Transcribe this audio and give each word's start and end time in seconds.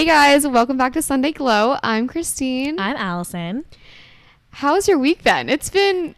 Hey 0.00 0.06
guys, 0.06 0.46
welcome 0.46 0.78
back 0.78 0.94
to 0.94 1.02
Sunday 1.02 1.30
Glow. 1.30 1.76
I'm 1.82 2.08
Christine. 2.08 2.80
I'm 2.80 2.96
Allison. 2.96 3.66
How's 4.48 4.88
your 4.88 4.98
week 4.98 5.22
been? 5.22 5.50
It's 5.50 5.68
been 5.68 6.14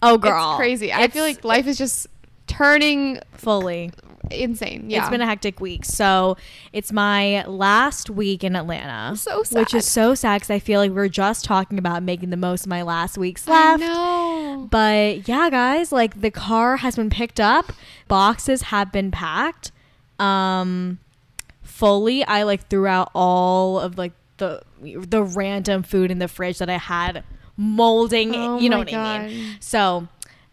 Oh, 0.00 0.18
girl. 0.18 0.52
it's 0.52 0.58
crazy. 0.58 0.92
I 0.92 1.08
feel 1.08 1.24
like 1.24 1.42
life 1.42 1.66
is 1.66 1.76
just 1.76 2.06
turning 2.46 3.18
fully. 3.32 3.90
insane. 4.30 4.88
Yeah. 4.88 5.00
It's 5.00 5.10
been 5.10 5.20
a 5.20 5.26
hectic 5.26 5.58
week. 5.58 5.84
So 5.84 6.36
it's 6.72 6.92
my 6.92 7.44
last 7.46 8.08
week 8.08 8.44
in 8.44 8.54
Atlanta. 8.54 9.16
So 9.16 9.42
Which 9.50 9.74
is 9.74 9.84
so 9.84 10.14
sad 10.14 10.36
because 10.36 10.50
I 10.50 10.60
feel 10.60 10.78
like 10.78 10.92
we 10.92 10.98
are 10.98 11.08
just 11.08 11.44
talking 11.44 11.76
about 11.76 12.04
making 12.04 12.30
the 12.30 12.36
most 12.36 12.66
of 12.66 12.68
my 12.68 12.82
last 12.82 13.18
week's 13.18 13.48
I 13.48 13.70
left. 13.72 13.80
know. 13.80 14.68
But 14.70 15.26
yeah, 15.26 15.50
guys, 15.50 15.90
like 15.90 16.20
the 16.20 16.30
car 16.30 16.76
has 16.76 16.94
been 16.94 17.10
picked 17.10 17.40
up, 17.40 17.72
boxes 18.06 18.62
have 18.62 18.92
been 18.92 19.10
packed. 19.10 19.72
Um 20.20 21.00
fully 21.78 22.24
I 22.24 22.42
like 22.42 22.68
threw 22.68 22.86
out 22.86 23.10
all 23.14 23.78
of 23.78 23.96
like 23.96 24.12
the 24.38 24.62
the 24.80 25.22
random 25.22 25.84
food 25.84 26.10
in 26.10 26.18
the 26.18 26.26
fridge 26.28 26.58
that 26.58 26.68
I 26.68 26.76
had 26.76 27.22
molding, 27.56 28.34
Oh 28.34 28.58
you 28.58 28.68
know 28.68 28.78
what 28.78 28.92
I 28.92 29.28
mean. 29.28 29.56
So, 29.60 30.08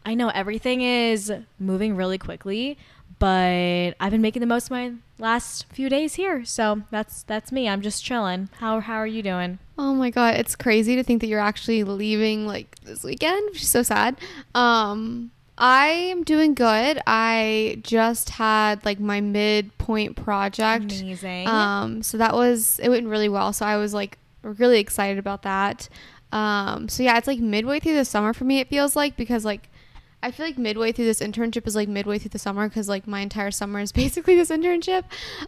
I 0.06 0.14
know 0.14 0.30
everything 0.30 0.82
is 0.82 1.32
moving 1.60 1.96
really 1.96 2.18
quickly, 2.20 2.78
but 3.18 3.96
I've 4.00 4.12
been 4.12 4.22
making 4.22 4.42
the 4.42 4.48
most 4.48 4.66
of 4.66 4.72
my 4.72 4.94
last 5.18 5.66
few 5.72 5.90
days 5.90 6.14
here. 6.16 6.46
So, 6.46 6.84
that's 6.92 7.24
that's 7.24 7.52
me. 7.52 7.68
I'm 7.68 7.82
just 7.82 8.04
chilling. 8.04 8.50
How 8.60 8.80
how 8.80 8.96
are 8.96 9.08
you 9.08 9.24
doing? 9.24 9.58
Oh 9.80 9.96
my 9.96 10.12
god, 10.12 10.36
it's 10.36 10.56
crazy 10.56 10.96
to 10.96 11.04
think 11.04 11.22
that 11.22 11.28
you're 11.28 11.40
actually 11.40 11.84
leaving 11.84 12.46
like 12.46 12.76
this 12.84 13.04
weekend, 13.04 13.50
which 13.52 13.64
is 13.64 13.70
so 13.70 13.82
sad. 13.82 14.16
Um 14.54 15.32
I 15.58 15.88
am 15.88 16.24
doing 16.24 16.54
good. 16.54 17.00
I 17.08 17.80
just 17.82 18.32
had 18.32 18.84
like 18.84 19.00
my 19.00 19.22
midpoint 19.22 20.16
project. 20.16 21.02
Amazing. 21.02 21.48
Um, 21.48 22.04
so 22.04 22.18
that 22.18 22.34
was 22.34 22.80
it 22.80 22.90
went 22.90 23.08
really 23.08 23.30
well. 23.30 23.54
So 23.54 23.66
I 23.66 23.78
was 23.78 23.94
like 23.94 24.18
really 24.42 24.80
excited 24.80 25.18
about 25.18 25.44
that. 25.44 25.88
Um, 26.32 26.90
so 26.90 27.04
yeah, 27.04 27.18
it's 27.18 27.28
like 27.28 27.40
midway 27.40 27.80
through 27.80 27.96
the 27.96 28.06
summer 28.06 28.34
for 28.34 28.44
me. 28.44 28.60
It 28.60 28.68
feels 28.68 28.96
like 28.96 29.16
because 29.16 29.46
like 29.46 29.70
I 30.22 30.32
feel 30.32 30.46
like 30.46 30.58
midway 30.58 30.92
through 30.92 31.06
this 31.06 31.22
internship 31.22 31.66
is 31.68 31.76
like 31.76 31.88
midway 31.88 32.20
through 32.20 32.30
the 32.30 32.40
summer 32.40 32.68
because 32.68 32.90
like 32.90 33.08
my 33.08 33.22
entire 33.22 33.52
summer 33.52 33.80
is 33.80 33.92
basically 33.94 34.36
this 34.36 34.50
internship. 34.50 35.04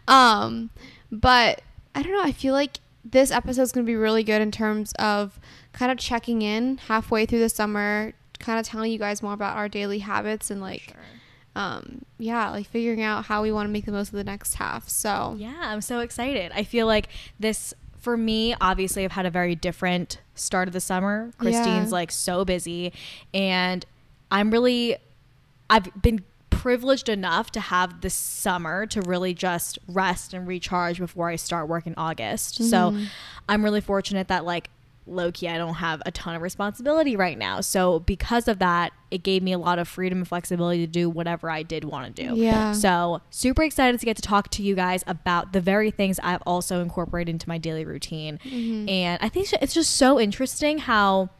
Um, 0.06 0.70
but 1.12 1.62
I 1.94 2.02
don't 2.02 2.12
know. 2.12 2.22
I 2.22 2.32
feel 2.32 2.54
like 2.54 2.78
this 3.04 3.30
episode 3.30 3.62
is 3.62 3.72
gonna 3.72 3.84
be 3.84 3.96
really 3.96 4.22
good 4.22 4.40
in 4.40 4.50
terms 4.50 4.92
of 4.98 5.38
kind 5.72 5.92
of 5.92 5.98
checking 5.98 6.42
in 6.42 6.78
halfway 6.78 7.26
through 7.26 7.40
the 7.40 7.48
summer, 7.48 8.14
kind 8.38 8.58
of 8.58 8.66
telling 8.66 8.90
you 8.92 8.98
guys 8.98 9.22
more 9.22 9.32
about 9.32 9.56
our 9.56 9.68
daily 9.68 9.98
habits 10.00 10.50
and 10.50 10.60
like 10.60 10.94
um 11.56 12.02
yeah 12.18 12.50
like 12.50 12.66
figuring 12.68 13.02
out 13.02 13.24
how 13.24 13.42
we 13.42 13.50
want 13.50 13.66
to 13.66 13.72
make 13.72 13.84
the 13.84 13.90
most 13.92 14.08
of 14.08 14.14
the 14.14 14.24
next 14.24 14.54
half 14.54 14.88
so 14.88 15.34
Yeah, 15.38 15.54
I'm 15.60 15.80
so 15.80 16.00
excited. 16.00 16.52
I 16.54 16.62
feel 16.62 16.86
like 16.86 17.08
this 17.40 17.74
for 17.98 18.16
me, 18.16 18.54
obviously 18.60 19.04
I've 19.04 19.12
had 19.12 19.26
a 19.26 19.30
very 19.30 19.56
different 19.56 20.20
start 20.36 20.68
of 20.68 20.72
the 20.72 20.80
summer. 20.80 21.32
Christine's 21.38 21.90
Yeah. 21.90 21.94
like 21.94 22.12
so 22.12 22.44
busy 22.44 22.92
and 23.34 23.84
I'm 24.30 24.50
really 24.50 24.96
I've 25.68 25.90
been 26.00 26.22
privileged 26.50 27.08
enough 27.08 27.50
to 27.52 27.60
have 27.60 28.00
this 28.00 28.14
summer 28.14 28.86
to 28.86 29.00
really 29.02 29.34
just 29.34 29.78
rest 29.88 30.32
and 30.34 30.46
recharge 30.46 30.98
before 30.98 31.28
I 31.28 31.36
start 31.36 31.68
work 31.68 31.86
in 31.86 31.94
August. 31.96 32.56
So 32.62 32.90
Mhm. 32.92 33.06
I'm 33.48 33.64
really 33.64 33.80
fortunate 33.80 34.28
that 34.28 34.44
like 34.44 34.70
low 35.08 35.32
key 35.32 35.48
I 35.48 35.56
don't 35.58 35.74
have 35.74 36.02
a 36.06 36.10
ton 36.10 36.34
of 36.34 36.42
responsibility 36.42 37.16
right 37.16 37.36
now. 37.38 37.60
So 37.60 38.00
because 38.00 38.46
of 38.48 38.58
that, 38.58 38.92
it 39.10 39.22
gave 39.22 39.42
me 39.42 39.52
a 39.52 39.58
lot 39.58 39.78
of 39.78 39.88
freedom 39.88 40.18
and 40.18 40.28
flexibility 40.28 40.80
to 40.80 40.86
do 40.86 41.08
whatever 41.08 41.48
I 41.50 41.62
did 41.62 41.84
want 41.84 42.14
to 42.14 42.22
do. 42.28 42.36
Yeah. 42.36 42.72
So 42.72 43.20
super 43.30 43.62
excited 43.62 43.98
to 44.00 44.06
get 44.06 44.16
to 44.16 44.22
talk 44.22 44.50
to 44.50 44.62
you 44.62 44.74
guys 44.74 45.02
about 45.06 45.52
the 45.52 45.60
very 45.60 45.90
things 45.90 46.20
I've 46.22 46.42
also 46.46 46.80
incorporated 46.82 47.32
into 47.32 47.48
my 47.48 47.58
daily 47.58 47.84
routine. 47.84 48.38
Mhm. 48.44 48.88
And 48.90 49.18
I 49.22 49.28
think 49.28 49.48
it's 49.52 49.74
just 49.74 49.96
so 49.96 50.20
interesting 50.20 50.78
how 50.78 51.30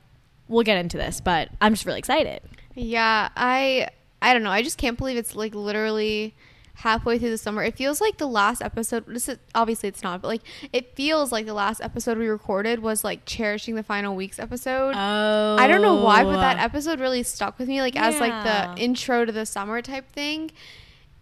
we'll 0.49 0.63
get 0.65 0.79
into 0.79 0.97
this, 0.97 1.21
but 1.21 1.51
I'm 1.61 1.75
just 1.75 1.85
really 1.85 1.99
excited. 1.99 2.41
yeah 2.75 3.29
i 3.37 3.89
i 4.23 4.33
don't 4.33 4.43
know 4.45 4.51
i 4.53 4.63
just 4.63 4.79
can't 4.79 4.97
believe 4.97 5.17
it's 5.17 5.35
like 5.35 5.53
literally 5.55 6.33
halfway 6.79 7.19
through 7.19 7.31
the 7.31 7.39
summer 7.39 7.63
it 7.63 7.77
feels 7.77 8.01
like 8.01 8.19
the 8.19 8.27
last 8.27 8.63
episode 8.63 9.05
this 9.07 9.29
is 9.29 9.39
obviously 9.55 9.89
it's 9.89 10.03
not 10.03 10.23
but 10.23 10.29
like 10.29 10.43
it 10.73 10.95
feels 10.95 11.33
like 11.33 11.45
the 11.47 11.55
last 11.55 11.81
episode 11.81 12.17
we 12.19 12.29
recorded 12.29 12.79
was 12.81 13.03
like 13.03 13.25
cherishing 13.25 13.75
the 13.75 13.83
final 13.83 14.15
weeks 14.15 14.39
episode 14.39 14.95
Oh. 14.95 15.57
I 15.59 15.67
don't 15.67 15.83
know 15.83 15.97
why, 15.97 16.25
but 16.25 16.37
that 16.41 16.59
oh. 16.59 16.65
episode 16.65 17.01
really 17.01 17.23
stuck 17.23 17.59
with 17.59 17.69
me, 17.69 17.81
like 17.81 17.97
as 17.97 18.21
like 18.21 18.45
the 18.45 18.83
intro 18.83 19.25
to 19.25 19.33
the 19.33 19.47
summer 19.47 19.81
type 19.83 20.11
thing. 20.11 20.51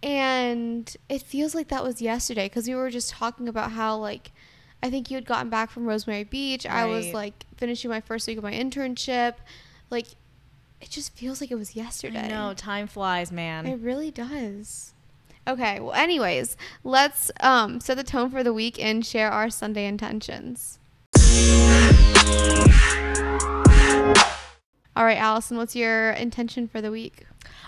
And 0.02 0.94
it 1.08 1.22
feels 1.22 1.54
like 1.54 1.68
that 1.68 1.82
was 1.82 2.00
yesterday 2.00 2.46
because 2.46 2.68
we 2.68 2.74
were 2.74 2.90
just 2.90 3.10
talking 3.10 3.48
about 3.48 3.72
how 3.72 3.96
like 3.96 4.32
I 4.82 4.90
think 4.90 5.10
you 5.10 5.16
had 5.16 5.24
gotten 5.24 5.50
back 5.50 5.70
from 5.70 5.86
Rosemary 5.86 6.24
Beach. 6.24 6.66
I 6.66 6.86
was 6.86 7.12
like 7.12 7.44
finishing 7.56 7.90
my 7.90 8.00
first 8.00 8.26
week 8.26 8.38
of 8.38 8.44
my 8.44 8.52
internship. 8.52 9.34
Like 9.90 10.06
it 10.80 10.90
just 10.90 11.14
feels 11.16 11.40
like 11.40 11.50
it 11.50 11.56
was 11.56 11.74
yesterday. 11.74 12.28
No, 12.28 12.54
time 12.54 12.86
flies, 12.86 13.32
man. 13.32 13.66
It 13.66 13.80
really 13.80 14.10
does. 14.10 14.92
Okay, 15.48 15.78
well 15.80 15.92
anyways, 15.92 16.56
let's 16.82 17.30
um 17.40 17.80
set 17.80 17.96
the 17.96 18.04
tone 18.04 18.30
for 18.30 18.42
the 18.42 18.52
week 18.52 18.82
and 18.82 19.06
share 19.06 19.30
our 19.30 19.48
Sunday 19.48 19.86
intentions. 19.86 20.78
All 24.96 25.04
right, 25.04 25.18
Allison, 25.18 25.58
what's 25.58 25.76
your 25.76 26.12
intention 26.12 26.66
for 26.68 26.80
the 26.80 26.90
week? 26.90 27.26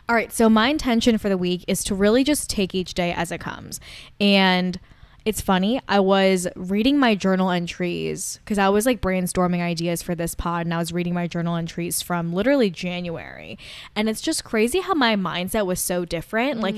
All 0.09 0.17
right, 0.17 0.33
so 0.33 0.49
my 0.49 0.69
intention 0.69 1.19
for 1.19 1.29
the 1.29 1.37
week 1.37 1.65
is 1.69 1.85
to 1.85 1.95
really 1.95 2.25
just 2.25 2.49
take 2.49 2.75
each 2.75 2.95
day 2.95 3.13
as 3.13 3.31
it 3.31 3.39
comes. 3.39 3.81
And 4.19 4.81
it's 5.27 5.43
funny, 5.43 5.79
I 5.87 6.01
was 6.01 6.49
reading 6.57 6.99
my 6.99 7.15
journal 7.15 7.51
entries 7.51 8.41
because 8.43 8.57
I 8.57 8.71
was 8.71 8.87
like 8.87 9.03
brainstorming 9.03 9.61
ideas 9.61 10.03
for 10.03 10.15
this 10.15 10.35
pod 10.35 10.65
and 10.65 10.73
I 10.73 10.79
was 10.79 10.91
reading 10.91 11.13
my 11.13 11.27
journal 11.27 11.57
entries 11.57 12.01
from 12.01 12.33
literally 12.33 12.71
January. 12.71 13.59
And 13.95 14.09
it's 14.09 14.23
just 14.23 14.43
crazy 14.43 14.81
how 14.81 14.95
my 14.95 15.15
mindset 15.15 15.67
was 15.67 15.81
so 15.81 16.07
different. 16.07 16.61
Like 16.61 16.77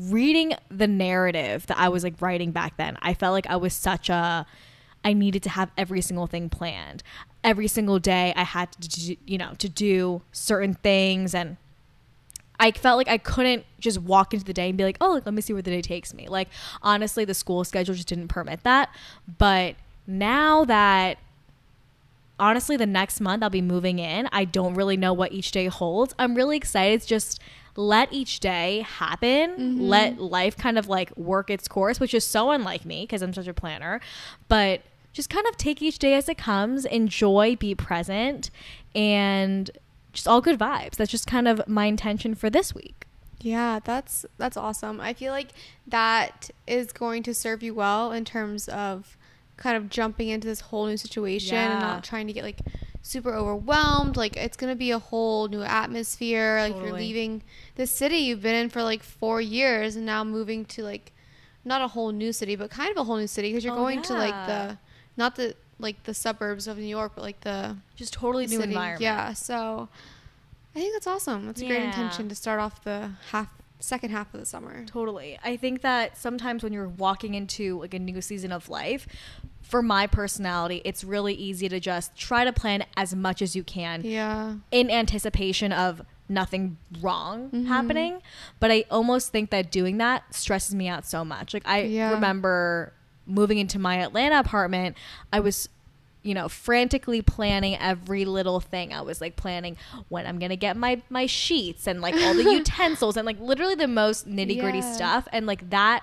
reading 0.00 0.54
the 0.70 0.86
narrative 0.86 1.66
that 1.66 1.78
I 1.78 1.88
was 1.88 2.02
like 2.04 2.14
writing 2.20 2.52
back 2.52 2.76
then, 2.76 2.96
I 3.02 3.14
felt 3.14 3.32
like 3.32 3.46
I 3.46 3.56
was 3.56 3.74
such 3.74 4.08
a 4.08 4.46
I 5.02 5.12
needed 5.14 5.42
to 5.44 5.50
have 5.50 5.70
every 5.78 6.00
single 6.02 6.26
thing 6.26 6.48
planned. 6.48 7.02
Every 7.42 7.68
single 7.68 7.98
day 7.98 8.32
I 8.36 8.44
had 8.44 8.72
to 8.72 9.16
you 9.26 9.38
know, 9.38 9.54
to 9.58 9.68
do 9.68 10.22
certain 10.32 10.74
things 10.74 11.34
and 11.34 11.56
I 12.58 12.72
felt 12.72 12.98
like 12.98 13.08
I 13.08 13.16
couldn't 13.16 13.64
just 13.78 13.98
walk 14.02 14.34
into 14.34 14.44
the 14.44 14.52
day 14.52 14.68
and 14.68 14.76
be 14.76 14.84
like, 14.84 14.98
oh, 15.00 15.22
let 15.24 15.32
me 15.32 15.40
see 15.40 15.54
where 15.54 15.62
the 15.62 15.70
day 15.70 15.80
takes 15.80 16.12
me. 16.12 16.28
Like, 16.28 16.48
honestly, 16.82 17.24
the 17.24 17.32
school 17.32 17.64
schedule 17.64 17.94
just 17.94 18.06
didn't 18.06 18.28
permit 18.28 18.64
that. 18.64 18.94
But 19.38 19.76
now 20.06 20.66
that, 20.66 21.16
honestly, 22.38 22.76
the 22.76 22.84
next 22.84 23.18
month 23.18 23.42
I'll 23.42 23.48
be 23.48 23.62
moving 23.62 23.98
in, 23.98 24.28
I 24.30 24.44
don't 24.44 24.74
really 24.74 24.98
know 24.98 25.14
what 25.14 25.32
each 25.32 25.52
day 25.52 25.66
holds. 25.66 26.14
I'm 26.18 26.34
really 26.34 26.58
excited 26.58 27.00
to 27.00 27.06
just 27.06 27.40
let 27.76 28.12
each 28.12 28.40
day 28.40 28.84
happen, 28.86 29.50
mm-hmm. 29.50 29.80
let 29.80 30.20
life 30.20 30.56
kind 30.56 30.78
of 30.78 30.88
like 30.88 31.16
work 31.16 31.50
its 31.50 31.68
course, 31.68 32.00
which 32.00 32.14
is 32.14 32.24
so 32.24 32.50
unlike 32.50 32.84
me 32.84 33.02
because 33.02 33.22
I'm 33.22 33.32
such 33.32 33.48
a 33.48 33.54
planner. 33.54 34.00
But 34.48 34.82
just 35.12 35.30
kind 35.30 35.46
of 35.46 35.56
take 35.56 35.82
each 35.82 35.98
day 35.98 36.14
as 36.14 36.28
it 36.28 36.38
comes, 36.38 36.84
enjoy, 36.84 37.56
be 37.56 37.74
present, 37.74 38.50
and 38.94 39.70
just 40.12 40.28
all 40.28 40.40
good 40.40 40.58
vibes. 40.58 40.96
That's 40.96 41.10
just 41.10 41.26
kind 41.26 41.48
of 41.48 41.66
my 41.66 41.86
intention 41.86 42.34
for 42.34 42.50
this 42.50 42.74
week. 42.74 43.06
Yeah, 43.40 43.80
that's 43.82 44.26
that's 44.36 44.56
awesome. 44.56 45.00
I 45.00 45.14
feel 45.14 45.32
like 45.32 45.48
that 45.86 46.50
is 46.66 46.92
going 46.92 47.22
to 47.24 47.34
serve 47.34 47.62
you 47.62 47.74
well 47.74 48.12
in 48.12 48.24
terms 48.24 48.68
of 48.68 49.16
kind 49.56 49.76
of 49.76 49.88
jumping 49.88 50.28
into 50.28 50.46
this 50.46 50.60
whole 50.60 50.86
new 50.86 50.96
situation 50.96 51.56
and 51.56 51.80
not 51.80 52.04
trying 52.04 52.26
to 52.26 52.32
get 52.32 52.44
like 52.44 52.60
super 53.02 53.34
overwhelmed. 53.34 54.16
Like 54.16 54.36
it's 54.36 54.56
gonna 54.56 54.76
be 54.76 54.90
a 54.90 54.98
whole 54.98 55.48
new 55.48 55.62
atmosphere. 55.62 56.58
Like 56.60 56.76
you're 56.82 56.92
leaving 56.92 57.42
the 57.76 57.86
city 57.86 58.16
you've 58.18 58.42
been 58.42 58.54
in 58.54 58.68
for 58.68 58.82
like 58.82 59.02
four 59.02 59.40
years 59.40 59.96
and 59.96 60.04
now 60.06 60.24
moving 60.24 60.64
to 60.66 60.82
like 60.82 61.12
not 61.64 61.82
a 61.82 61.88
whole 61.88 62.10
new 62.12 62.32
city, 62.32 62.56
but 62.56 62.70
kind 62.70 62.90
of 62.90 62.96
a 62.96 63.04
whole 63.04 63.16
new 63.16 63.26
city 63.26 63.50
because 63.50 63.64
you're 63.64 63.74
Oh, 63.74 63.76
going 63.76 64.02
to 64.02 64.14
like 64.14 64.46
the 64.46 64.78
not 65.16 65.36
the 65.36 65.54
like 65.78 66.02
the 66.04 66.14
suburbs 66.14 66.66
of 66.66 66.76
New 66.78 66.84
York, 66.84 67.12
but 67.14 67.22
like 67.22 67.40
the 67.40 67.76
Just 67.96 68.12
totally 68.12 68.46
new 68.46 68.56
city. 68.58 68.72
environment. 68.72 69.02
Yeah, 69.02 69.32
so 69.32 69.88
I 70.74 70.78
think 70.78 70.92
that's 70.92 71.06
awesome. 71.06 71.46
That's 71.46 71.60
a 71.62 71.66
great 71.66 71.82
intention 71.82 72.28
to 72.28 72.34
start 72.34 72.60
off 72.60 72.84
the 72.84 73.12
half 73.30 73.48
second 73.80 74.10
half 74.10 74.32
of 74.34 74.40
the 74.40 74.46
summer. 74.46 74.84
Totally. 74.84 75.38
I 75.42 75.56
think 75.56 75.80
that 75.80 76.18
sometimes 76.18 76.62
when 76.62 76.72
you're 76.74 76.86
walking 76.88 77.32
into 77.34 77.80
like 77.80 77.94
a 77.94 77.98
new 77.98 78.20
season 78.20 78.52
of 78.52 78.68
life, 78.68 79.06
for 79.70 79.82
my 79.82 80.06
personality, 80.06 80.82
it's 80.84 81.04
really 81.04 81.34
easy 81.34 81.68
to 81.68 81.78
just 81.80 82.14
try 82.16 82.44
to 82.44 82.52
plan 82.52 82.84
as 82.96 83.14
much 83.14 83.40
as 83.40 83.54
you 83.54 83.62
can 83.62 84.02
Yeah. 84.04 84.54
in 84.70 84.90
anticipation 84.90 85.72
of 85.72 86.02
nothing 86.28 86.76
wrong 87.00 87.50
Mhm. 87.50 87.66
happening. 87.66 88.20
But 88.60 88.70
I 88.70 88.84
almost 88.90 89.30
think 89.32 89.50
that 89.50 89.70
doing 89.70 89.98
that 89.98 90.34
stresses 90.34 90.74
me 90.74 90.88
out 90.88 91.06
so 91.06 91.24
much. 91.24 91.54
Like 91.54 91.66
I 91.66 91.82
Yeah. 91.82 92.10
remember 92.12 92.92
moving 93.26 93.58
into 93.58 93.78
my 93.78 93.96
Atlanta 94.02 94.38
apartment, 94.40 94.96
I 95.32 95.40
was 95.40 95.68
you 96.22 96.34
know 96.34 96.50
frantically 96.50 97.22
planning 97.22 97.74
every 97.78 98.26
little 98.26 98.60
thing 98.60 98.92
i 98.92 99.00
was 99.00 99.22
like 99.22 99.36
planning 99.36 99.74
when 100.10 100.26
i'm 100.26 100.38
gonna 100.38 100.54
get 100.54 100.76
my 100.76 101.00
my 101.08 101.24
sheets 101.24 101.86
and 101.86 102.02
like 102.02 102.14
all 102.14 102.34
the 102.34 102.42
utensils 102.58 103.16
and 103.16 103.24
like 103.24 103.40
literally 103.40 103.74
the 103.74 103.88
most 103.88 104.28
nitty 104.28 104.60
gritty 104.60 104.80
Yeah. 104.80 104.92
stuff 104.92 105.28
and 105.32 105.46
like 105.46 105.70
that 105.70 106.02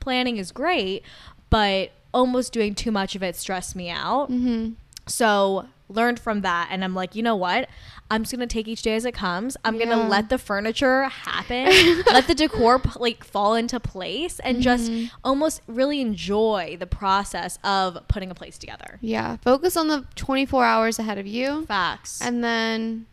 planning 0.00 0.38
is 0.38 0.50
great 0.50 1.04
but 1.50 1.92
almost 2.14 2.52
doing 2.52 2.74
too 2.74 2.90
much 2.90 3.14
of 3.14 3.22
it 3.22 3.36
stressed 3.36 3.76
me 3.76 3.90
out. 3.90 4.30
Mm-hmm. 4.30 4.70
So 5.06 5.66
learned 5.90 6.18
from 6.18 6.40
that 6.40 6.68
and 6.70 6.82
I'm 6.82 6.94
like, 6.94 7.14
you 7.14 7.22
know 7.22 7.36
what? 7.36 7.68
I'm 8.10 8.22
just 8.22 8.32
gonna 8.32 8.46
take 8.46 8.66
each 8.68 8.80
day 8.82 8.94
as 8.96 9.04
it 9.04 9.12
comes. 9.12 9.56
I'm 9.64 9.74
Yeah. 9.74 9.84
gonna 9.86 10.08
let 10.08 10.30
the 10.30 10.38
furniture 10.38 11.04
happen, 11.04 11.66
let 12.06 12.26
the 12.26 12.34
decor 12.34 12.78
p- 12.78 12.90
like 12.98 13.22
fall 13.24 13.54
into 13.54 13.78
place, 13.80 14.38
and 14.40 14.62
just 14.62 14.90
Mm-hmm. 14.90 15.14
almost 15.22 15.60
really 15.66 16.00
enjoy 16.00 16.76
the 16.80 16.86
process 16.86 17.58
of 17.64 17.98
putting 18.08 18.30
a 18.30 18.34
place 18.34 18.56
together. 18.56 18.98
Yeah. 19.02 19.36
Focus 19.38 19.76
on 19.76 19.88
the 19.88 20.06
24 20.14 20.64
hours 20.64 20.98
ahead 20.98 21.18
of 21.18 21.26
you 21.26 21.66
Facts. 21.66 22.20
and 22.22 22.42
then 22.42 23.06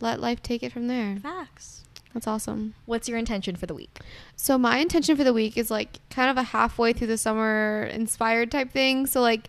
let 0.00 0.20
life 0.20 0.42
take 0.42 0.62
it 0.64 0.72
from 0.72 0.88
there. 0.88 1.16
Facts. 1.22 1.84
That's 2.14 2.26
awesome. 2.26 2.74
What's 2.86 3.08
your 3.08 3.18
intention 3.18 3.56
for 3.56 3.66
the 3.66 3.74
week? 3.74 4.00
So 4.34 4.58
my 4.58 4.78
intention 4.78 5.16
for 5.16 5.24
the 5.24 5.32
week 5.32 5.56
is 5.56 5.70
like 5.70 6.00
kind 6.10 6.30
of 6.30 6.36
a 6.36 6.42
halfway 6.42 6.92
through 6.92 7.06
the 7.06 7.18
summer 7.18 7.88
inspired 7.92 8.50
type 8.50 8.72
thing. 8.72 9.06
So 9.06 9.20
like 9.20 9.48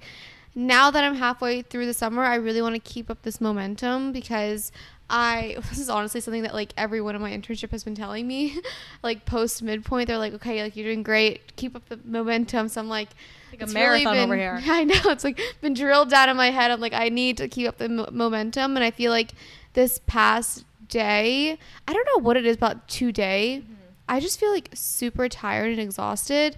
now 0.53 0.91
that 0.91 1.03
I'm 1.03 1.15
halfway 1.15 1.61
through 1.61 1.85
the 1.85 1.93
summer, 1.93 2.23
I 2.23 2.35
really 2.35 2.61
want 2.61 2.75
to 2.75 2.81
keep 2.81 3.09
up 3.09 3.23
this 3.23 3.41
momentum 3.41 4.11
because 4.11 4.71
I 5.09 5.57
this 5.69 5.79
is 5.79 5.89
honestly 5.89 6.21
something 6.21 6.43
that 6.43 6.53
like 6.53 6.73
everyone 6.77 7.15
in 7.15 7.21
my 7.21 7.31
internship 7.31 7.71
has 7.71 7.83
been 7.83 7.95
telling 7.95 8.27
me. 8.27 8.59
like 9.03 9.25
post 9.25 9.63
midpoint, 9.63 10.07
they're 10.07 10.17
like, 10.17 10.33
okay, 10.33 10.61
like 10.61 10.75
you're 10.75 10.85
doing 10.87 11.03
great, 11.03 11.55
keep 11.55 11.75
up 11.75 11.87
the 11.89 11.99
momentum. 12.03 12.67
So 12.67 12.79
I'm 12.79 12.89
like, 12.89 13.09
Like 13.51 13.63
a 13.63 13.67
marathon 13.67 14.13
been, 14.13 14.23
over 14.23 14.35
here. 14.35 14.61
I 14.65 14.83
know 14.83 15.01
it's 15.05 15.23
like 15.23 15.39
been 15.61 15.73
drilled 15.73 16.09
down 16.09 16.29
in 16.29 16.37
my 16.37 16.51
head. 16.51 16.69
I'm 16.69 16.79
like, 16.79 16.93
I 16.93 17.09
need 17.09 17.37
to 17.37 17.47
keep 17.47 17.67
up 17.67 17.77
the 17.77 17.89
mo- 17.89 18.09
momentum, 18.11 18.75
and 18.77 18.83
I 18.83 18.91
feel 18.91 19.11
like 19.11 19.31
this 19.73 19.99
past 20.05 20.65
day, 20.91 21.57
I 21.87 21.93
don't 21.93 22.07
know 22.15 22.21
what 22.23 22.37
it 22.37 22.45
is 22.45 22.55
about 22.55 22.87
today. 22.87 23.63
I 24.07 24.19
just 24.19 24.39
feel 24.39 24.51
like 24.51 24.69
super 24.75 25.27
tired 25.27 25.71
and 25.71 25.79
exhausted, 25.79 26.57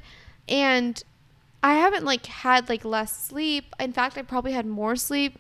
and 0.50 1.02
I 1.64 1.76
haven't 1.76 2.04
like 2.04 2.26
had 2.26 2.68
like 2.68 2.84
less 2.84 3.16
sleep. 3.16 3.74
In 3.80 3.94
fact, 3.94 4.18
I 4.18 4.24
probably 4.24 4.52
had 4.52 4.66
more 4.66 4.98
sleep. 4.98 5.40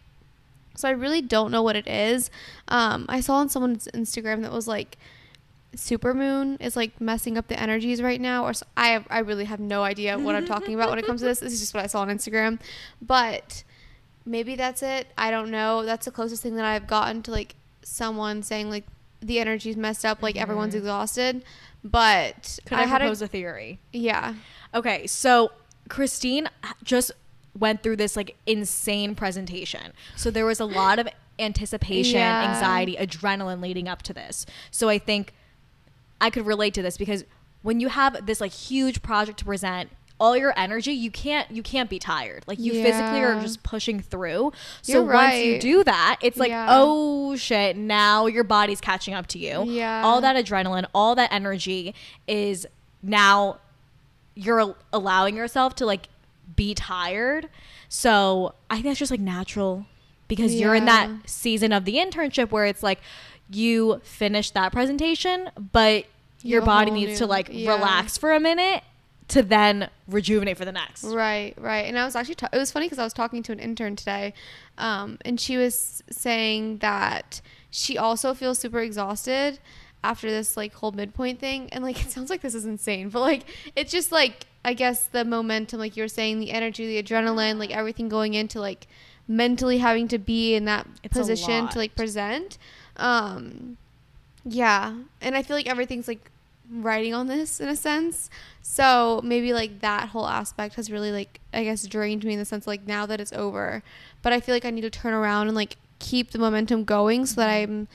So 0.75 0.87
I 0.87 0.91
really 0.91 1.21
don't 1.21 1.51
know 1.51 1.61
what 1.61 1.75
it 1.75 1.87
is. 1.87 2.31
Um, 2.67 3.05
I 3.09 3.19
saw 3.19 3.35
on 3.35 3.49
someone's 3.49 3.87
Instagram 3.93 4.41
that 4.41 4.51
was 4.51 4.67
like 4.67 4.97
supermoon 5.75 6.61
is 6.61 6.75
like 6.75 7.01
messing 7.01 7.37
up 7.37 7.47
the 7.47 7.59
energies 7.59 7.99
right 7.99 8.21
now 8.21 8.45
or 8.45 8.53
I 8.77 9.03
I 9.09 9.19
really 9.19 9.45
have 9.45 9.59
no 9.59 9.81
idea 9.83 10.19
what 10.19 10.35
I'm 10.35 10.45
talking 10.45 10.75
about 10.75 10.89
when 10.89 10.99
it 10.99 11.05
comes 11.05 11.21
to 11.21 11.25
this. 11.25 11.39
This 11.39 11.53
is 11.53 11.59
just 11.59 11.73
what 11.73 11.83
I 11.83 11.87
saw 11.87 12.01
on 12.01 12.09
Instagram. 12.09 12.59
But 13.01 13.63
maybe 14.25 14.55
that's 14.55 14.81
it. 14.81 15.07
I 15.17 15.31
don't 15.31 15.51
know. 15.51 15.83
That's 15.83 16.05
the 16.05 16.11
closest 16.11 16.41
thing 16.41 16.55
that 16.55 16.65
I've 16.65 16.87
gotten 16.87 17.21
to 17.23 17.31
like 17.31 17.55
someone 17.83 18.43
saying 18.43 18.69
like 18.69 18.85
the 19.21 19.39
energy's 19.39 19.77
messed 19.77 20.03
up, 20.05 20.21
like 20.21 20.35
everyone's 20.35 20.73
Mhm. 20.73 20.79
exhausted. 20.79 21.43
But 21.83 22.59
Could 22.65 22.77
I, 22.79 22.85
had 22.85 22.99
propose 23.01 23.21
a 23.21 23.25
a 23.25 23.27
theory? 23.27 23.79
yeah. 23.91 24.35
Okay, 24.73 25.05
so 25.07 25.51
Christine 25.89 26.49
just 26.83 27.11
went 27.57 27.83
through 27.83 27.97
this 27.97 28.15
like 28.15 28.35
insane 28.45 29.15
presentation. 29.15 29.93
So 30.15 30.31
there 30.31 30.45
was 30.45 30.59
a 30.59 30.65
lot 30.65 30.97
of 30.99 31.07
anticipation, 31.39 32.19
Yeah. 32.19 32.49
anxiety, 32.53 32.95
adrenaline 32.95 33.61
leading 33.61 33.87
up 33.87 34.01
to 34.03 34.13
this. 34.13 34.45
So 34.71 34.89
I 34.89 34.97
think 34.97 35.33
I 36.21 36.29
could 36.29 36.45
relate 36.45 36.73
to 36.75 36.81
this 36.81 36.97
because 36.97 37.25
when 37.61 37.79
you 37.79 37.89
have 37.89 38.25
this 38.25 38.39
like 38.41 38.51
huge 38.51 39.01
project 39.01 39.39
to 39.39 39.45
present, 39.45 39.89
all 40.19 40.37
your 40.37 40.53
energy, 40.57 40.91
you 40.93 41.11
can't 41.11 41.49
you 41.51 41.61
can't 41.63 41.89
be 41.89 41.99
tired. 41.99 42.43
Like 42.47 42.59
you 42.59 42.71
physically 42.73 43.21
are 43.21 43.41
just 43.41 43.63
pushing 43.63 43.99
through. 43.99 44.53
So 44.81 44.93
You're 44.93 45.13
once 45.13 45.35
you 45.37 45.59
do 45.59 45.83
that, 45.83 46.19
it's 46.21 46.37
like, 46.37 46.49
Yeah. 46.49 46.67
oh 46.69 47.35
shit, 47.35 47.75
now 47.75 48.27
your 48.27 48.43
body's 48.43 48.79
catching 48.79 49.13
up 49.13 49.27
to 49.27 49.39
you. 49.39 49.65
Yeah. 49.65 50.03
All 50.03 50.21
that 50.21 50.35
adrenaline, 50.35 50.85
all 50.93 51.15
that 51.15 51.33
energy 51.33 51.93
is 52.27 52.65
now 53.01 53.59
you're 54.35 54.75
allowing 54.91 55.35
yourself 55.35 55.75
to 55.75 55.85
like 55.85 56.07
be 56.55 56.73
tired. 56.73 57.49
So 57.89 58.55
I 58.69 58.75
think 58.75 58.85
that's 58.85 58.99
just 58.99 59.11
like 59.11 59.19
natural 59.19 59.85
because 60.27 60.55
you're 60.55 60.75
in 60.75 60.85
that 60.85 61.09
season 61.25 61.71
of 61.71 61.85
the 61.85 61.95
internship 61.95 62.49
where 62.51 62.65
it's 62.65 62.81
like 62.81 62.99
you 63.49 63.99
finish 64.03 64.51
that 64.51 64.71
presentation, 64.71 65.49
but 65.71 66.05
You 66.41 66.51
your 66.51 66.61
body 66.61 66.91
needs 66.91 67.19
to 67.19 67.25
like 67.27 67.49
yeah. 67.51 67.73
relax 67.73 68.17
for 68.17 68.31
a 68.33 68.39
minute 68.39 68.83
to 69.29 69.41
then 69.41 69.89
rejuvenate 70.07 70.57
for 70.57 70.65
the 70.65 70.71
next. 70.71 71.03
Right, 71.03 71.53
right. 71.57 71.85
And 71.85 71.97
I 71.97 72.05
was 72.05 72.15
actually, 72.15 72.35
ta- 72.35 72.49
it 72.51 72.57
was 72.57 72.71
funny 72.71 72.85
because 72.85 72.99
I 72.99 73.03
was 73.03 73.13
talking 73.13 73.43
to 73.43 73.51
an 73.51 73.59
intern 73.59 73.95
today, 73.95 74.33
um, 74.77 75.17
and 75.23 75.39
she 75.39 75.57
was 75.57 76.03
saying 76.09 76.79
that 76.79 77.41
she 77.69 77.97
also 77.97 78.33
feels 78.33 78.59
super 78.59 78.79
exhausted 78.79 79.59
after 80.03 80.29
this 80.29 80.57
like 80.57 80.73
whole 80.73 80.91
midpoint 80.91 81.39
thing. 81.39 81.69
And 81.71 81.83
like, 81.83 82.01
it 82.05 82.11
sounds 82.11 82.29
like 82.29 82.41
this 82.41 82.55
is 82.55 82.65
insane, 82.65 83.09
but 83.09 83.21
like, 83.21 83.45
it's 83.75 83.91
just 83.91 84.11
like, 84.11 84.45
I 84.65 84.73
guess 84.73 85.07
the 85.07 85.25
momentum, 85.25 85.79
like 85.79 85.97
you 85.97 86.03
were 86.03 86.09
saying, 86.09 86.39
the 86.39 86.51
energy, 86.51 86.87
the 86.87 87.01
adrenaline, 87.01 87.57
like 87.57 87.71
everything 87.71 88.09
going 88.09 88.33
into 88.33 88.59
like 88.59 88.87
mentally 89.27 89.77
having 89.77 90.07
to 90.09 90.17
be 90.17 90.55
in 90.55 90.65
that 90.65 90.87
It's 91.03 91.17
position 91.17 91.67
to 91.69 91.77
like 91.77 91.95
present. 91.95 92.57
Um, 92.97 93.77
yeah. 94.45 94.95
And 95.21 95.35
I 95.35 95.43
feel 95.43 95.55
like 95.55 95.67
everything's 95.67 96.07
like 96.07 96.29
writing 96.73 97.13
on 97.13 97.27
this 97.27 97.59
in 97.59 97.67
a 97.69 97.75
sense. 97.75 98.29
So 98.61 99.21
maybe 99.23 99.53
like 99.53 99.79
that 99.81 100.09
whole 100.09 100.27
aspect 100.27 100.75
has 100.75 100.91
really 100.91 101.11
like 101.11 101.39
I 101.53 101.63
guess 101.63 101.85
drained 101.85 102.23
me 102.23 102.33
in 102.33 102.39
the 102.39 102.45
sense 102.45 102.65
like 102.67 102.87
now 102.87 103.05
that 103.05 103.21
it's 103.21 103.33
over. 103.33 103.83
But 104.21 104.33
I 104.33 104.39
feel 104.39 104.55
like 104.55 104.65
I 104.65 104.69
need 104.71 104.81
to 104.81 104.89
turn 104.89 105.13
around 105.13 105.47
and 105.47 105.55
like 105.55 105.77
keep 105.99 106.31
the 106.31 106.39
momentum 106.39 106.83
going 106.83 107.25
so 107.25 107.41
that 107.41 107.49
I'm 107.49 107.87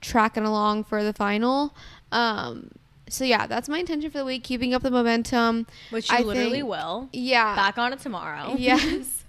tracking 0.00 0.44
along 0.44 0.84
for 0.84 1.02
the 1.02 1.12
final. 1.12 1.74
Um 2.12 2.70
so 3.08 3.24
yeah, 3.24 3.46
that's 3.48 3.68
my 3.68 3.78
intention 3.78 4.08
for 4.10 4.18
the 4.18 4.24
week, 4.24 4.44
keeping 4.44 4.72
up 4.72 4.82
the 4.82 4.90
momentum. 4.90 5.66
Which 5.90 6.10
you 6.12 6.18
I 6.18 6.20
literally 6.20 6.58
think- 6.58 6.68
will. 6.68 7.08
Yeah. 7.12 7.56
Back 7.56 7.76
on 7.76 7.92
it 7.92 7.98
tomorrow. 7.98 8.54
yes. 8.58 9.24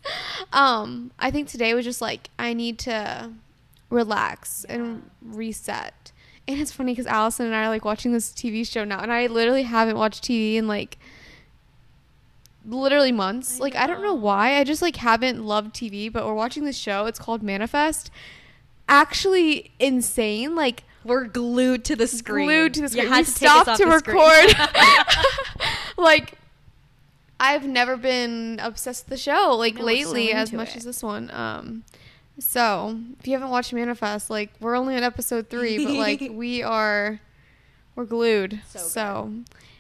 um, 0.54 1.12
I 1.18 1.32
think 1.32 1.48
today 1.48 1.74
was 1.74 1.84
just 1.86 2.00
like 2.02 2.30
I 2.38 2.54
need 2.54 2.78
to 2.80 3.32
relax 3.90 4.66
and 4.66 5.10
reset. 5.22 6.11
And 6.52 6.62
it's 6.62 6.72
funny 6.72 6.92
because 6.94 7.08
Allison 7.08 7.46
and 7.48 7.56
I 7.56 7.64
are 7.66 7.70
like 7.70 7.86
watching 7.86 8.12
this 8.14 8.32
TV 8.32 8.68
show 8.68 8.84
now, 8.84 9.00
and 9.00 9.12
I 9.12 9.28
literally 9.28 9.64
haven't 9.64 9.98
watched 9.98 10.24
TV 10.24 10.56
in 10.56 10.68
like 10.68 10.98
literally 12.66 13.12
months. 13.12 13.60
I 13.60 13.64
like 13.64 13.76
I 13.76 13.88
don't 13.88 14.02
know 14.02 14.10
know. 14.10 14.14
why. 14.16 14.58
I 14.58 14.64
just 14.64 14.82
like 14.82 14.98
haven't 14.98 15.44
loved 15.44 15.74
TV, 15.76 16.12
but 16.12 16.26
we're 16.26 16.34
watching 16.34 16.66
this 16.66 16.78
show. 16.78 17.06
It's 17.06 17.20
called 17.20 17.42
Manifest. 17.44 18.12
Actually 18.88 19.72
insane. 19.80 20.56
Like 20.56 20.84
We're 21.04 21.26
glued 21.26 21.86
to 21.86 21.96
the 21.96 22.08
screen. 22.08 22.48
glued 22.48 22.74
to 22.76 22.82
the 22.82 22.90
screen. 22.90 23.06
You 23.06 23.12
we 23.12 23.24
to 23.24 23.32
stopped 23.32 23.78
to 23.78 23.86
record. 23.86 24.54
like, 25.98 26.34
I've 27.40 27.66
never 27.66 27.98
been 27.98 28.60
obsessed 28.62 29.06
with 29.06 29.10
the 29.12 29.18
show 29.18 29.56
like 29.58 29.76
No, 29.76 29.86
we're 29.86 30.04
so 30.04 30.12
lately 30.12 30.32
as 30.34 30.52
much 30.54 30.72
it. 30.72 30.78
as 30.78 30.84
this 30.84 31.02
one. 31.02 31.32
Um, 31.32 31.84
so 32.42 33.00
if 33.20 33.28
you 33.28 33.34
haven't 33.34 33.50
watched 33.50 33.72
Manifest, 33.72 34.30
like 34.30 34.52
we're 34.60 34.76
only 34.76 34.96
on 34.96 35.04
episode 35.04 35.50
three, 35.50 35.86
but 35.86 35.94
like 35.94 36.28
we 36.32 36.64
are, 36.64 37.20
we're 37.96 38.06
glued. 38.06 38.62
So 38.68 38.80
So, 38.80 39.34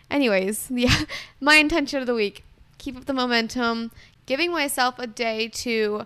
anyways, 0.09 0.67
yeah, 0.73 1.03
my 1.39 1.55
intention 1.55 1.99
of 1.99 2.07
the 2.07 2.13
week: 2.13 2.43
keep 2.77 2.95
up 2.95 3.05
the 3.05 3.13
momentum, 3.13 3.91
giving 4.25 4.51
myself 4.51 4.99
a 4.99 5.07
day 5.07 5.47
to 5.49 6.05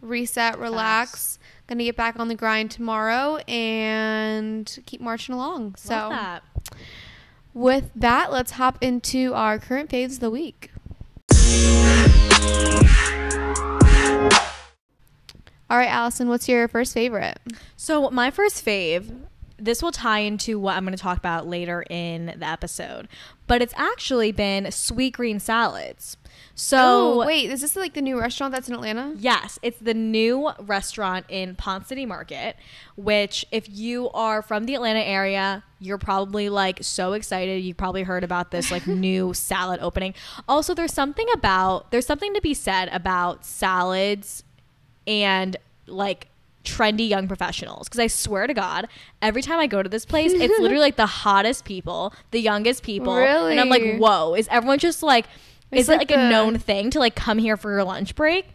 reset, 0.00 0.58
relax. 0.58 1.38
Gonna 1.66 1.84
get 1.84 1.96
back 1.96 2.18
on 2.18 2.28
the 2.28 2.34
grind 2.34 2.70
tomorrow 2.70 3.36
and 3.48 4.78
keep 4.86 5.00
marching 5.00 5.34
along. 5.34 5.74
So 5.74 6.08
that. 6.10 6.42
with 7.52 7.90
that, 7.94 8.32
let's 8.32 8.52
hop 8.52 8.78
into 8.80 9.34
our 9.34 9.58
current 9.58 9.90
faves 9.90 10.14
of 10.14 10.20
the 10.20 10.30
week. 10.30 10.70
All 15.70 15.76
right, 15.76 15.90
Allison, 15.90 16.28
what's 16.28 16.48
your 16.48 16.66
first 16.66 16.94
favorite? 16.94 17.38
So 17.76 18.10
my 18.10 18.30
first 18.30 18.64
fave, 18.64 19.26
this 19.58 19.82
will 19.82 19.92
tie 19.92 20.20
into 20.20 20.58
what 20.58 20.76
I'm 20.76 20.84
going 20.84 20.96
to 20.96 21.02
talk 21.02 21.18
about 21.18 21.46
later 21.46 21.84
in 21.90 22.26
the 22.38 22.46
episode, 22.46 23.06
but 23.46 23.60
it's 23.60 23.74
actually 23.76 24.32
been 24.32 24.64
sweetgreen 24.64 25.40
salads. 25.40 26.16
So 26.54 27.22
oh, 27.22 27.26
wait, 27.26 27.50
is 27.50 27.60
this 27.60 27.76
like 27.76 27.92
the 27.92 28.00
new 28.00 28.18
restaurant 28.18 28.52
that's 28.52 28.68
in 28.68 28.74
Atlanta? 28.74 29.14
Yes, 29.18 29.58
it's 29.60 29.78
the 29.78 29.92
new 29.92 30.50
restaurant 30.58 31.26
in 31.28 31.54
Ponce 31.54 31.88
City 31.88 32.06
Market, 32.06 32.56
which 32.96 33.44
if 33.50 33.68
you 33.68 34.08
are 34.10 34.40
from 34.40 34.64
the 34.64 34.74
Atlanta 34.74 35.00
area, 35.00 35.64
you're 35.80 35.98
probably 35.98 36.48
like 36.48 36.78
so 36.82 37.12
excited. 37.12 37.62
You 37.62 37.74
probably 37.74 38.04
heard 38.04 38.24
about 38.24 38.52
this 38.52 38.70
like 38.70 38.86
new 38.86 39.34
salad 39.34 39.80
opening. 39.82 40.14
Also, 40.48 40.72
there's 40.74 40.94
something 40.94 41.26
about 41.34 41.90
there's 41.90 42.06
something 42.06 42.32
to 42.32 42.40
be 42.40 42.54
said 42.54 42.88
about 42.90 43.44
salads 43.44 44.44
and 45.08 45.56
like 45.86 46.28
trendy 46.64 47.08
young 47.08 47.26
professionals 47.26 47.88
because 47.88 47.98
I 47.98 48.08
swear 48.08 48.46
to 48.46 48.52
God, 48.52 48.86
every 49.22 49.40
time 49.42 49.58
I 49.58 49.66
go 49.66 49.82
to 49.82 49.88
this 49.88 50.04
place, 50.04 50.32
it's 50.32 50.42
literally 50.60 50.82
like 50.82 50.96
the 50.96 51.06
hottest 51.06 51.64
people, 51.64 52.12
the 52.30 52.40
youngest 52.40 52.82
people, 52.82 53.14
and 53.16 53.58
I'm 53.58 53.68
like, 53.70 53.96
whoa, 53.98 54.34
is 54.34 54.46
everyone 54.50 54.78
just 54.78 55.02
like? 55.02 55.24
It's 55.70 55.82
Is 55.82 55.88
it 55.88 55.92
like 55.92 55.98
like 56.00 56.08
the- 56.08 56.26
a 56.26 56.30
known 56.30 56.58
thing 56.58 56.90
to 56.90 56.98
like 56.98 57.14
come 57.14 57.38
here 57.38 57.56
for 57.56 57.70
your 57.70 57.84
lunch 57.84 58.14
break? 58.14 58.46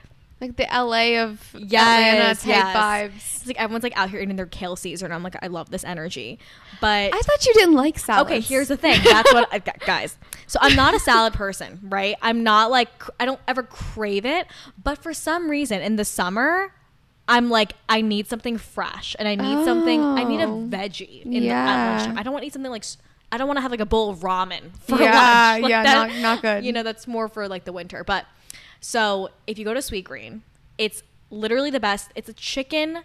Like 0.44 0.56
the 0.58 0.68
LA 0.72 1.22
of 1.24 1.40
Atlanta 1.56 1.68
Yes, 1.68 2.40
type 2.44 2.48
yes. 2.50 2.76
vibes. 2.78 3.36
It's 3.38 3.48
like 3.48 3.60
everyone's 3.60 3.84
like 3.84 3.98
out 3.98 4.10
here 4.10 4.20
eating 4.22 4.36
their 4.36 4.46
kale 4.46 4.76
Caesar, 4.76 5.06
and 5.06 5.14
I'm 5.14 5.24
like, 5.24 5.36
I 5.42 5.48
love 5.48 5.70
this 5.70 5.84
energy. 5.84 6.40
But 6.82 7.14
I 7.14 7.20
thought 7.22 7.46
you 7.46 7.54
didn't 7.54 7.76
like 7.76 7.98
salads. 8.00 8.30
Okay, 8.30 8.40
here's 8.40 8.68
the 8.68 8.78
thing. 8.78 9.00
That's 9.04 9.34
what 9.34 9.48
I, 9.52 9.60
guys. 9.60 10.18
So 10.48 10.60
I'm 10.62 10.76
not 10.76 10.94
a 10.94 11.00
salad 11.00 11.34
person, 11.34 11.80
right? 11.84 12.16
I'm 12.22 12.44
not 12.44 12.70
like 12.72 12.90
I 13.20 13.26
don't 13.26 13.40
ever 13.48 13.64
crave 13.64 14.26
it, 14.26 14.48
but 14.84 14.98
for 14.98 15.14
some 15.14 15.50
reason 15.50 15.82
in 15.82 15.96
the 15.96 16.06
summer, 16.06 16.74
I'm 17.28 17.50
like 17.50 17.74
I 17.90 18.02
need 18.02 18.28
something 18.28 18.58
fresh 18.58 19.16
and 19.18 19.28
I 19.28 19.36
need 19.36 19.64
something. 19.66 20.02
I 20.04 20.24
need 20.26 20.42
a 20.42 20.48
Oh. 20.48 20.68
veggie. 20.70 21.24
In 21.24 21.32
Yeah. 21.44 22.12
the. 22.14 22.20
I 22.20 22.24
don't 22.24 22.34
want 22.34 22.44
to 22.44 22.48
eat 22.48 22.54
something 22.54 22.72
like. 22.72 22.84
I 23.32 23.38
don't 23.38 23.48
want 23.48 23.58
to 23.58 23.62
have 23.62 23.72
like 23.72 23.80
a 23.80 23.86
bowl 23.86 24.12
of 24.12 24.20
ramen 24.20 24.62
for 24.82 25.00
Yeah, 25.02 25.54
lunch. 25.54 25.62
Like 25.64 25.70
yeah, 25.72 25.84
that- 25.84 26.08
not- 26.10 26.18
not 26.22 26.42
good. 26.44 26.66
You 26.66 26.72
know, 26.72 26.84
that's 26.84 27.08
more 27.08 27.28
for 27.28 27.48
like 27.48 27.64
the 27.66 27.74
winter. 27.74 28.04
But 28.04 28.26
so 28.84 29.30
if 29.48 29.58
you 29.58 29.66
go 29.66 29.74
to 29.74 29.80
sweetgreen, 29.80 30.42
it's 30.78 31.04
literally 31.30 31.72
the 31.72 31.80
best. 31.80 32.12
It's 32.16 32.30
a 32.30 32.34
chicken 32.34 33.00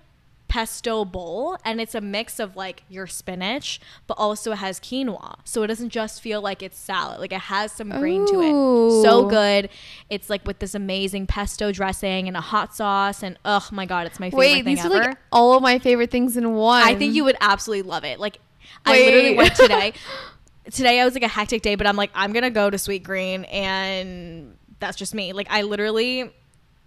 pesto 0.48 1.04
bowl 1.04 1.58
and 1.62 1.78
it's 1.78 1.94
a 1.94 2.00
mix 2.00 2.40
of 2.40 2.56
like 2.56 2.82
your 2.88 3.06
spinach 3.06 3.78
but 4.06 4.14
also 4.14 4.52
it 4.52 4.56
has 4.56 4.80
quinoa 4.80 5.34
so 5.44 5.62
it 5.62 5.66
doesn't 5.66 5.90
just 5.90 6.22
feel 6.22 6.40
like 6.40 6.62
it's 6.62 6.78
salad 6.78 7.20
like 7.20 7.34
it 7.34 7.40
has 7.40 7.70
some 7.70 7.90
grain 7.90 8.24
to 8.24 8.40
it 8.40 9.02
so 9.02 9.28
good 9.28 9.68
it's 10.08 10.30
like 10.30 10.46
with 10.46 10.58
this 10.58 10.74
amazing 10.74 11.26
pesto 11.26 11.70
dressing 11.70 12.26
and 12.26 12.34
a 12.34 12.40
hot 12.40 12.74
sauce 12.74 13.22
and 13.22 13.38
oh 13.44 13.68
my 13.70 13.84
god 13.84 14.06
it's 14.06 14.18
my 14.18 14.30
favorite 14.30 14.38
Wait, 14.38 14.64
thing 14.64 14.74
these 14.74 14.82
ever 14.86 14.94
are 14.94 15.08
like 15.08 15.18
all 15.30 15.54
of 15.54 15.62
my 15.62 15.78
favorite 15.78 16.10
things 16.10 16.36
in 16.36 16.54
one. 16.54 16.82
I 16.82 16.94
think 16.94 17.14
you 17.14 17.24
would 17.24 17.36
absolutely 17.40 17.88
love 17.88 18.04
it. 18.04 18.18
Like, 18.18 18.38
I 18.84 18.98
literally 18.98 19.36
went 19.36 19.54
today. 19.54 19.92
today 20.72 21.00
I 21.00 21.04
was 21.04 21.14
like 21.14 21.22
a 21.22 21.28
hectic 21.28 21.62
day, 21.62 21.74
but 21.74 21.86
I'm 21.86 21.96
like, 21.96 22.10
I'm 22.14 22.32
gonna 22.32 22.50
go 22.50 22.70
to 22.70 22.76
sweetgreen, 22.76 23.50
and 23.52 24.56
that's 24.80 24.96
just 24.96 25.14
me. 25.14 25.32
Like, 25.32 25.46
I 25.50 25.62
literally 25.62 26.32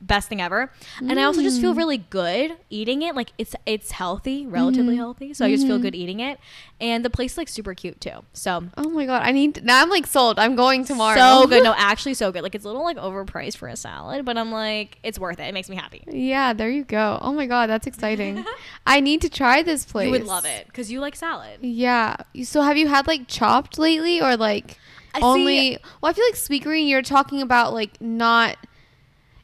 best 0.04 0.28
thing 0.28 0.42
ever, 0.42 0.72
and 1.00 1.20
I 1.20 1.24
also 1.26 1.44
just 1.44 1.60
Mm. 1.60 1.62
feel 1.62 1.74
really 1.76 2.00
good 2.00 2.58
eating 2.72 3.04
it. 3.04 3.14
Like, 3.14 3.34
it's 3.38 3.54
it's 3.68 3.92
healthy, 3.92 4.48
relatively 4.48 4.96
healthy, 4.96 5.32
so 5.36 5.46
I 5.46 5.52
just 5.52 5.68
feel 5.68 5.78
good 5.78 5.94
eating 5.94 6.20
it, 6.22 6.40
and 6.80 7.06
the 7.06 7.10
place 7.12 7.34
is 7.34 7.38
like 7.38 7.48
super 7.48 7.76
cute 7.76 8.02
too. 8.02 8.24
So. 8.34 8.64
Oh 8.78 8.90
my 8.90 9.06
god, 9.06 9.22
I 9.22 9.32
need 9.32 9.64
now. 9.64 9.80
I'm 9.80 9.92
like 9.92 10.08
sold. 10.08 10.40
I'm 10.40 10.56
going 10.56 10.86
tomorrow. 10.86 11.16
So 11.20 11.46
good. 11.46 11.64
No, 11.64 11.76
actually, 11.78 12.16
so 12.16 12.32
good. 12.32 12.42
Like 12.42 12.56
it's 12.56 12.66
a 12.66 12.68
little 12.68 12.84
like 12.84 12.98
overpriced 12.98 13.58
for 13.58 13.68
a 13.68 13.76
salad, 13.76 14.26
but 14.26 14.40
I'm 14.40 14.52
like, 14.52 14.98
it's 15.04 15.20
worth 15.20 15.40
it. 15.40 15.44
It 15.44 15.54
makes 15.54 15.70
me 15.70 15.76
happy. 15.76 16.04
yeah, 16.08 16.54
there 16.54 16.72
you 16.72 16.84
go. 16.84 17.20
Oh 17.22 17.32
my 17.32 17.46
god, 17.46 17.70
that's 17.70 17.86
exciting. 17.86 18.44
I 18.88 19.02
need 19.02 19.22
to 19.22 19.30
try 19.30 19.62
this 19.62 19.86
place. 19.86 20.06
You 20.08 20.12
would 20.14 20.26
love 20.26 20.46
it 20.46 20.66
because 20.66 20.92
you 20.92 21.00
like 21.00 21.16
salad. 21.16 21.60
Yeah. 21.62 22.16
So 22.42 22.64
have 22.64 22.76
you 22.76 22.88
had 22.88 23.06
like 23.06 23.28
chopped 23.28 23.78
lately 23.78 24.20
or 24.20 24.36
like 24.36 24.80
I 25.14 25.20
see- 25.20 25.26
only 25.26 25.78
well 26.02 26.10
I 26.10 26.14
feel 26.14 26.26
like 26.26 26.36
sweetgreen 26.36 26.88
you're 26.88 27.02
talking 27.02 27.42
about 27.42 27.74
like 27.74 28.00
not 28.02 28.58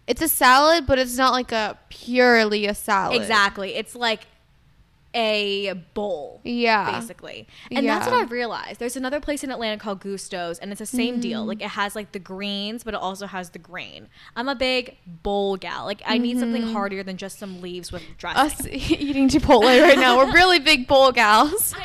it's 0.05 0.21
a 0.21 0.27
salad 0.27 0.85
but 0.87 0.99
it's 0.99 1.17
not 1.17 1.33
like 1.33 1.51
a 1.51 1.77
purely 1.89 2.65
a 2.65 2.73
salad. 2.73 3.19
Exactly. 3.19 3.75
It's 3.75 3.95
like 3.95 4.21
a 5.13 5.73
bowl. 5.93 6.41
Yeah. 6.43 6.99
Basically. 6.99 7.47
And 7.71 7.87
that's 7.87 8.05
what 8.05 8.13
I've 8.13 8.31
realized. 8.31 8.79
There's 8.79 8.95
another 8.95 9.19
place 9.19 9.43
in 9.43 9.51
Atlanta 9.51 9.77
called 9.77 9.99
Gusto's 9.99 10.59
and 10.59 10.71
it's 10.71 10.79
the 10.79 10.85
same 10.85 11.19
deal. 11.19 11.43
Mm. 11.43 11.47
Like 11.47 11.61
it 11.61 11.69
has 11.69 11.95
like 11.95 12.11
the 12.11 12.19
greens, 12.19 12.83
but 12.83 12.93
it 12.93 12.99
also 12.99 13.25
has 13.25 13.49
the 13.49 13.59
grain. 13.59 14.07
I'm 14.35 14.47
a 14.47 14.55
big 14.55 14.97
bowl 15.05 15.57
gal. 15.57 15.85
Like 15.85 16.01
I 16.05 16.17
need 16.17 16.39
something 16.39 16.61
heartier 16.61 17.03
than 17.03 17.17
just 17.17 17.39
some 17.39 17.61
leaves 17.61 17.91
with 17.91 18.03
dressing. 18.17 18.71
Mm-hmm. 18.71 18.75
Us 18.75 18.91
eating 18.91 19.27
Chipotle 19.27 19.81
right 19.81 19.97
now. 19.97 20.17
We're 20.17 20.31
really 20.31 20.59
big 20.59 20.87
bowl 20.87 21.11
gals. 21.11 21.73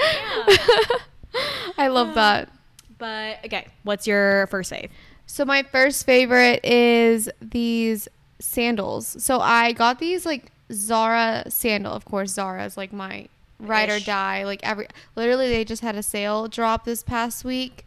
I 1.79 1.89
love 1.89 2.15
that. 2.15 2.51
But 3.03 3.45
okay, 3.47 3.67
what's 3.83 4.07
your 4.07 4.47
first 4.47 4.71
save? 4.71 4.89
So 5.27 5.45
my 5.45 5.65
first 5.65 6.07
favorite 6.07 6.65
is 6.65 7.29
these 7.41 8.07
sandals. 8.39 9.21
So 9.21 9.41
I 9.41 9.73
got 9.73 9.99
these 9.99 10.25
like 10.25 10.53
Zara 10.73 11.43
sandal. 11.49 11.95
Of 11.95 12.05
course, 12.05 12.31
Zara 12.31 12.65
is 12.65 12.77
like 12.77 12.93
my 12.93 13.27
ride 13.59 13.91
or 13.91 13.99
die. 13.99 14.45
Like 14.45 14.61
every 14.63 14.87
literally 15.17 15.49
they 15.49 15.65
just 15.65 15.83
had 15.83 15.97
a 15.97 16.03
sale 16.05 16.47
drop 16.47 16.85
this 16.85 17.03
past 17.03 17.45
week. 17.45 17.87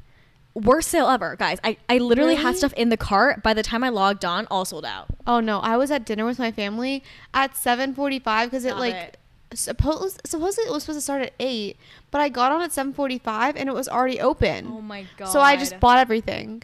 Worst 0.54 0.90
sale 0.90 1.08
ever, 1.08 1.38
guys. 1.38 1.60
I, 1.64 1.78
I 1.88 2.00
literally 2.00 2.36
had 2.36 2.58
stuff 2.58 2.74
in 2.74 2.90
the 2.90 2.98
cart. 2.98 3.42
By 3.42 3.54
the 3.54 3.64
time 3.64 3.86
I 3.86 3.90
logged 3.90 4.26
on, 4.26 4.48
all 4.52 4.66
sold 4.66 4.84
out. 4.84 5.08
Oh 5.26 5.40
no, 5.40 5.60
I 5.60 5.78
was 5.78 5.92
at 5.92 6.06
dinner 6.06 6.26
with 6.26 6.40
my 6.40 6.52
family 6.52 7.04
at 7.34 7.54
7:45 7.54 8.46
because 8.48 8.66
it 8.66 8.72
Love 8.72 8.80
like 8.80 8.96
it. 8.96 9.18
Suppose 9.56 10.18
supposedly 10.26 10.70
it 10.70 10.74
was 10.74 10.84
supposed 10.84 10.98
to 10.98 11.02
start 11.02 11.22
at 11.22 11.34
8, 11.40 11.78
but 12.12 12.22
I 12.22 12.30
got 12.30 12.52
on 12.52 12.62
at 12.62 12.72
7:45 12.72 13.56
and 13.56 13.70
it 13.70 13.74
was 13.74 13.88
already 13.88 14.20
open. 14.20 14.68
Oh 14.68 14.82
my 14.82 15.06
god. 15.18 15.30
So 15.30 15.40
I 15.40 15.56
just 15.56 15.80
bought 15.80 15.98
everything. 15.98 16.64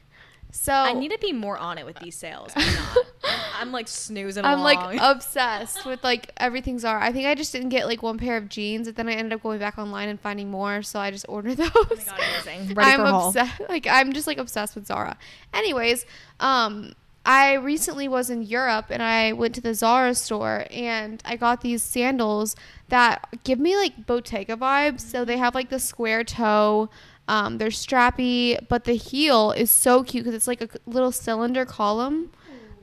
So 0.52 0.74
I 0.74 0.94
need 0.94 1.12
to 1.12 1.18
be 1.18 1.32
more 1.32 1.58
on 1.58 1.78
it 1.78 1.86
with 1.86 1.98
these 2.00 2.16
sales. 2.16 2.52
I'm 2.56 2.74
not. 2.74 2.98
I'm, 3.60 3.72
like 3.72 3.88
snoozing 3.88 4.44
I'm 4.44 4.60
along. 4.60 4.76
like 4.76 5.00
obsessed 5.02 5.86
with 5.86 6.04
like 6.04 6.32
everything 6.38 6.78
Zara. 6.78 7.02
I 7.02 7.14
think 7.14 7.28
I 7.28 7.36
just 7.36 7.54
didn't 7.54 7.70
get 7.70 7.86
like 7.86 8.04
one 8.04 8.18
pair 8.18 8.36
of 8.36 8.50
jeans, 8.50 8.88
but 8.88 8.98
then 8.98 9.08
I 9.08 9.14
ended 9.14 9.34
up 9.34 9.44
going 9.44 9.60
back 9.60 9.78
online 9.78 10.10
and 10.10 10.20
finding 10.20 10.52
more. 10.52 10.82
So 10.82 11.00
I 11.00 11.10
just 11.12 11.26
ordered 11.30 11.58
those. 11.58 11.72
Oh 11.74 11.86
my 11.90 12.04
god, 12.04 12.20
amazing. 12.46 12.74
Ready 12.74 12.92
I'm 12.92 13.02
obsessed. 13.02 13.62
Like 13.70 13.88
I'm 13.88 14.12
just 14.12 14.28
like 14.28 14.38
obsessed 14.38 14.76
with 14.76 14.88
Zara. 14.88 15.18
Anyways, 15.54 16.06
um, 16.42 16.94
I 17.26 17.54
recently 17.54 18.08
was 18.08 18.30
in 18.30 18.42
Europe 18.42 18.88
and 18.90 19.04
I 19.04 19.34
went 19.34 19.54
to 19.56 19.62
the 19.62 19.76
Zara 19.76 20.16
store 20.16 20.66
and 20.72 21.22
I 21.24 21.36
got 21.36 21.62
these 21.62 21.84
sandals 21.84 22.56
that 22.90 23.28
give 23.44 23.60
me 23.60 23.76
like 23.76 24.08
Bottega 24.08 24.56
vibes. 24.56 25.02
So 25.02 25.24
they 25.24 25.38
have 25.38 25.54
like 25.54 25.70
the 25.70 25.80
square 25.80 26.24
toe. 26.24 26.90
Um, 27.28 27.60
they're 27.60 27.70
strappy, 27.70 28.58
but 28.68 28.86
the 28.86 28.96
heel 28.96 29.52
is 29.52 29.70
so 29.70 30.04
cute 30.04 30.24
because 30.24 30.36
it's 30.36 30.48
like 30.48 30.62
a 30.62 30.70
little 30.86 31.12
cylinder 31.12 31.64
column. 31.66 32.32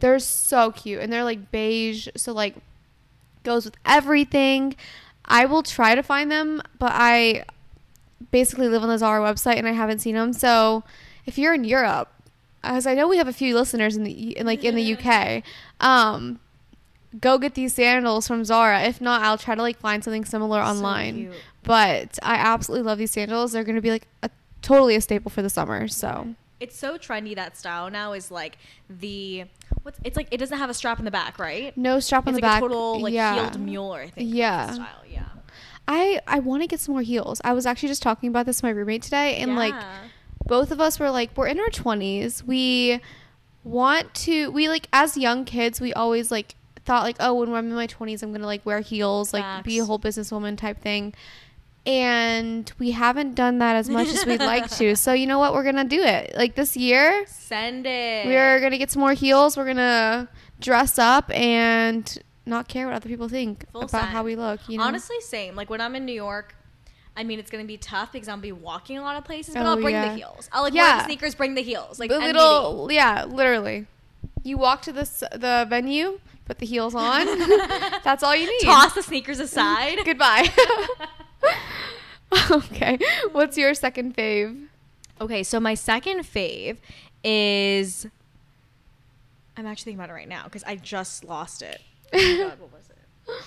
They're 0.01 0.21
so 0.21 0.71
cute 0.71 1.01
and 1.01 1.13
they're 1.13 1.25
like 1.25 1.51
beige, 1.51 2.09
so 2.17 2.33
like 2.33 2.55
goes 3.43 3.65
with 3.65 3.77
everything. 3.85 4.77
I 5.25 5.45
will 5.47 5.65
try 5.65 5.95
to 5.95 6.03
find 6.03 6.31
them, 6.31 6.63
but 6.79 6.93
I 6.95 7.45
basically 8.31 8.69
live 8.69 8.83
on 8.83 8.89
the 8.89 8.99
Zara 8.99 9.21
website 9.21 9.57
and 9.57 9.67
I 9.67 9.73
haven't 9.73 9.99
seen 9.99 10.15
them. 10.15 10.33
So 10.33 10.85
if 11.27 11.37
you're 11.37 11.55
in 11.55 11.65
Europe, 11.65 12.13
as 12.65 12.87
I 12.87 12.95
know 12.95 13.09
we 13.09 13.17
have 13.19 13.29
a 13.29 13.33
few 13.33 13.55
listeners 13.55 13.97
in 13.97 14.05
the 14.05 14.37
in, 14.37 14.47
like 14.47 14.65
in 14.65 14.75
the 14.75 14.95
UK, 14.97 15.43
um, 15.81 16.41
go 17.21 17.39
get 17.39 17.55
these 17.55 17.75
sandals 17.75 18.27
from 18.29 18.45
Zara. 18.45 18.83
If 18.83 19.01
not, 19.01 19.23
I'll 19.23 19.39
try 19.39 19.55
to 19.55 19.63
like 19.63 19.79
find 19.79 20.03
something 20.05 20.25
similar 20.25 20.61
So 20.63 20.69
online. 20.71 21.15
cute. 21.17 21.35
But 21.63 22.19
I 22.23 22.35
absolutely 22.37 22.87
love 22.87 22.99
these 22.99 23.11
sandals. 23.11 23.53
They're 23.53 23.65
gonna 23.65 23.81
be 23.81 23.91
like 23.91 24.07
a 24.23 24.31
totally 24.63 24.95
a 24.97 25.01
staple 25.01 25.31
for 25.31 25.43
the 25.43 25.51
summer. 25.51 25.87
So 25.89 26.35
It's 26.61 26.77
so 26.77 26.99
trendy 26.99 27.35
that 27.37 27.57
style 27.57 27.91
now 27.91 28.13
is 28.13 28.31
like 28.31 28.59
the 28.91 29.45
what's 29.83 29.99
it's 30.05 30.17
like 30.17 30.29
it 30.31 30.39
doesn't 30.39 30.59
have 30.59 30.71
a 30.71 30.75
strap 30.75 30.99
in 30.99 31.05
the 31.05 31.11
back, 31.11 31.39
right? 31.39 31.77
no 31.77 32.01
strap 32.01 32.27
on 32.27 32.35
it's 32.35 32.41
the 32.41 32.47
like 32.47 32.55
back. 32.55 32.63
a 32.63 32.69
total 32.69 33.01
like 33.01 33.15
yeah. 33.15 33.35
heeled 33.35 33.61
mule, 33.61 33.93
I 33.93 34.09
think. 34.11 34.35
Yeah. 34.35 34.73
style. 34.73 34.87
Yeah. 35.11 35.25
I 35.87 36.21
I 36.27 36.41
want 36.41 36.63
to 36.63 36.67
get 36.67 36.81
some 36.81 36.95
more 36.95 37.03
heels. 37.03 37.41
I 37.45 37.53
was 37.55 37.65
actually 37.67 37.89
just 37.91 38.03
talking 38.03 38.29
about 38.29 38.45
this 38.47 38.59
with 38.59 38.65
my 38.65 38.71
roommate 38.71 39.03
today, 39.03 39.37
and 39.37 39.57
like 39.57 39.73
Yeah. 39.75 39.99
Both 40.49 40.73
of 40.73 40.81
us 40.81 40.99
were 40.99 41.11
like, 41.11 41.31
we're 41.37 41.47
in 41.47 41.61
our 41.61 41.69
twenties. 41.71 42.43
We 42.43 43.01
want 43.63 44.13
to. 44.27 44.51
We 44.51 44.69
like 44.69 44.89
as 44.93 45.17
young 45.17 45.45
kids, 45.45 45.81
we 45.81 45.93
always 45.93 46.31
like 46.31 46.57
thought 46.85 47.05
like, 47.05 47.17
oh, 47.21 47.35
when 47.35 47.53
I'm 47.53 47.69
in 47.69 47.75
my 47.75 47.87
twenties, 47.87 48.23
I'm 48.23 48.33
gonna 48.33 48.47
like 48.47 48.67
wear 48.67 48.81
heels, 48.81 49.33
like 49.33 49.63
be 49.63 49.79
a 49.79 49.85
whole 49.85 49.99
businesswoman 49.99 50.57
type 50.59 50.81
thing. 50.81 51.15
And 51.87 52.71
we 52.79 52.91
haven't 52.91 53.35
done 53.35 53.59
that 53.59 53.77
as 53.77 53.89
much 53.89 54.09
as 54.09 54.27
we'd 54.27 54.41
like 54.41 54.69
to. 54.73 54.95
So 54.97 55.13
you 55.13 55.27
know 55.27 55.39
what? 55.39 55.55
We're 55.55 55.65
gonna 55.65 55.85
do 55.85 56.03
it. 56.03 56.35
Like 56.37 56.55
this 56.55 56.77
year, 56.77 57.25
send 57.27 57.87
it. 57.87 58.27
we're 58.27 58.61
gonna 58.61 58.79
get 58.79 58.91
some 58.91 59.01
more 59.01 59.15
heels. 59.15 59.57
We're 59.57 59.67
gonna 59.67 60.29
dress 60.61 60.99
up 60.99 61.31
and 61.31 62.19
not 62.45 62.67
care 62.69 62.87
what 62.87 62.95
other 62.97 63.09
people 63.09 63.29
think 63.29 63.71
Full 63.73 63.83
about 63.83 64.09
how 64.09 64.23
we 64.25 64.35
look. 64.35 64.61
You 64.69 64.79
know? 64.79 64.85
honestly 64.85 65.21
same. 65.21 65.55
Like 65.55 65.71
when 65.71 65.81
I'm 65.81 65.95
in 65.95 66.05
New 66.05 66.13
York. 66.13 66.55
I 67.19 67.25
mean, 67.25 67.39
it's 67.39 67.51
gonna 67.51 67.65
be 67.65 67.77
tough 67.77 68.13
because 68.13 68.29
I'll 68.29 68.39
be 68.39 68.53
walking 68.53 68.97
a 68.97 69.03
lot 69.03 69.17
of 69.17 69.25
places, 69.25 69.55
but 69.55 69.65
Oh, 69.65 69.71
I'll 69.71 69.81
bring 69.81 69.95
yeah. 69.97 70.09
the 70.09 70.15
heels. 70.15 70.49
I'll 70.53 70.63
like 70.63 70.73
wear 70.73 70.85
Yeah. 70.87 70.99
the 70.99 71.05
sneakers, 71.05 71.35
bring 71.35 71.55
the 71.55 71.63
heels. 71.63 71.99
Like 71.99 72.09
the 72.11 72.19
little 72.21 72.89
yeah 72.91 73.25
literally 73.25 73.87
you 74.45 74.57
walk 74.57 74.83
to 74.83 74.93
the 74.93 75.03
the 75.33 75.67
venue 75.69 76.21
put 76.47 76.59
the 76.59 76.65
heels 76.67 76.95
on 76.95 77.27
that's 78.05 78.23
all 78.23 78.35
you 78.35 78.47
need 78.49 78.65
toss 78.65 78.95
the 78.95 79.03
sneakers 79.03 79.41
aside. 79.41 79.99
goodbye 80.05 80.47
okay 82.51 82.99
what's 83.33 83.57
your 83.59 83.75
second 83.75 84.17
fave 84.17 84.67
Okay, 85.21 85.43
so 85.43 85.59
my 85.59 85.75
second 85.75 86.21
fave 86.21 86.77
is. 87.25 88.07
I'm 89.57 89.67
actually 89.67 89.87
thinking 89.91 89.99
about 89.99 90.11
it 90.11 90.13
right 90.13 90.29
now 90.29 90.45
because 90.45 90.63
I 90.63 90.77
just 90.77 91.25
lost 91.25 91.61
it. 91.61 91.81
Oh, 92.13 92.17
my 92.17 92.45
God, 92.51 92.61
what 92.61 92.73
was 92.73 92.89
it? 92.89 93.43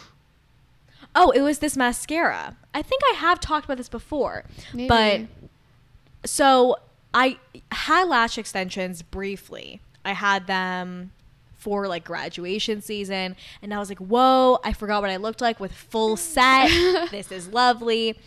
Oh, 1.16 1.32
it 1.32 1.42
was 1.42 1.60
this 1.60 1.76
mascara. 1.76 2.56
I 2.74 2.82
think 2.82 3.02
I 3.12 3.16
have 3.16 3.40
talked 3.40 3.66
about 3.66 3.78
this 3.78 3.90
before, 3.90 4.46
Maybe. 4.74 4.88
but 4.88 5.22
so 6.26 6.78
I 7.14 7.38
had 7.72 8.06
lash 8.08 8.38
extensions 8.38 9.02
briefly. 9.02 9.82
I 10.06 10.14
had 10.14 10.48
them 10.48 11.12
for 11.58 11.88
like 11.88 12.04
graduation 12.04 12.82
season, 12.82 13.36
and 13.62 13.74
I 13.74 13.80
was 13.80 13.90
like, 13.90 14.00
"Whoa!" 14.00 14.60
I 14.64 14.74
forgot 14.74 15.02
what 15.02 15.12
I 15.12 15.18
looked 15.18 15.42
like 15.42 15.60
with 15.60 15.74
full 15.74 16.16
set. 16.18 16.70
this 17.12 17.32
is 17.32 17.50
lovely, 17.50 18.18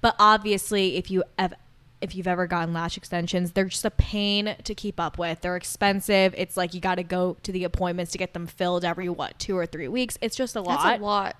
but 0.00 0.14
obviously, 0.18 0.96
if 0.96 1.10
you 1.10 1.24
have 1.38 1.54
if 2.04 2.14
you've 2.14 2.28
ever 2.28 2.46
gotten 2.46 2.72
lash 2.72 2.96
extensions, 2.96 3.52
they're 3.52 3.64
just 3.64 3.84
a 3.84 3.90
pain 3.90 4.54
to 4.62 4.74
keep 4.74 5.00
up 5.00 5.18
with. 5.18 5.40
They're 5.40 5.56
expensive. 5.56 6.34
It's 6.36 6.56
like 6.56 6.72
you 6.74 6.80
got 6.80 6.96
to 6.96 7.02
go 7.02 7.36
to 7.42 7.50
the 7.50 7.64
appointments 7.64 8.12
to 8.12 8.18
get 8.18 8.32
them 8.34 8.46
filled 8.46 8.84
every 8.84 9.08
what 9.08 9.38
two 9.38 9.56
or 9.58 9.66
three 9.66 9.88
weeks. 9.88 10.16
It's 10.20 10.36
just 10.36 10.54
a 10.54 10.60
lot. 10.60 10.82
That's 10.82 11.00
a 11.00 11.04
lot. 11.04 11.36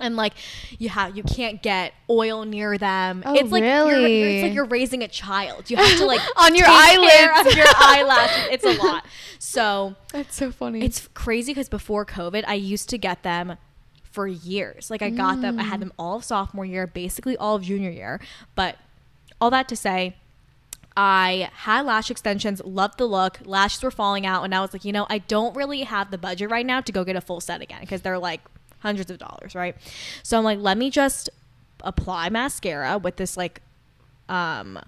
And 0.00 0.16
like 0.16 0.34
you 0.78 0.88
have, 0.88 1.16
you 1.16 1.22
can't 1.22 1.62
get 1.62 1.92
oil 2.10 2.44
near 2.44 2.76
them. 2.78 3.22
Oh, 3.26 3.34
it's 3.34 3.50
like 3.50 3.62
you're, 3.62 3.86
really? 3.86 4.22
it's 4.22 4.42
like 4.44 4.54
you're 4.54 4.64
raising 4.66 5.02
a 5.02 5.08
child. 5.08 5.70
You 5.70 5.76
have 5.78 5.98
to 5.98 6.06
like 6.06 6.20
On 6.36 6.54
your 6.54 6.66
eyelids. 6.68 7.54
your 7.56 7.66
eyelashes. 7.76 8.48
It's 8.50 8.64
a 8.64 8.82
lot. 8.82 9.04
So 9.38 9.94
That's 10.12 10.34
so 10.36 10.50
funny. 10.50 10.82
it's 10.84 11.08
crazy 11.14 11.52
because 11.52 11.68
before 11.68 12.04
COVID, 12.04 12.44
I 12.46 12.54
used 12.54 12.88
to 12.90 12.98
get 12.98 13.22
them 13.22 13.56
for 14.10 14.26
years. 14.26 14.90
Like 14.90 15.02
I 15.02 15.10
got 15.10 15.42
them, 15.42 15.58
I 15.60 15.62
Mm. 15.62 15.66
had 15.66 15.80
them 15.80 15.92
all 15.98 16.16
of 16.16 16.24
sophomore 16.24 16.64
year, 16.64 16.86
basically 16.86 17.36
all 17.36 17.54
of 17.56 17.62
junior 17.62 17.90
year. 17.90 18.20
But 18.54 18.76
all 19.40 19.50
that 19.50 19.68
to 19.68 19.76
say, 19.76 20.16
I 20.96 21.50
had 21.54 21.86
lash 21.86 22.10
extensions, 22.10 22.60
loved 22.64 22.98
the 22.98 23.06
look, 23.06 23.38
lashes 23.44 23.82
were 23.82 23.90
falling 23.90 24.26
out, 24.26 24.42
and 24.42 24.54
I 24.54 24.60
was 24.60 24.72
like, 24.72 24.84
you 24.84 24.92
know, 24.92 25.06
I 25.08 25.18
don't 25.18 25.54
really 25.54 25.82
have 25.82 26.10
the 26.10 26.18
budget 26.18 26.50
right 26.50 26.66
now 26.66 26.80
to 26.80 26.90
go 26.90 27.04
get 27.04 27.14
a 27.14 27.20
full 27.20 27.40
set 27.40 27.62
again 27.62 27.80
because 27.80 28.02
they're 28.02 28.18
like 28.18 28.40
hundreds 28.80 29.10
of 29.10 29.18
dollars, 29.18 29.54
right? 29.54 29.76
So 30.22 30.38
I'm 30.38 30.44
like, 30.44 30.58
let 30.58 30.76
me 30.76 30.90
just 30.90 31.30
apply 31.84 32.28
mascara 32.28 32.98
with 32.98 33.14
this 33.16 33.36
like 33.36 33.62
um 34.28 34.78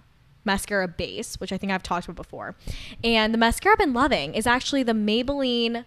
mascara 0.45 0.89
base, 0.89 1.39
which 1.39 1.53
I 1.53 1.59
think 1.59 1.71
I've 1.73 1.83
talked 1.83 2.07
about 2.07 2.17
before. 2.17 2.57
And 3.05 3.33
the 3.33 3.39
mascara 3.39 3.75
I've 3.75 3.79
been 3.79 3.95
loving 3.95 4.35
is 4.35 4.47
actually 4.47 4.83
the 4.83 4.93
Maybelline 4.93 5.85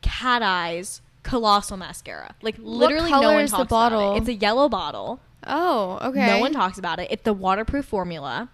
Cat 0.00 0.42
Eyes 0.42 1.02
Colossal 1.22 1.76
Mascara. 1.76 2.34
Like 2.40 2.56
literally 2.58 3.10
no 3.10 3.32
one 3.32 3.44
the 3.44 3.50
talks 3.50 3.52
about 3.52 3.68
bottle? 3.68 4.14
it. 4.14 4.18
It's 4.20 4.28
a 4.28 4.34
yellow 4.34 4.68
bottle. 4.68 5.20
Oh, 5.48 5.98
okay. 6.02 6.26
No 6.26 6.38
one 6.38 6.52
talks 6.52 6.78
about 6.78 6.98
it. 6.98 7.08
It's 7.10 7.22
the 7.22 7.32
waterproof 7.32 7.84
formula. 7.84 8.50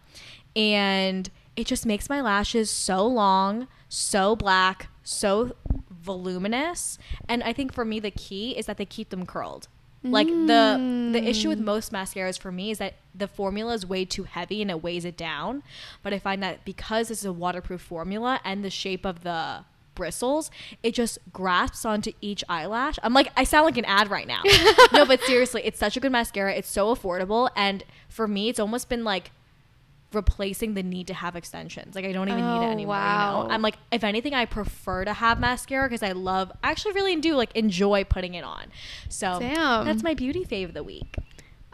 And 0.56 1.30
it 1.56 1.66
just 1.66 1.84
makes 1.84 2.08
my 2.08 2.20
lashes 2.20 2.70
so 2.70 3.06
long, 3.06 3.68
so 3.88 4.36
black, 4.36 4.88
so 5.02 5.56
voluminous. 5.90 6.98
And 7.28 7.42
I 7.42 7.52
think 7.52 7.72
for 7.72 7.84
me 7.84 8.00
the 8.00 8.10
key 8.10 8.52
is 8.52 8.66
that 8.66 8.76
they 8.76 8.86
keep 8.86 9.10
them 9.10 9.26
curled. 9.26 9.68
Like 10.06 10.26
the 10.26 11.10
the 11.12 11.24
issue 11.26 11.48
with 11.48 11.60
mm. 11.60 11.64
most 11.64 11.90
mascaras 11.90 12.38
for 12.38 12.52
me 12.52 12.70
is 12.70 12.76
that 12.76 12.96
the 13.14 13.26
formula 13.26 13.72
is 13.72 13.86
way 13.86 14.04
too 14.04 14.24
heavy 14.24 14.60
and 14.60 14.70
it 14.70 14.82
weighs 14.82 15.06
it 15.06 15.16
down. 15.16 15.62
But 16.02 16.12
I 16.12 16.18
find 16.18 16.42
that 16.42 16.62
because 16.66 17.08
this 17.08 17.20
is 17.20 17.24
a 17.24 17.32
waterproof 17.32 17.80
formula 17.80 18.38
and 18.44 18.62
the 18.62 18.68
shape 18.68 19.06
of 19.06 19.22
the 19.22 19.64
bristles, 19.94 20.50
it 20.82 20.94
just 20.94 21.18
grasps 21.32 21.84
onto 21.84 22.12
each 22.20 22.42
eyelash. 22.48 22.98
I'm 23.02 23.14
like 23.14 23.30
I 23.36 23.44
sound 23.44 23.64
like 23.66 23.76
an 23.78 23.84
ad 23.86 24.10
right 24.10 24.26
now. 24.26 24.42
no, 24.92 25.04
but 25.06 25.20
seriously, 25.26 25.62
it's 25.64 25.78
such 25.78 25.96
a 25.96 26.00
good 26.00 26.12
mascara. 26.12 26.52
It's 26.54 26.68
so 26.68 26.94
affordable 26.94 27.50
and 27.56 27.84
for 28.08 28.26
me 28.28 28.48
it's 28.48 28.60
almost 28.60 28.88
been 28.88 29.04
like 29.04 29.30
replacing 30.12 30.74
the 30.74 30.82
need 30.82 31.06
to 31.08 31.14
have 31.14 31.34
extensions. 31.36 31.94
Like 31.96 32.04
I 32.04 32.12
don't 32.12 32.28
even 32.28 32.40
need 32.40 32.56
it 32.64 32.68
Oh, 32.68 32.70
anymore. 32.70 32.94
You 32.96 33.00
wow. 33.02 33.42
know? 33.44 33.50
I'm 33.54 33.62
like, 33.62 33.76
if 33.90 34.04
anything, 34.04 34.32
I 34.32 34.44
prefer 34.44 35.04
to 35.04 35.12
have 35.12 35.40
mascara 35.40 35.88
because 35.88 36.02
I 36.04 36.12
love, 36.12 36.52
I 36.62 36.70
actually 36.70 36.92
really 36.92 37.16
do 37.16 37.34
like 37.34 37.50
enjoy 37.56 38.04
putting 38.04 38.34
it 38.34 38.44
on. 38.44 38.66
So 39.08 39.38
Damn. 39.40 39.84
that's 39.84 40.02
my 40.04 40.14
beauty 40.14 40.44
fave 40.44 40.66
of 40.66 40.74
the 40.74 40.84
week. 40.84 41.16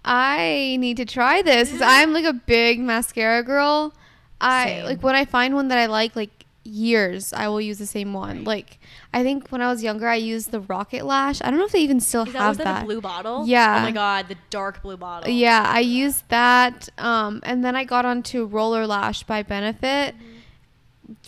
I 0.03 0.77
need 0.81 0.97
to 0.97 1.05
try 1.05 1.43
this 1.43 1.71
I'm 1.83 2.15
like 2.15 2.25
a 2.25 2.33
big 2.33 2.81
mascara 2.81 3.43
girl. 3.43 3.93
I 4.41 4.65
Same. 4.65 4.85
like 4.87 5.03
when 5.03 5.15
I 5.15 5.27
find 5.27 5.55
one 5.55 5.69
that 5.69 5.77
I 5.77 5.85
like, 5.87 6.17
like 6.17 6.40
years, 6.63 7.33
I 7.33 7.49
will 7.49 7.61
use 7.61 7.79
the 7.79 7.87
same 7.87 8.13
one. 8.13 8.45
Like 8.45 8.79
I 9.15 9.23
think 9.23 9.49
when 9.49 9.61
I 9.63 9.69
was 9.71 9.83
younger, 9.83 10.07
I 10.09 10.17
used 10.17 10.51
the 10.51 10.61
Rocket 10.61 11.05
Lash. 11.05 11.41
I 11.43 11.51
don't 11.51 11.59
know 11.59 11.65
if 11.67 11.73
they 11.73 11.81
even 11.81 12.01
still 12.01 12.25
that, 12.27 12.35
have 12.35 12.57
that, 12.59 12.65
that. 12.65 12.85
blue 12.87 13.01
bottle? 13.01 13.47
Yeah. 13.47 13.79
Oh 13.79 13.83
my 13.83 13.91
god, 13.93 14.29
the 14.29 14.37
dark 14.51 14.83
blue 14.83 14.97
bottle. 14.97 15.31
Yeah, 15.31 15.65
I 15.67 15.81
used 15.81 16.29
that. 16.29 16.89
Um, 16.99 17.41
and 17.45 17.65
then 17.65 17.75
I 17.77 17.85
got 17.85 18.05
onto 18.05 18.45
Roller 18.45 18.87
Lash 18.87 19.23
by 19.23 19.43
Benefit. 19.43 20.15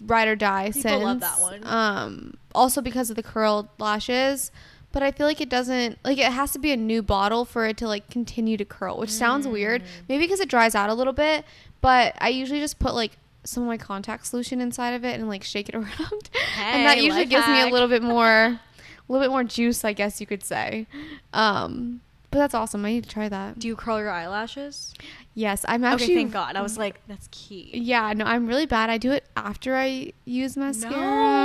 Ride 0.04 0.28
or 0.28 0.36
die 0.36 0.68
Mm-hmm. 0.70 0.78
People 0.78 0.90
since. 0.90 1.02
love 1.04 1.20
that 1.20 1.40
one. 1.40 1.60
Um, 1.66 2.34
also 2.54 2.80
because 2.80 3.10
of 3.10 3.16
the 3.16 3.22
curled 3.22 3.68
lashes. 3.78 4.52
But 4.92 5.02
I 5.02 5.10
feel 5.10 5.26
like 5.26 5.40
it 5.40 5.48
doesn't 5.48 5.98
like 6.04 6.18
it 6.18 6.30
has 6.30 6.52
to 6.52 6.58
be 6.58 6.70
a 6.70 6.76
new 6.76 7.02
bottle 7.02 7.44
for 7.46 7.66
it 7.66 7.78
to 7.78 7.88
like 7.88 8.10
continue 8.10 8.56
to 8.58 8.64
curl, 8.64 8.98
which 8.98 9.10
sounds 9.10 9.46
Mm. 9.46 9.52
weird. 9.52 9.82
Maybe 10.08 10.24
because 10.24 10.38
it 10.40 10.48
dries 10.50 10.74
out 10.74 10.90
a 10.90 10.94
little 10.94 11.14
bit. 11.14 11.44
But 11.80 12.14
I 12.20 12.28
usually 12.28 12.60
just 12.60 12.78
put 12.78 12.94
like 12.94 13.12
some 13.44 13.62
of 13.62 13.66
my 13.68 13.76
contact 13.78 14.26
solution 14.26 14.60
inside 14.60 14.90
of 14.90 15.04
it 15.04 15.18
and 15.18 15.28
like 15.28 15.42
shake 15.42 15.68
it 15.68 15.74
around, 15.76 16.30
and 16.58 16.86
that 16.86 16.98
usually 16.98 17.26
gives 17.26 17.46
me 17.46 17.60
a 17.60 17.66
little 17.66 17.88
bit 17.88 18.02
more, 18.02 18.26
a 18.28 18.60
little 19.08 19.24
bit 19.24 19.30
more 19.30 19.44
juice, 19.44 19.84
I 19.84 19.92
guess 19.92 20.20
you 20.20 20.26
could 20.26 20.44
say. 20.44 20.86
Um, 21.32 22.00
but 22.30 22.38
that's 22.38 22.54
awesome. 22.54 22.84
I 22.86 22.92
need 22.92 23.04
to 23.04 23.10
try 23.10 23.28
that. 23.28 23.58
Do 23.58 23.68
you 23.68 23.76
curl 23.76 23.98
your 23.98 24.10
eyelashes? 24.10 24.94
Yes, 25.34 25.66
I'm 25.68 25.84
actually. 25.84 26.06
okay, 26.06 26.14
thank 26.14 26.32
God. 26.32 26.56
I 26.56 26.62
was 26.62 26.78
like, 26.78 27.00
that's 27.06 27.28
key. 27.30 27.70
Yeah, 27.74 28.12
no, 28.14 28.24
I'm 28.24 28.46
really 28.46 28.64
bad. 28.64 28.88
I 28.88 28.96
do 28.96 29.12
it 29.12 29.24
after 29.36 29.76
I 29.76 30.12
use 30.24 30.56
mascara. 30.56 30.92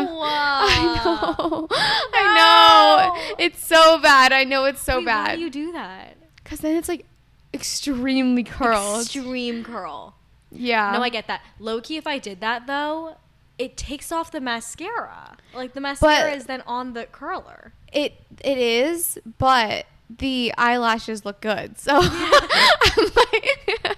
No. 0.05 0.19
I 0.23 1.35
know. 1.39 1.67
I 1.71 3.15
know. 3.35 3.35
It's 3.37 3.65
so 3.65 3.99
bad. 3.99 4.31
I 4.31 4.45
know 4.45 4.63
it's 4.65 4.81
so 4.81 4.97
Wait, 4.99 5.07
Why 5.07 5.25
bad. 5.25 5.35
do 5.35 5.41
you 5.41 5.49
do 5.49 5.71
that? 5.73 6.15
Because 6.41 6.59
then 6.59 6.77
it's 6.77 6.87
like 6.87 7.05
extremely 7.53 8.43
curled. 8.43 9.01
Extreme 9.01 9.63
curl. 9.65 10.15
Yeah. 10.51 10.91
No, 10.91 11.01
I 11.01 11.09
get 11.09 11.27
that. 11.27 11.41
Low 11.59 11.81
key, 11.81 11.97
if 11.97 12.07
I 12.07 12.19
did 12.19 12.39
that 12.41 12.67
though, 12.67 13.15
it 13.57 13.75
takes 13.77 14.11
off 14.11 14.31
the 14.31 14.41
mascara. 14.41 15.37
Like 15.53 15.73
the 15.73 15.81
mascara 15.81 16.29
But- 16.31 16.37
is 16.37 16.45
then 16.45 16.61
on 16.67 16.93
the 16.93 17.05
curler. 17.05 17.73
It 17.91 18.13
it 18.43 18.57
is, 18.57 19.17
but 19.39 19.85
the 20.09 20.53
eyelashes 20.57 21.25
look 21.25 21.41
good. 21.41 21.77
So 21.79 21.99
I'm 22.01 22.01
like, 23.15 23.97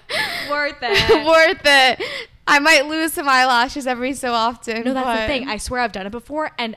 Worth 0.50 0.78
it. 0.82 1.26
worth 1.26 1.60
it. 1.64 2.02
I 2.46 2.58
might 2.58 2.86
lose 2.86 3.12
some 3.12 3.28
eyelashes 3.28 3.86
every 3.86 4.14
so 4.14 4.32
often. 4.32 4.82
No, 4.84 4.94
that's 4.94 5.20
the 5.22 5.26
thing. 5.26 5.48
I 5.48 5.56
swear 5.58 5.80
I've 5.82 5.92
done 5.92 6.06
it 6.06 6.10
before, 6.10 6.50
and 6.58 6.76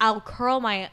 I'll 0.00 0.20
curl 0.20 0.60
my 0.60 0.90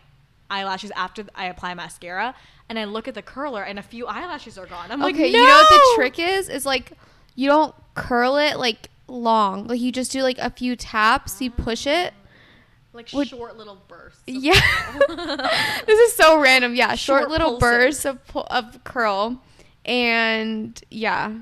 eyelashes 0.50 0.92
after 0.96 1.26
I 1.36 1.46
apply 1.48 1.74
mascara, 1.74 2.34
and 2.70 2.80
I 2.80 2.86
look 2.86 3.08
at 3.10 3.14
the 3.14 3.22
curler, 3.22 3.64
and 3.64 3.78
a 3.78 3.82
few 3.84 4.08
eyelashes 4.08 4.58
are 4.58 4.66
gone. 4.68 4.90
I'm 4.92 5.02
like, 5.02 5.16
okay, 5.16 5.32
no! 5.32 5.40
you 5.40 5.46
know 5.48 5.54
what 5.56 5.70
the 5.70 5.92
trick 5.96 6.20
is? 6.20 6.48
Is 6.48 6.66
like 6.66 6.94
you 7.36 7.48
don't 7.50 7.74
curl 7.96 8.38
it 8.38 8.58
like 8.60 8.90
long. 9.08 9.68
Like 9.68 9.80
you 9.82 9.92
just 9.92 10.12
do 10.12 10.22
like 10.24 10.38
a 10.38 10.50
few 10.50 10.76
taps. 10.76 11.42
You 11.42 11.52
push 11.52 11.86
it. 11.88 12.14
Like 12.94 13.08
short 13.08 13.58
little 13.58 13.82
bursts. 13.88 14.22
Yeah. 14.28 14.60
this 15.86 16.00
is 16.00 16.14
so 16.14 16.40
random. 16.42 16.76
Yeah, 16.76 16.96
short, 16.96 17.22
Short 17.22 17.30
little 17.30 17.52
pulses. 17.58 18.04
bursts 18.04 18.06
of 18.06 18.20
of 18.36 18.84
curl, 18.84 19.42
and 19.86 20.80
yeah, 20.90 21.34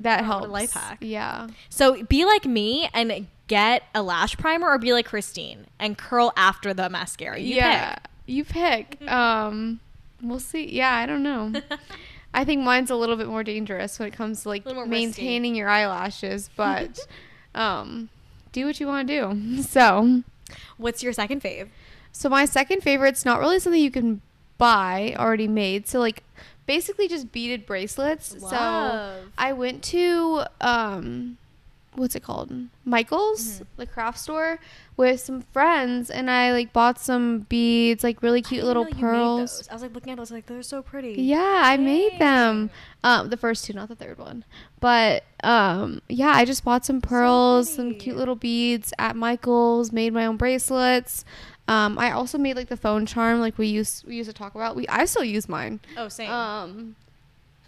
that 0.00 0.20
Oh, 0.20 0.24
helps. 0.24 0.48
life 0.48 0.72
hack. 0.72 0.98
Yeah. 1.02 1.48
so 1.68 2.02
be 2.04 2.24
like 2.24 2.46
me 2.46 2.88
and 2.94 3.26
get 3.48 3.82
a 3.94 4.02
lash 4.02 4.36
primer, 4.38 4.68
or 4.70 4.78
be 4.78 4.94
like 4.94 5.04
Christine 5.06 5.66
and 5.78 5.98
curl 5.98 6.32
after 6.36 6.72
the 6.72 6.88
mascara. 6.88 7.38
You 7.38 7.56
yeah. 7.56 7.94
pick. 7.96 8.02
You 8.26 8.44
pick. 8.44 9.06
Um, 9.10 9.80
we'll 10.22 10.40
see. 10.40 10.70
Yeah, 10.74 10.94
I 10.94 11.04
don't 11.04 11.22
know. 11.22 11.52
I 12.34 12.44
think 12.44 12.62
mine's 12.62 12.90
a 12.90 12.96
little 12.96 13.16
bit 13.16 13.28
more 13.28 13.42
dangerous 13.44 13.98
when 13.98 14.08
it 14.08 14.14
comes 14.14 14.42
to 14.42 14.48
like 14.50 14.66
more 14.66 14.74
risky. 14.74 14.90
maintaining 14.90 15.54
your 15.54 15.68
eyelashes, 15.68 16.50
but 16.56 17.06
um, 17.54 18.10
do 18.52 18.66
what 18.66 18.78
you 18.80 18.86
want 18.86 19.08
to 19.08 19.20
do. 19.20 19.62
So. 19.62 20.22
What's 20.76 21.02
your 21.02 21.12
second 21.14 21.42
fave? 21.42 21.68
So 22.12 22.28
my 22.28 22.44
second 22.44 22.82
favorite's 22.82 23.24
not 23.24 23.40
really 23.40 23.58
something 23.58 23.80
you 23.82 23.90
can 23.90 24.20
buy 24.58 25.14
already 25.18 25.48
made. 25.48 25.88
So 25.88 25.98
like 26.00 26.22
basically 26.66 27.08
just 27.08 27.32
beaded 27.32 27.66
bracelets. 27.66 28.36
So 28.40 29.22
I 29.38 29.52
went 29.52 29.82
to 29.84 30.44
um 30.60 31.38
what's 31.96 32.14
it 32.14 32.22
called? 32.22 32.52
Michael's, 32.84 33.60
Mhm. 33.60 33.66
the 33.76 33.86
craft 33.86 34.18
store 34.18 34.58
with 34.96 35.20
some 35.20 35.42
friends 35.52 36.10
and 36.10 36.30
I 36.30 36.52
like 36.52 36.72
bought 36.72 36.98
some 36.98 37.40
beads, 37.48 38.02
like 38.04 38.22
really 38.22 38.42
cute 38.42 38.64
little 38.64 38.84
know 38.84 38.88
you 38.90 38.94
made 38.96 39.00
pearls. 39.00 39.68
I 39.70 39.74
was 39.74 39.82
like 39.82 39.94
looking 39.94 40.12
at 40.12 40.18
those, 40.18 40.30
like 40.30 40.46
they're 40.46 40.62
so 40.62 40.82
pretty. 40.82 41.14
Yeah, 41.20 41.62
I 41.64 41.76
made 41.76 42.18
them. 42.18 42.70
Um, 43.02 43.30
the 43.30 43.36
first 43.36 43.64
two, 43.64 43.72
not 43.72 43.88
the 43.88 43.94
third 43.96 44.18
one. 44.18 44.44
But 44.80 45.24
um, 45.42 46.00
yeah, 46.08 46.30
I 46.30 46.44
just 46.44 46.64
bought 46.64 46.84
some 46.84 47.00
pearls, 47.00 47.72
some 47.74 47.94
cute 47.94 48.16
little 48.16 48.36
beads 48.36 48.92
at 48.98 49.16
Michael's. 49.16 49.92
Made 49.92 50.12
my 50.12 50.26
own 50.26 50.36
bracelets. 50.36 51.24
Um, 51.66 51.98
I 51.98 52.10
also 52.10 52.36
made 52.36 52.56
like 52.56 52.68
the 52.68 52.76
phone 52.76 53.06
charm, 53.06 53.40
like 53.40 53.56
we 53.56 53.66
used 53.68 54.06
we 54.06 54.16
used 54.16 54.28
to 54.28 54.34
talk 54.34 54.54
about. 54.54 54.76
We 54.76 54.86
I 54.88 55.06
still 55.06 55.24
use 55.24 55.48
mine. 55.48 55.80
Oh, 55.96 56.08
same. 56.08 56.30
Um, 56.30 56.96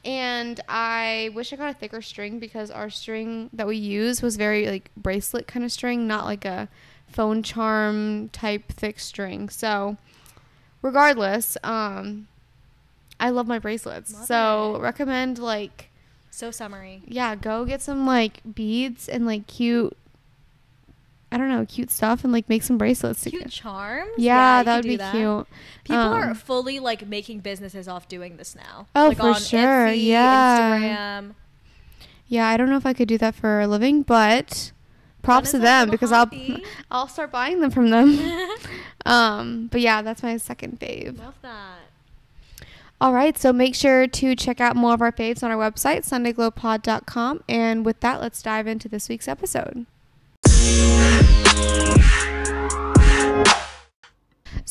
and 0.06 0.60
I 0.68 1.30
wish 1.34 1.52
I 1.52 1.56
got 1.56 1.70
a 1.70 1.74
thicker 1.74 2.00
string 2.00 2.38
because 2.38 2.70
our 2.70 2.88
string 2.88 3.50
that 3.52 3.66
we 3.66 3.76
use 3.76 4.22
was 4.22 4.36
very 4.36 4.68
like 4.68 4.90
bracelet 4.96 5.48
kind 5.48 5.64
of 5.64 5.72
string, 5.72 6.06
not 6.06 6.24
like 6.24 6.44
a 6.44 6.68
phone 7.08 7.42
charm 7.42 8.28
type 8.28 8.72
thick 8.72 9.00
string. 9.00 9.48
So, 9.48 9.96
regardless, 10.80 11.56
um, 11.64 12.28
I 13.18 13.30
love 13.30 13.48
my 13.48 13.58
bracelets. 13.58 14.14
Love 14.14 14.26
so 14.26 14.76
it. 14.76 14.80
recommend 14.82 15.40
like 15.40 15.90
so 16.30 16.52
summery. 16.52 17.02
yeah, 17.06 17.34
go 17.34 17.64
get 17.64 17.82
some 17.82 18.06
like 18.06 18.40
beads 18.54 19.08
and 19.08 19.26
like 19.26 19.48
cute. 19.48 19.96
I 21.32 21.38
don't 21.38 21.48
know, 21.48 21.66
cute 21.66 21.90
stuff 21.90 22.22
and 22.24 22.32
like 22.32 22.48
make 22.48 22.62
some 22.62 22.78
bracelets 22.78 23.22
Cute 23.22 23.32
together. 23.34 23.50
charms. 23.50 24.12
Yeah, 24.16 24.60
you 24.60 24.64
that 24.64 24.76
would 24.76 24.84
be 24.84 24.96
that. 24.96 25.12
cute. 25.12 25.46
People 25.84 25.96
Um, 26.00 26.12
are 26.22 26.34
fully 26.34 26.78
like 26.78 27.06
making 27.08 27.40
businesses 27.40 27.88
off 27.88 28.06
doing 28.08 28.36
this 28.36 28.54
now. 28.54 28.86
Oh, 28.94 29.08
like 29.08 29.16
for 29.18 29.30
on 29.30 29.34
sure, 29.40 29.60
Etsy, 29.88 30.04
yeah. 30.04 30.78
Instagram. 30.78 31.34
Yeah, 32.28 32.46
I 32.48 32.56
don't 32.56 32.70
know 32.70 32.76
if 32.76 32.86
I 32.86 32.92
could 32.92 33.08
do 33.08 33.18
that 33.18 33.34
for 33.34 33.60
a 33.60 33.66
living, 33.66 34.02
but 34.02 34.70
props 35.22 35.50
to 35.50 35.58
them 35.58 35.90
because 35.90 36.10
hobby. 36.10 36.62
I'll 36.90 37.00
I'll 37.02 37.08
start 37.08 37.32
buying 37.32 37.60
them 37.60 37.70
from 37.72 37.90
them. 37.90 38.18
um, 39.06 39.68
but 39.70 39.80
yeah, 39.80 40.02
that's 40.02 40.22
my 40.22 40.36
second 40.36 40.78
fave. 40.80 41.18
Love 41.18 41.34
that. 41.42 41.78
All 43.00 43.12
right, 43.12 43.36
so 43.36 43.52
make 43.52 43.74
sure 43.74 44.06
to 44.06 44.34
check 44.34 44.58
out 44.60 44.74
more 44.74 44.94
of 44.94 45.02
our 45.02 45.12
faves 45.12 45.42
on 45.42 45.50
our 45.50 45.58
website, 45.70 46.08
sundayglowpod.com. 46.08 47.44
And 47.48 47.84
with 47.84 48.00
that, 48.00 48.22
let's 48.22 48.40
dive 48.40 48.66
into 48.66 48.88
this 48.88 49.08
week's 49.10 49.28
episode. 49.28 49.84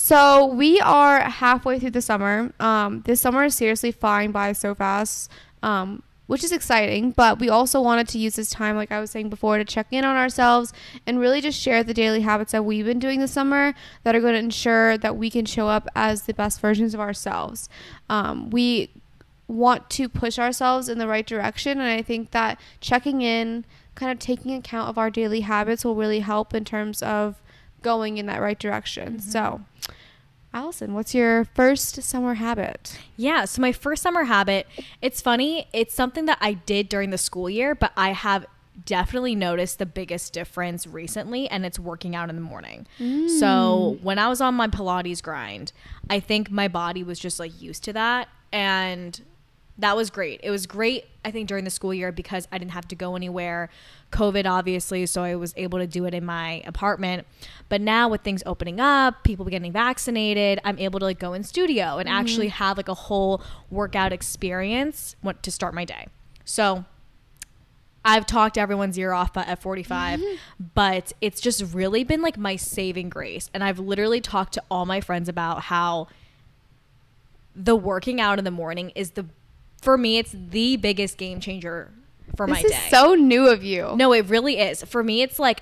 So 0.08 0.46
we 0.46 0.80
are 0.82 1.22
halfway 1.22 1.80
through 1.80 1.90
the 1.90 2.02
summer. 2.02 2.54
Um, 2.60 3.02
this 3.08 3.20
summer 3.20 3.46
is 3.46 3.56
seriously 3.56 3.92
flying 3.92 4.32
by 4.32 4.54
so 4.54 4.76
fast, 4.76 5.32
um, 5.64 6.04
which 6.28 6.44
is 6.44 6.52
exciting. 6.52 7.10
But 7.10 7.40
we 7.40 7.50
also 7.50 7.82
wanted 7.82 8.08
to 8.10 8.20
use 8.20 8.36
this 8.36 8.52
time, 8.52 8.76
like 8.76 8.92
I 8.92 9.00
was 9.00 9.10
saying 9.10 9.32
before, 9.32 9.58
to 9.58 9.66
check 9.66 9.88
in 9.90 10.06
on 10.06 10.16
ourselves 10.16 10.74
and 11.08 11.20
really 11.20 11.42
just 11.42 11.60
share 11.60 11.84
the 11.84 11.94
daily 11.94 12.22
habits 12.22 12.52
that 12.52 12.64
we've 12.64 12.86
been 12.86 13.00
doing 13.00 13.20
this 13.20 13.32
summer 13.32 13.74
that 14.04 14.16
are 14.16 14.22
going 14.22 14.34
to 14.34 14.40
ensure 14.40 14.96
that 14.96 15.18
we 15.18 15.32
can 15.32 15.44
show 15.44 15.70
up 15.70 15.88
as 15.96 16.24
the 16.24 16.36
best 16.36 16.62
versions 16.62 16.94
of 16.94 17.00
ourselves. 17.00 17.68
Um, 18.08 18.52
we 18.52 18.92
want 19.48 19.90
to 19.90 20.08
push 20.08 20.38
ourselves 20.38 20.88
in 20.88 21.00
the 21.00 21.08
right 21.08 21.26
direction, 21.26 21.80
and 21.80 21.90
I 21.90 22.04
think 22.04 22.30
that 22.30 22.60
checking 22.80 23.24
in, 23.24 23.66
kind 23.96 24.12
of 24.12 24.20
taking 24.20 24.54
account 24.54 24.90
of 24.90 24.98
our 24.98 25.10
daily 25.10 25.42
habits, 25.42 25.84
will 25.84 25.96
really 25.96 26.20
help 26.20 26.54
in 26.54 26.66
terms 26.66 27.02
of 27.02 27.42
going 27.82 28.18
in 28.18 28.26
that 28.28 28.42
right 28.42 28.60
direction. 28.60 29.18
Mm-hmm. 29.18 29.30
So. 29.30 29.62
Allison, 30.54 30.94
what's 30.94 31.14
your 31.14 31.44
first 31.44 32.02
summer 32.02 32.36
habit? 32.36 32.98
Yeah, 33.18 33.44
so 33.44 33.62
my 33.62 33.74
first 33.74 34.02
summer 34.02 34.24
habit, 34.24 34.68
it's 35.02 35.20
funny, 35.20 35.68
it's 35.74 35.94
something 35.94 36.28
that 36.28 36.38
I 36.40 36.54
did 36.54 36.88
during 36.88 37.10
the 37.10 37.18
school 37.18 37.50
year, 37.50 37.76
but 37.76 37.92
I 37.98 38.14
have 38.14 38.46
definitely 38.86 39.36
noticed 39.36 39.80
the 39.80 39.86
biggest 39.86 40.32
difference 40.34 40.88
recently 40.88 41.50
and 41.50 41.66
it's 41.66 41.78
working 41.78 42.16
out 42.16 42.30
in 42.30 42.36
the 42.36 42.42
morning. 42.42 42.88
So, 42.98 43.98
mm. 43.98 44.02
when 44.02 44.18
I 44.18 44.30
was 44.30 44.42
on 44.42 44.56
my 44.56 44.68
Pilates 44.68 45.22
grind, 45.22 45.74
I 46.10 46.22
think 46.22 46.50
my 46.50 46.70
body 46.70 47.04
was 47.04 47.20
just 47.20 47.38
like 47.38 47.62
used 47.62 47.84
to 47.86 47.94
that 47.94 48.30
and 48.52 49.22
that 49.78 49.96
was 49.96 50.10
great. 50.10 50.40
It 50.42 50.52
was 50.52 50.66
great, 50.66 51.06
I 51.26 51.32
think, 51.32 51.50
during 51.50 51.66
the 51.66 51.70
school 51.70 51.94
year 51.94 52.12
because 52.12 52.48
I 52.52 52.58
didn't 52.58 52.72
have 52.72 52.88
to 52.90 52.96
go 52.96 53.16
anywhere. 53.16 53.70
COVID, 54.12 54.46
obviously, 54.46 55.06
so 55.06 55.24
I 55.24 55.36
was 55.36 55.54
able 55.58 55.80
to 55.80 55.88
do 55.88 56.06
it 56.06 56.14
in 56.14 56.26
my 56.26 56.64
apartment. 56.66 57.28
But 57.68 57.82
now, 57.82 58.08
with 58.08 58.22
things 58.22 58.42
opening 58.46 58.80
up, 58.80 59.24
people 59.24 59.46
getting 59.46 59.74
vaccinated, 59.74 60.60
I'm 60.64 60.80
able 60.80 61.00
to 61.00 61.06
like 61.06 61.20
go 61.20 61.34
in 61.34 61.44
studio 61.44 61.98
and 61.98 62.08
mm-hmm. 62.08 62.18
actually 62.18 62.48
have 62.50 62.78
like 62.78 62.88
a 62.88 62.94
whole 62.94 63.42
workout 63.70 64.14
experience 64.14 65.16
to 65.42 65.52
start 65.52 65.74
my 65.74 65.84
day. 65.84 66.08
So, 66.46 66.86
I've 68.06 68.28
talked 68.28 68.58
everyone's 68.60 68.98
ear 69.00 69.14
off 69.14 69.36
at 69.36 69.48
F45, 69.60 69.88
mm-hmm. 69.88 70.64
but 70.76 71.12
it's 71.22 71.42
just 71.42 71.74
really 71.74 72.04
been 72.04 72.22
like 72.22 72.38
my 72.38 72.56
saving 72.56 73.10
grace. 73.10 73.50
And 73.52 73.64
I've 73.64 73.80
literally 73.80 74.22
talked 74.22 74.54
to 74.54 74.64
all 74.70 74.86
my 74.86 75.02
friends 75.02 75.28
about 75.28 75.64
how 75.64 76.08
the 77.56 77.76
working 77.76 78.22
out 78.22 78.38
in 78.38 78.46
the 78.46 78.52
morning 78.52 78.92
is 78.92 79.12
the, 79.12 79.26
for 79.82 79.98
me, 79.98 80.18
it's 80.18 80.34
the 80.34 80.78
biggest 80.78 81.18
game 81.18 81.40
changer 81.40 81.92
for 82.36 82.48
This 82.48 82.56
my 82.56 82.62
is 82.62 82.72
day. 82.72 82.88
so 82.90 83.16
new 83.16 83.48
of 83.48 83.64
you. 83.64 83.94
No, 83.96 84.14
it 84.14 84.28
really 84.28 84.60
is. 84.60 84.84
For 84.84 85.04
me, 85.04 85.22
it's 85.22 85.40
like 85.40 85.62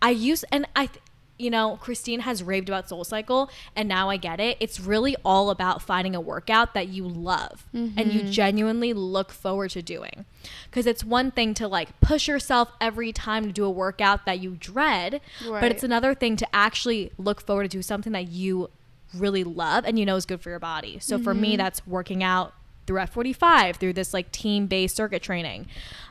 I 0.00 0.10
use 0.10 0.44
and 0.44 0.66
I, 0.74 0.86
th- 0.86 1.00
you 1.38 1.50
know, 1.50 1.76
Christine 1.80 2.20
has 2.20 2.42
raved 2.42 2.68
about 2.68 2.88
Soul 2.88 3.04
Cycle, 3.04 3.50
and 3.74 3.88
now 3.88 4.08
I 4.08 4.16
get 4.16 4.40
it. 4.40 4.56
It's 4.58 4.80
really 4.80 5.16
all 5.24 5.50
about 5.50 5.82
finding 5.82 6.14
a 6.14 6.20
workout 6.20 6.72
that 6.72 6.88
you 6.88 7.06
love 7.06 7.66
and 7.74 8.12
you 8.12 8.20
mm-hmm. 8.20 8.30
genuinely 8.30 8.94
look 8.94 9.32
forward 9.32 9.70
to 9.72 9.82
doing. 9.82 10.24
Because 10.70 10.86
it's 10.86 11.04
one 11.04 11.30
thing 11.30 11.52
to 11.54 11.68
like 11.68 12.00
push 12.00 12.26
yourself 12.26 12.72
every 12.80 13.12
time 13.12 13.44
to 13.44 13.52
do 13.52 13.64
a 13.64 13.70
workout 13.70 14.24
that 14.24 14.40
you 14.40 14.56
dread, 14.58 15.20
but 15.44 15.64
it's 15.64 15.84
another 15.84 16.14
thing 16.14 16.36
to 16.36 16.56
actually 16.56 17.12
look 17.18 17.42
forward 17.42 17.64
to 17.64 17.68
do 17.68 17.82
something 17.82 18.12
that 18.14 18.28
you 18.28 18.70
really 19.14 19.44
love 19.44 19.84
and 19.84 19.98
you 19.98 20.06
know 20.06 20.16
is 20.16 20.26
good 20.26 20.40
for 20.40 20.50
your 20.50 20.58
body. 20.58 20.98
So 21.00 21.18
for 21.18 21.34
me, 21.34 21.50
mm-hmm. 21.50 21.58
that's 21.58 21.86
working 21.86 22.22
out 22.22 22.54
through 22.86 23.00
F45 23.00 23.76
through 23.76 23.92
this 23.92 24.14
like 24.14 24.32
team 24.32 24.66
based 24.66 24.96
circuit 24.96 25.22
training. 25.22 25.66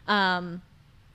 Um, 0.08 0.62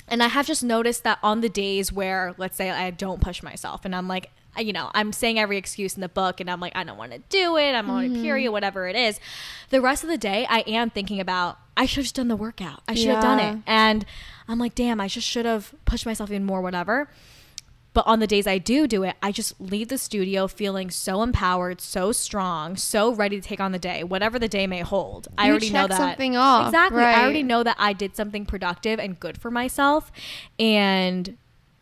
and 0.09 0.23
I 0.23 0.29
have 0.29 0.47
just 0.47 0.65
noticed 0.65 1.05
that 1.05 1.19
on 1.23 1.41
the 1.41 1.49
days 1.49 1.93
where, 1.93 2.35
let's 2.37 2.57
say, 2.57 2.71
I 2.71 2.91
don't 2.91 3.21
push 3.21 3.43
myself 3.43 3.85
and 3.85 3.95
I'm 3.95 4.09
like, 4.09 4.31
you 4.59 4.73
know, 4.73 4.91
I'm 4.95 5.13
saying 5.13 5.39
every 5.39 5.57
excuse 5.57 5.95
in 5.95 6.01
the 6.01 6.09
book 6.09 6.41
and 6.41 6.51
I'm 6.51 6.59
like, 6.59 6.75
I 6.75 6.83
don't 6.83 6.99
want 6.99 7.13
to 7.13 7.19
do 7.29 7.57
it. 7.57 7.73
I'm 7.73 7.89
on 7.89 8.05
a 8.05 8.09
period, 8.23 8.51
whatever 8.51 8.89
it 8.89 8.97
is. 8.97 9.21
The 9.69 9.81
rest 9.81 10.03
of 10.03 10.11
the 10.11 10.19
day, 10.19 10.45
I 10.51 10.61
am 10.67 10.91
thinking 10.91 11.21
about, 11.21 11.59
I 11.77 11.87
should 11.87 11.99
have 11.99 12.05
just 12.07 12.17
done 12.17 12.27
the 12.27 12.35
workout. 12.35 12.83
I 12.89 12.95
should 12.95 13.11
have 13.11 13.23
done 13.23 13.39
it. 13.39 13.63
And 13.67 14.05
I'm 14.49 14.59
like, 14.59 14.75
damn, 14.75 15.01
I 15.01 15.07
just 15.07 15.29
should 15.29 15.47
have 15.47 15.73
pushed 15.85 16.05
myself 16.05 16.31
even 16.31 16.45
more, 16.45 16.61
whatever. 16.61 17.09
But 17.93 18.07
on 18.07 18.21
the 18.21 18.27
days 18.27 18.47
I 18.47 18.59
do 18.59 18.87
do 18.87 19.03
it, 19.03 19.17
I 19.21 19.33
just 19.33 19.61
leave 19.61 19.89
the 19.89 19.99
studio 19.99 20.47
feeling 20.47 20.91
so 20.91 21.23
empowered, 21.23 21.81
so 21.81 22.13
strong, 22.13 22.77
so 22.77 23.13
ready 23.13 23.41
to 23.41 23.47
take 23.47 23.59
on 23.59 23.73
the 23.73 23.81
day, 23.81 24.05
whatever 24.05 24.39
the 24.39 24.49
day 24.49 24.67
may 24.69 24.81
hold. 24.81 25.27
I 25.37 25.47
You 25.47 25.51
already 25.51 25.71
know 25.71 25.89
that 25.89 25.97
something 25.97 26.37
off, 26.37 26.69
Exactly. 26.69 27.03
I 27.03 27.23
already 27.23 27.43
know 27.43 27.65
that 27.65 27.77
I 27.79 27.93
did 27.93 28.15
something 28.15 28.47
productive 28.47 29.01
and 29.01 29.19
good 29.19 29.39
for 29.39 29.51
myself, 29.51 30.13
and 30.59 31.37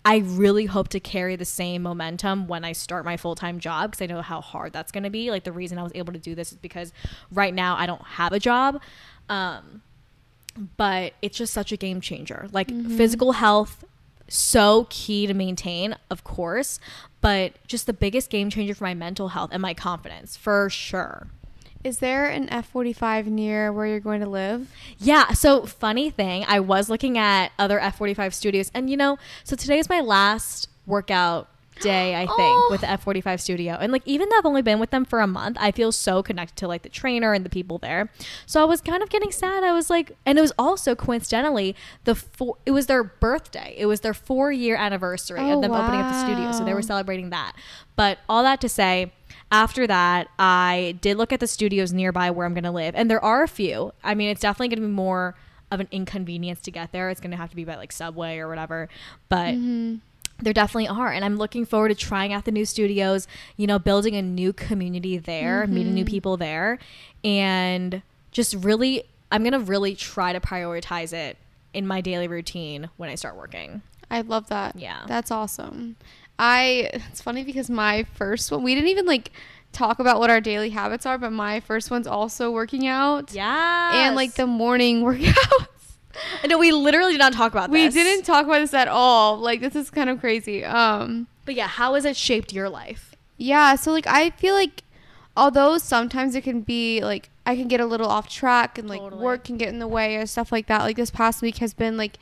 I 0.05 0.19
really 0.19 0.65
hope 0.65 0.89
to 0.89 1.01
carry 1.01 1.37
the 1.37 1.45
same 1.45 1.83
momentum 1.83 2.47
when 2.47 2.65
I 2.65 2.73
start 2.73 3.05
my 3.05 3.19
full 3.19 3.35
time 3.35 3.61
job 3.61 3.91
because 3.91 4.03
I 4.03 4.07
know 4.07 4.23
how 4.23 4.41
hard 4.41 4.73
that's 4.73 4.91
going 4.91 5.05
to 5.05 5.11
be. 5.11 5.31
Like 5.31 5.45
the 5.45 5.53
reason 5.53 5.77
I 5.77 5.83
was 5.83 5.93
able 5.95 6.15
to 6.15 6.19
do 6.19 6.35
this 6.35 6.53
is 6.53 6.57
because 6.59 6.95
right 7.31 7.53
now 7.53 7.77
I 7.77 7.85
don't 7.85 8.01
have 8.03 8.33
a 8.33 8.39
job. 8.41 8.81
Um, 9.29 9.83
but 10.79 11.13
it's 11.21 11.37
just 11.37 11.53
such 11.53 11.73
a 11.73 11.77
game 11.77 12.01
changer. 12.01 12.49
Like 12.53 12.71
physical 12.97 13.33
health, 13.33 13.85
so 14.29 14.87
key 14.91 15.27
to 15.27 15.35
maintain, 15.35 15.97
of 16.11 16.25
course, 16.25 16.79
but 17.21 17.55
just 17.67 17.87
the 17.87 17.93
biggest 17.93 18.31
game 18.31 18.51
changer 18.51 18.75
for 18.75 18.85
my 18.85 18.95
mental 18.95 19.29
health 19.29 19.51
and 19.53 19.63
my 19.63 19.75
confidence, 19.75 20.37
for 20.37 20.71
sure. 20.71 21.29
Is 21.85 21.99
there 21.99 22.27
an 22.27 22.49
F45 22.49 23.27
near 23.27 23.73
where 23.73 23.87
you're 23.87 24.01
going 24.01 24.21
to 24.21 24.29
live? 24.29 24.71
Yeah. 24.99 25.33
So, 25.33 25.65
funny 25.65 26.11
thing, 26.11 26.45
I 26.49 26.61
was 26.61 26.91
looking 26.91 27.17
at 27.17 27.53
other 27.59 27.79
F45 27.79 28.35
studios, 28.35 28.71
and 28.75 28.91
you 28.91 28.97
know, 28.97 29.17
so 29.45 29.55
today 29.55 29.79
is 29.79 29.89
my 29.89 30.01
last 30.01 30.69
workout 30.87 31.49
day, 31.81 32.15
I 32.15 32.27
think, 32.27 32.31
Oh. 32.39 32.69
with 32.71 32.81
the 32.83 32.87
F45 32.87 33.41
studio. 33.41 33.75
And 33.81 33.93
like, 33.93 34.03
even 34.05 34.29
though 34.29 34.39
I've 34.39 34.47
only 34.47 34.63
been 34.63 34.79
with 34.79 34.91
them 34.91 35.05
for 35.05 35.21
a 35.21 35.27
month, 35.27 35.57
I 35.61 35.71
feel 35.73 35.93
so 35.93 36.23
connected 36.23 36.57
to 36.57 36.69
like 36.69 36.83
the 36.83 36.89
trainer 36.89 37.33
and 37.33 37.45
the 37.45 37.51
people 37.51 37.79
there. 37.79 38.11
So, 38.47 38.61
I 38.63 38.65
was 38.65 38.81
kind 38.81 39.03
of 39.03 39.09
getting 39.11 39.31
sad. 39.33 39.65
I 39.65 39.73
was 39.73 39.91
like, 39.91 40.17
and 40.27 40.39
it 40.39 40.41
was 40.43 40.53
also 40.59 40.95
coincidentally 40.95 41.75
the 42.05 42.15
four, 42.15 42.57
it 42.67 42.73
was 42.73 42.87
their 42.87 43.03
birthday, 43.05 43.75
it 43.79 43.87
was 43.87 44.01
their 44.01 44.15
four 44.15 44.53
year 44.53 44.77
anniversary 44.77 45.41
Oh, 45.41 45.57
of 45.57 45.63
them 45.63 45.73
opening 45.73 46.01
up 46.01 46.13
the 46.13 46.21
studio. 46.25 46.53
So, 46.53 46.65
they 46.65 46.75
were 46.75 46.83
celebrating 46.83 47.31
that. 47.31 47.53
But 47.97 48.19
all 48.29 48.43
that 48.43 48.61
to 48.61 48.69
say, 48.69 49.13
after 49.51 49.87
that, 49.87 50.29
I 50.39 50.99
did 51.01 51.17
look 51.17 51.33
at 51.33 51.41
the 51.41 51.47
studios 51.47 51.93
nearby 51.93 52.31
where 52.31 52.47
I'm 52.47 52.55
going 52.55 52.65
to 52.65 52.71
live, 52.71 52.95
and 52.95 53.11
there 53.11 53.25
are 53.25 53.43
a 53.43 53.49
few. 53.49 53.93
I 54.05 54.15
mean, 54.15 54.29
it's 54.29 54.43
definitely 54.43 54.69
going 54.69 54.83
to 54.83 54.89
be 54.89 54.93
more 54.93 55.35
of 55.71 55.81
an 55.81 55.89
inconvenience 55.91 56.61
to 56.63 56.71
get 56.71 56.93
there. 56.93 57.11
It's 57.11 57.21
going 57.21 57.31
to 57.31 57.37
have 57.37 57.51
to 57.51 57.57
be 57.57 57.65
by 57.65 57.77
like 57.77 57.93
subway 57.93 58.39
or 58.39 58.49
whatever, 58.49 58.89
but 59.29 59.55
mm-hmm. 59.55 59.97
There 60.41 60.53
definitely 60.53 60.89
are. 60.89 61.13
And 61.13 61.25
I'm 61.25 61.37
looking 61.37 61.65
forward 61.65 61.89
to 61.89 61.95
trying 61.95 62.33
out 62.33 62.45
the 62.45 62.53
new 62.53 62.65
studios, 62.65 63.27
you 63.57 63.67
know, 63.67 63.79
building 63.79 64.15
a 64.15 64.23
new 64.23 64.53
community 64.53 65.19
there, 65.19 65.67
meeting 65.67 65.95
new 65.95 66.05
mm-hmm. 66.05 66.11
people 66.11 66.37
there, 66.37 66.79
and 67.25 68.03
just 68.31 68.55
really, 68.55 69.05
I'm 69.33 69.43
going 69.43 69.53
to 69.53 69.59
really 69.59 69.95
try 69.95 70.33
to 70.33 70.41
prioritize 70.41 71.13
it 71.13 71.37
in 71.75 71.87
my 71.87 72.01
daily 72.01 72.29
routine 72.29 72.89
when 72.97 73.11
I 73.11 73.15
start 73.15 73.37
working. 73.37 73.83
I 74.11 74.23
love 74.23 74.49
that. 74.49 74.77
Yeah. 74.77 75.05
That's 75.07 75.31
awesome. 75.31 75.97
I 76.39 76.91
it's 76.93 77.21
funny 77.21 77.43
because 77.45 77.69
my 77.69 78.05
first 78.15 78.53
one 78.53 78.63
we 78.63 78.75
didn't 78.75 78.91
even 78.91 79.07
like 79.07 79.33
talk 79.73 79.99
about 79.99 80.19
what 80.19 80.31
our 80.31 80.41
daily 80.41 80.71
habits 80.71 81.05
are, 81.05 81.19
but 81.19 81.31
my 81.31 81.61
first 81.61 81.91
one's 81.91 82.07
also 82.07 82.51
working 82.51 82.87
out. 82.87 83.33
Yeah. 83.33 84.07
And 84.07 84.17
like 84.17 84.35
the 84.35 84.47
morning 84.47 85.03
workouts. 85.05 85.67
No, 86.47 86.59
we 86.59 86.73
literally 86.73 87.13
did 87.13 87.19
not 87.19 87.33
talk 87.33 87.53
about 87.53 87.71
We 87.71 87.85
this. 87.87 87.95
We 87.95 88.03
didn't 88.03 88.25
talk 88.25 88.47
about 88.47 88.59
this 88.59 88.75
at 88.75 88.89
all. 88.89 89.39
Like 89.39 89.61
this 89.61 89.77
is 89.77 89.91
kind 89.91 90.11
of 90.11 90.21
crazy. 90.21 90.65
Um 90.65 91.27
But 91.45 91.55
yeah, 91.55 91.69
how 91.69 91.95
has 91.95 92.05
it 92.05 92.17
shaped 92.17 92.53
your 92.53 92.69
life? 92.69 93.15
Yeah, 93.37 93.77
so 93.77 93.93
like 93.93 94.07
I 94.07 94.31
feel 94.31 94.55
like 94.55 94.83
although 95.37 95.79
sometimes 95.79 96.35
it 96.35 96.43
can 96.45 96.61
be 96.63 97.01
like 97.03 97.31
I 97.47 97.57
can 97.57 97.69
get 97.69 97.81
a 97.81 97.87
little 97.87 98.09
off 98.09 98.29
track 98.29 98.77
and 98.79 98.89
like 98.89 99.01
Totally. 99.01 99.23
work 99.23 99.45
can 99.45 99.57
get 99.57 99.69
in 99.69 99.79
the 99.79 99.89
way 99.89 100.17
or 100.17 100.27
stuff 100.27 100.53
like 100.53 100.67
that. 100.67 100.83
Like 100.83 100.97
this 100.97 101.11
past 101.11 101.41
week 101.41 101.59
has 101.59 101.73
been 101.73 101.97
like 101.97 102.19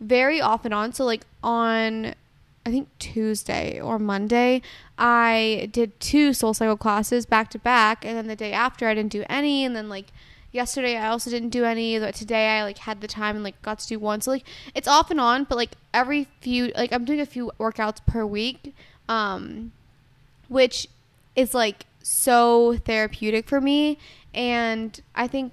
very 0.00 0.40
off 0.40 0.64
and 0.64 0.72
on. 0.72 0.92
So 0.92 1.04
like 1.04 1.26
on 1.42 2.14
I 2.66 2.70
think 2.70 2.88
Tuesday 2.98 3.78
or 3.78 3.98
Monday, 3.98 4.62
I 4.96 5.68
did 5.70 6.00
two 6.00 6.32
soul 6.32 6.54
cycle 6.54 6.78
classes 6.78 7.26
back 7.26 7.50
to 7.50 7.58
back 7.58 8.04
and 8.06 8.16
then 8.16 8.26
the 8.26 8.36
day 8.36 8.52
after 8.52 8.88
I 8.88 8.94
didn't 8.94 9.12
do 9.12 9.24
any 9.28 9.64
and 9.64 9.76
then 9.76 9.88
like 9.90 10.06
yesterday 10.54 10.96
I 10.96 11.08
also 11.08 11.30
didn't 11.30 11.50
do 11.50 11.64
any 11.64 11.98
but 11.98 12.14
today 12.14 12.58
I 12.58 12.62
like 12.62 12.78
had 12.78 13.00
the 13.00 13.08
time 13.08 13.34
and 13.34 13.44
like 13.44 13.60
got 13.62 13.80
to 13.80 13.88
do 13.88 13.98
one. 13.98 14.20
So 14.20 14.30
like 14.30 14.44
it's 14.74 14.88
off 14.88 15.10
and 15.10 15.20
on, 15.20 15.44
but 15.44 15.56
like 15.56 15.72
every 15.92 16.28
few 16.40 16.72
like 16.76 16.92
I'm 16.92 17.04
doing 17.04 17.20
a 17.20 17.26
few 17.26 17.50
workouts 17.58 18.04
per 18.06 18.24
week. 18.24 18.74
Um 19.08 19.72
which 20.48 20.88
is 21.34 21.54
like 21.54 21.86
so 22.02 22.76
therapeutic 22.84 23.48
for 23.48 23.60
me 23.60 23.98
and 24.34 25.00
i 25.14 25.26
think 25.26 25.52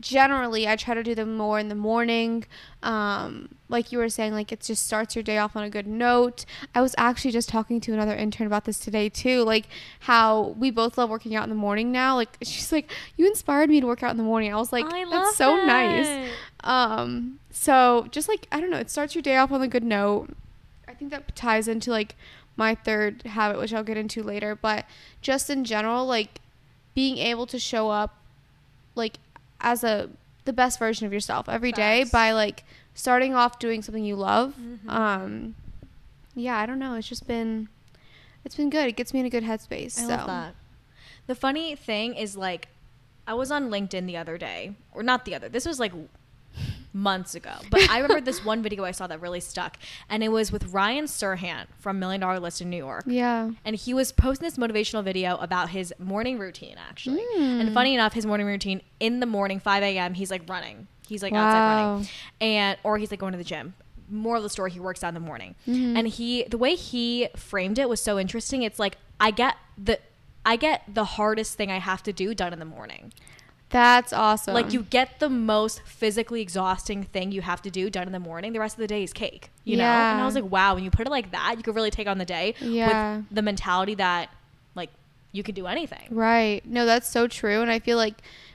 generally 0.00 0.66
I 0.66 0.76
try 0.76 0.94
to 0.94 1.02
do 1.02 1.14
them 1.14 1.36
more 1.36 1.58
in 1.58 1.68
the 1.68 1.74
morning. 1.74 2.44
Um, 2.82 3.54
like 3.68 3.92
you 3.92 3.98
were 3.98 4.08
saying, 4.08 4.32
like 4.32 4.50
it 4.52 4.60
just 4.60 4.86
starts 4.86 5.14
your 5.14 5.22
day 5.22 5.38
off 5.38 5.54
on 5.56 5.62
a 5.62 5.70
good 5.70 5.86
note. 5.86 6.44
I 6.74 6.80
was 6.80 6.94
actually 6.98 7.30
just 7.30 7.48
talking 7.48 7.80
to 7.82 7.92
another 7.92 8.14
intern 8.14 8.46
about 8.46 8.64
this 8.64 8.78
today 8.78 9.08
too, 9.08 9.42
like 9.42 9.66
how 10.00 10.54
we 10.58 10.70
both 10.70 10.98
love 10.98 11.10
working 11.10 11.36
out 11.36 11.44
in 11.44 11.50
the 11.50 11.56
morning 11.56 11.92
now. 11.92 12.16
Like 12.16 12.36
she's 12.42 12.72
like, 12.72 12.90
you 13.16 13.26
inspired 13.26 13.68
me 13.68 13.80
to 13.80 13.86
work 13.86 14.02
out 14.02 14.10
in 14.10 14.16
the 14.16 14.22
morning. 14.22 14.52
I 14.52 14.56
was 14.56 14.72
like, 14.72 14.86
I 14.86 15.04
that's 15.10 15.36
so 15.36 15.64
nice. 15.64 16.30
Um, 16.64 17.38
so 17.50 18.06
just 18.10 18.28
like 18.28 18.46
I 18.50 18.60
don't 18.60 18.70
know, 18.70 18.78
it 18.78 18.90
starts 18.90 19.14
your 19.14 19.22
day 19.22 19.36
off 19.36 19.52
on 19.52 19.62
a 19.62 19.68
good 19.68 19.84
note. 19.84 20.34
I 20.88 20.94
think 20.94 21.10
that 21.10 21.34
ties 21.36 21.68
into 21.68 21.90
like 21.90 22.16
my 22.56 22.74
third 22.74 23.22
habit, 23.22 23.58
which 23.58 23.72
I'll 23.72 23.84
get 23.84 23.96
into 23.96 24.22
later. 24.22 24.54
But 24.54 24.84
just 25.20 25.50
in 25.50 25.64
general, 25.64 26.06
like 26.06 26.40
being 26.94 27.18
able 27.18 27.46
to 27.46 27.58
show 27.58 27.90
up 27.90 28.16
like 28.94 29.18
as 29.60 29.84
a 29.84 30.10
the 30.44 30.52
best 30.52 30.78
version 30.78 31.06
of 31.06 31.12
yourself 31.12 31.48
every 31.48 31.72
day 31.72 32.00
Facts. 32.00 32.10
by 32.10 32.32
like 32.32 32.64
starting 32.94 33.34
off 33.34 33.58
doing 33.58 33.82
something 33.82 34.04
you 34.04 34.16
love. 34.16 34.54
Mhm. 34.58 34.88
Um, 34.88 35.54
yeah, 36.34 36.58
I 36.58 36.66
don't 36.66 36.78
know. 36.78 36.94
It's 36.94 37.08
just 37.08 37.26
been 37.26 37.68
it's 38.44 38.54
been 38.56 38.70
good. 38.70 38.88
It 38.88 38.96
gets 38.96 39.12
me 39.12 39.20
in 39.20 39.26
a 39.26 39.30
good 39.30 39.44
headspace. 39.44 39.98
I 39.98 40.02
so. 40.02 40.08
love 40.08 40.26
that. 40.26 40.54
The 41.26 41.34
funny 41.34 41.76
thing 41.76 42.14
is 42.14 42.36
like 42.36 42.68
I 43.26 43.34
was 43.34 43.50
on 43.52 43.70
LinkedIn 43.70 44.06
the 44.06 44.16
other 44.16 44.38
day, 44.38 44.74
or 44.92 45.02
not 45.02 45.24
the 45.24 45.34
other. 45.34 45.48
This 45.48 45.66
was 45.66 45.78
like 45.78 45.92
months 46.92 47.34
ago. 47.34 47.52
But 47.70 47.88
I 47.90 47.98
remember 47.98 48.20
this 48.20 48.44
one 48.44 48.62
video 48.62 48.84
I 48.84 48.90
saw 48.90 49.06
that 49.06 49.20
really 49.20 49.40
stuck, 49.40 49.76
and 50.08 50.22
it 50.24 50.28
was 50.30 50.50
with 50.52 50.66
Ryan 50.72 51.04
Serhant 51.06 51.66
from 51.78 51.98
Million 51.98 52.20
Dollar 52.20 52.40
Listing 52.40 52.68
New 52.70 52.76
York. 52.76 53.04
Yeah. 53.06 53.50
And 53.64 53.76
he 53.76 53.94
was 53.94 54.12
posting 54.12 54.46
this 54.46 54.56
motivational 54.58 55.04
video 55.04 55.36
about 55.36 55.70
his 55.70 55.94
morning 55.98 56.38
routine, 56.38 56.76
actually. 56.88 57.22
Mm. 57.36 57.60
And 57.60 57.74
funny 57.74 57.94
enough, 57.94 58.12
his 58.12 58.26
morning 58.26 58.46
routine 58.46 58.82
in 58.98 59.20
the 59.20 59.26
morning, 59.26 59.60
5 59.60 59.82
a.m., 59.82 60.14
he's 60.14 60.30
like 60.30 60.42
running. 60.48 60.86
He's 61.08 61.22
like 61.22 61.32
outside 61.32 61.58
Wow. 61.58 61.92
running. 61.92 62.08
And, 62.40 62.78
or 62.84 62.98
he's 62.98 63.10
like 63.10 63.20
going 63.20 63.32
to 63.32 63.38
the 63.38 63.44
gym. 63.44 63.74
More 64.08 64.36
of 64.36 64.42
the 64.42 64.50
story, 64.50 64.70
he 64.72 64.80
works 64.80 65.04
out 65.04 65.08
in 65.08 65.14
the 65.14 65.20
morning. 65.20 65.54
Mhm. 65.68 65.96
And 65.96 66.08
he, 66.08 66.44
the 66.44 66.58
way 66.58 66.74
he 66.74 67.28
framed 67.36 67.78
it 67.78 67.88
was 67.88 68.00
so 68.00 68.18
interesting. 68.18 68.62
It's 68.62 68.78
like, 68.78 68.96
I 69.20 69.30
get 69.30 69.56
the, 69.78 69.98
I 70.44 70.56
get 70.56 70.82
the 70.92 71.04
hardest 71.04 71.54
thing 71.54 71.70
I 71.70 71.78
have 71.78 72.02
to 72.04 72.12
do 72.12 72.34
done 72.34 72.52
in 72.52 72.58
the 72.58 72.64
morning. 72.64 73.12
That's 73.70 74.12
awesome. 74.12 74.54
Like 74.54 74.72
you 74.72 74.82
get 74.82 75.20
the 75.20 75.28
most 75.30 75.82
physically 75.82 76.42
exhausting 76.42 77.04
thing 77.04 77.30
you 77.32 77.40
have 77.42 77.62
to 77.62 77.70
do 77.70 77.88
done 77.88 78.06
in 78.06 78.12
the 78.12 78.18
morning. 78.20 78.52
The 78.52 78.58
rest 78.60 78.74
of 78.74 78.80
the 78.80 78.86
day 78.88 79.02
is 79.04 79.12
cake. 79.12 79.50
You 79.64 79.76
know? 79.76 79.84
And 79.84 80.20
I 80.20 80.26
was 80.26 80.34
like, 80.34 80.44
wow, 80.50 80.74
when 80.74 80.82
you 80.84 80.90
put 80.90 81.06
it 81.06 81.10
like 81.10 81.30
that, 81.30 81.54
you 81.56 81.62
could 81.62 81.74
really 81.76 81.90
take 81.90 82.08
on 82.08 82.18
the 82.18 82.24
day 82.24 82.54
Yeah. 82.60 83.18
with 83.18 83.26
the 83.30 83.42
mentality 83.42 83.94
that 83.94 84.28
like 84.74 84.90
you 85.32 85.42
can 85.44 85.54
do 85.54 85.66
anything. 85.68 86.08
Right. 86.10 86.64
No, 86.66 86.84
that's 86.84 87.08
so 87.08 87.28
true. 87.28 87.62
And 87.62 87.70
I 87.70 87.78
feel 87.78 87.96
like 87.96 88.14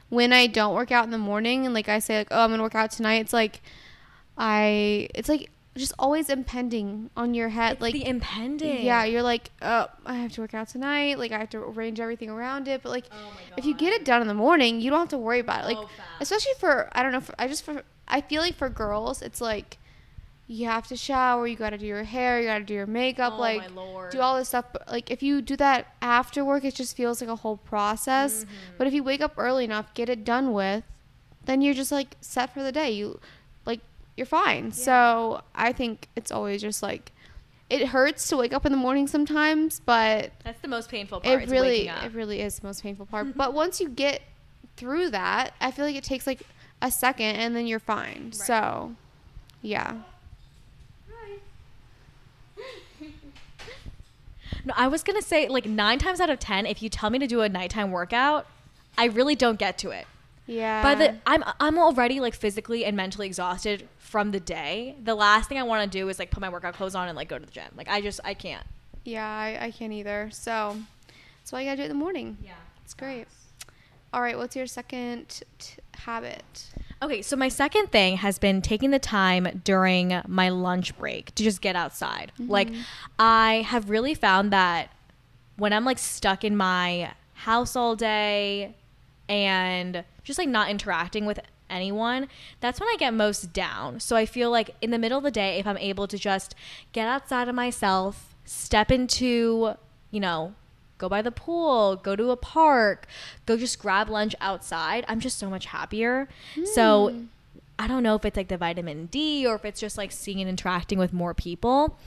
when 0.10 0.34
I 0.34 0.48
don't 0.48 0.76
work 0.76 0.92
out 0.92 1.06
in 1.06 1.12
the 1.12 1.18
morning 1.18 1.66
and 1.66 1.74
like 1.74 1.88
I 1.88 2.00
say 2.00 2.18
like, 2.20 2.28
oh, 2.32 2.44
I'm 2.44 2.50
gonna 2.52 2.62
work 2.64 2.76
out 2.76 2.92
tonight, 2.92 3.22
it's 3.22 3.34
like 3.34 3.62
I 4.38 5.08
it's 5.16 5.30
like 5.30 5.50
just 5.78 5.94
always 6.00 6.30
impending 6.30 7.10
on 7.18 7.34
your 7.34 7.50
head. 7.50 7.74
It's 7.74 7.82
like 7.82 7.94
the 7.94 8.06
impending. 8.06 8.86
Yeah, 8.86 9.04
you're 9.04 9.22
like, 9.22 9.52
oh, 9.62 9.88
I 10.06 10.16
have 10.16 10.32
to 10.34 10.42
work 10.42 10.54
out 10.54 10.70
tonight. 10.70 11.20
Like 11.20 11.32
I 11.32 11.40
have 11.40 11.50
to 11.50 11.58
arrange 11.60 12.00
everything 12.00 12.30
around 12.30 12.68
it. 12.68 12.82
But 12.82 12.90
like 12.90 13.06
Oh 13.12 13.34
if 13.58 13.66
you 13.66 13.74
get 13.74 13.94
it 13.94 14.06
done 14.06 14.22
in 14.22 14.28
the 14.28 14.34
morning, 14.34 14.80
you 14.80 14.90
don't 14.90 15.00
have 15.00 15.10
to 15.10 15.18
worry 15.18 15.40
about 15.40 15.64
it. 15.64 15.68
Like 15.68 15.78
Oh, 15.78 15.90
especially 16.20 16.54
for 16.60 16.90
I 16.94 17.04
don't 17.04 17.12
know, 17.12 17.20
for, 17.22 17.36
I 17.38 17.48
just 17.48 17.64
for 17.64 17.84
I 18.08 18.22
feel 18.22 18.42
like 18.42 18.56
for 18.56 18.70
girls, 18.70 19.22
it's 19.22 19.42
like 19.42 19.78
you 20.48 20.68
have 20.68 20.88
to 20.88 20.96
shower, 20.96 21.48
you 21.48 21.56
got 21.56 21.72
to 21.72 21.78
do 21.78 21.88
your 21.88 22.04
hair, 22.04 22.40
you 22.40 22.46
got 22.46 22.60
to 22.60 22.64
do 22.64 22.76
your 22.76 22.86
makeup, 22.86 23.34
Oh, 23.36 23.42
like 23.42 23.68
do 24.12 24.22
all 24.22 24.38
this 24.38 24.50
stuff. 24.50 24.66
But 24.72 24.90
like 24.90 25.12
if 25.12 25.22
you 25.22 25.42
do 25.42 25.58
that 25.58 25.88
after 26.02 26.46
work, 26.46 26.64
it 26.64 26.76
just 26.76 26.96
feels 26.96 27.20
like 27.20 27.30
a 27.30 27.36
whole 27.36 27.58
process. 27.58 28.46
Mm-hmm. 28.46 28.54
But 28.78 28.88
if 28.88 28.94
you 28.94 29.04
wake 29.04 29.22
up 29.22 29.34
early 29.38 29.66
enough, 29.66 29.94
get 29.94 30.08
it 30.08 30.24
done 30.24 30.54
with, 30.54 30.84
then 31.46 31.62
you're 31.62 31.74
just 31.74 31.92
like 31.92 32.16
set 32.22 32.54
for 32.54 32.64
the 32.64 32.72
day. 32.72 32.92
You 32.92 33.20
you're 34.18 34.26
fine. 34.26 34.72
So 34.72 35.42
I 35.54 35.74
think 35.74 36.08
it's 36.16 36.32
always 36.32 36.62
just 36.62 36.82
like 36.82 37.12
it 37.70 37.88
hurts 37.88 38.28
to 38.30 38.38
wake 38.38 38.54
up 38.54 38.66
in 38.66 38.72
the 38.72 38.78
morning 38.78 39.08
sometimes, 39.08 39.80
but 39.80 40.32
That's 40.44 40.62
the 40.62 40.68
most 40.68 40.90
painful 40.90 41.22
part. 41.22 41.44
it 41.44 41.50
really 41.50 41.70
waking 41.70 41.90
up. 41.90 42.04
it 42.04 42.14
really 42.14 42.42
is 42.42 42.60
the 42.60 42.68
most 42.68 42.84
painful 42.84 43.08
part. 43.08 43.36
but 43.36 43.54
once 43.54 43.82
you 43.82 43.90
get 43.90 44.22
through 44.78 45.10
that, 45.12 45.54
I 45.60 45.72
feel 45.72 45.86
like 45.86 45.96
it 45.96 46.04
takes 46.04 46.28
like 46.28 46.44
a 46.82 46.92
second 46.92 47.36
and 47.38 47.56
then 47.56 47.66
you're 47.68 47.80
fine. 47.80 48.32
So 48.32 48.96
yeah. 49.62 49.96
No, 54.64 54.74
I 54.76 54.88
was 54.88 55.04
gonna 55.04 55.22
say 55.22 55.48
like 55.48 55.66
nine 55.66 56.00
times 56.00 56.20
out 56.20 56.30
of 56.30 56.40
ten, 56.40 56.66
if 56.66 56.82
you 56.82 56.90
tell 56.90 57.10
me 57.10 57.20
to 57.20 57.28
do 57.28 57.42
a 57.42 57.50
nighttime 57.50 57.92
workout, 57.92 58.48
I 58.98 59.06
really 59.06 59.36
don't 59.36 59.60
get 59.60 59.78
to 59.80 59.92
it. 59.92 60.08
Yeah. 60.48 60.82
By 60.82 60.96
the 60.96 61.18
I'm 61.28 61.44
I'm 61.60 61.78
already 61.78 62.20
like 62.20 62.34
physically 62.34 62.86
and 62.86 62.96
mentally 62.96 63.28
exhausted 63.28 63.88
from 64.16 64.32
the 64.32 64.40
day. 64.40 64.96
The 65.04 65.14
last 65.14 65.50
thing 65.50 65.58
I 65.58 65.64
want 65.64 65.92
to 65.92 66.00
do 66.00 66.08
is 66.08 66.20
like 66.20 66.32
put 66.32 66.40
my 66.40 66.48
workout 66.48 66.74
clothes 66.74 66.96
on 66.96 67.10
and 67.10 67.18
like 67.18 67.28
go 67.28 67.38
to 67.38 67.46
the 67.46 67.52
gym. 67.52 67.66
Like 67.76 67.90
I 67.90 68.00
just 68.00 68.22
I 68.24 68.34
can't. 68.34 68.66
Yeah, 69.04 69.28
I, 69.28 69.66
I 69.66 69.72
can't 69.72 69.92
either. 69.92 70.30
So 70.32 70.78
that's 71.38 71.52
why 71.52 71.60
you 71.60 71.66
gotta 71.66 71.76
do 71.76 71.82
it 71.82 71.86
in 71.88 71.90
the 71.90 72.02
morning. 72.02 72.38
Yeah, 72.42 72.54
It's 72.82 72.94
great. 72.94 73.28
All 74.14 74.22
right, 74.22 74.38
what's 74.38 74.56
your 74.56 74.68
second 74.68 75.42
t- 75.60 75.82
habit? 75.96 76.64
Okay, 77.02 77.22
so 77.22 77.36
my 77.36 77.50
second 77.50 77.92
thing 77.92 78.16
has 78.16 78.40
been 78.40 78.62
taking 78.62 78.92
the 78.92 79.00
time 79.00 79.62
during 79.66 80.22
my 80.30 80.48
lunch 80.48 80.98
break 80.98 81.36
to 81.36 81.44
just 81.44 81.60
get 81.60 81.76
outside. 81.76 82.32
Mm-hmm. 82.40 82.50
Like 82.50 82.70
I 83.20 83.66
have 83.68 83.90
really 83.90 84.14
found 84.14 84.54
that 84.54 84.92
when 85.58 85.74
I'm 85.74 85.84
like 85.84 86.00
stuck 86.00 86.46
in 86.46 86.56
my 86.56 87.12
house 87.34 87.76
all 87.76 87.98
day 87.98 88.78
and 89.28 90.06
just 90.24 90.40
like 90.40 90.48
not 90.48 90.70
interacting 90.70 91.26
with 91.26 91.42
anyone, 91.70 92.28
that's 92.60 92.80
when 92.80 92.90
I 92.90 92.96
get 92.98 93.14
most 93.14 93.54
down. 93.54 94.00
So 94.00 94.16
I 94.16 94.26
feel 94.26 94.52
like 94.52 94.76
in 94.82 94.92
the 94.92 95.00
middle 95.00 95.18
of 95.18 95.24
the 95.24 95.32
day 95.32 95.60
if 95.60 95.68
I'm 95.68 95.78
able 95.78 96.08
to 96.08 96.18
just 96.18 96.56
get 96.92 97.08
outside 97.08 97.48
of 97.48 97.56
myself, 97.56 98.36
step 98.46 98.92
into, 98.92 99.74
you 100.12 100.20
know, 100.20 100.54
go 100.98 101.10
by 101.10 101.22
the 101.22 101.32
pool, 101.32 101.96
go 101.96 102.16
to 102.16 102.32
a 102.32 102.38
park, 102.38 103.08
go 103.46 103.58
just 103.58 103.80
grab 103.80 104.10
lunch 104.10 104.36
outside, 104.40 105.06
I'm 105.08 105.20
just 105.20 105.38
so 105.38 105.50
much 105.50 105.66
happier. 105.68 106.30
So 106.74 107.10
hmm. 107.10 107.24
I 107.78 107.88
don't 107.88 108.04
know 108.04 108.16
if 108.16 108.24
it's 108.24 108.38
like 108.38 108.48
the 108.48 108.58
vitamin 108.58 109.08
D 109.08 109.46
or 109.46 109.56
if 109.56 109.66
it's 109.66 109.80
just 109.80 109.98
like 109.98 110.12
seeing 110.12 110.40
and 110.40 110.50
interacting 110.50 110.98
with 110.98 111.12
more 111.12 111.34
people, 111.34 111.98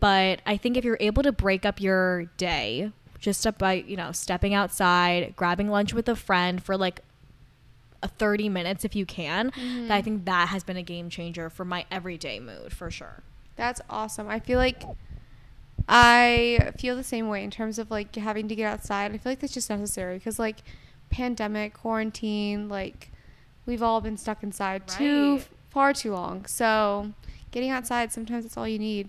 but 0.00 0.40
I 0.46 0.56
think 0.56 0.76
if 0.76 0.84
you're 0.84 0.98
able 1.00 1.22
to 1.24 1.32
break 1.32 1.64
up 1.66 1.80
your 1.80 2.24
day 2.36 2.92
just 3.18 3.46
up 3.46 3.58
by, 3.58 3.72
you 3.72 3.96
know, 3.96 4.12
stepping 4.12 4.54
outside, 4.54 5.34
grabbing 5.34 5.68
lunch 5.68 5.92
with 5.92 6.08
a 6.08 6.14
friend 6.14 6.62
for 6.62 6.76
like 6.76 7.00
30 8.02 8.48
minutes 8.48 8.84
if 8.84 8.94
you 8.94 9.06
can, 9.06 9.46
that 9.46 9.54
I 9.56 9.60
mm-hmm. 9.60 10.00
think 10.02 10.24
that 10.26 10.48
has 10.48 10.64
been 10.64 10.76
a 10.76 10.82
game 10.82 11.10
changer 11.10 11.50
for 11.50 11.64
my 11.64 11.86
everyday 11.90 12.40
mood 12.40 12.72
for 12.72 12.90
sure. 12.90 13.22
That's 13.56 13.80
awesome. 13.88 14.28
I 14.28 14.40
feel 14.40 14.58
like 14.58 14.82
I 15.88 16.72
feel 16.78 16.96
the 16.96 17.04
same 17.04 17.28
way 17.28 17.44
in 17.44 17.50
terms 17.50 17.78
of 17.78 17.90
like 17.90 18.14
having 18.16 18.48
to 18.48 18.54
get 18.54 18.66
outside. 18.66 19.12
I 19.12 19.18
feel 19.18 19.32
like 19.32 19.40
that's 19.40 19.54
just 19.54 19.70
necessary 19.70 20.18
because 20.18 20.38
like 20.38 20.62
pandemic, 21.10 21.74
quarantine, 21.74 22.68
like 22.68 23.10
we've 23.64 23.82
all 23.82 24.00
been 24.00 24.16
stuck 24.16 24.42
inside 24.42 24.86
too 24.88 25.40
far 25.70 25.92
too 25.92 26.12
long. 26.12 26.46
So 26.46 27.12
getting 27.50 27.70
outside 27.70 28.12
sometimes 28.12 28.44
it's 28.44 28.56
all 28.56 28.68
you 28.68 28.78
need. 28.78 29.08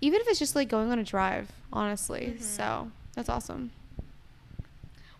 Even 0.00 0.20
if 0.20 0.28
it's 0.28 0.38
just 0.38 0.54
like 0.54 0.68
going 0.68 0.90
on 0.90 0.98
a 0.98 1.04
drive, 1.04 1.50
honestly. 1.72 2.34
Mm-hmm. 2.34 2.42
So 2.42 2.90
that's 3.14 3.28
awesome. 3.28 3.72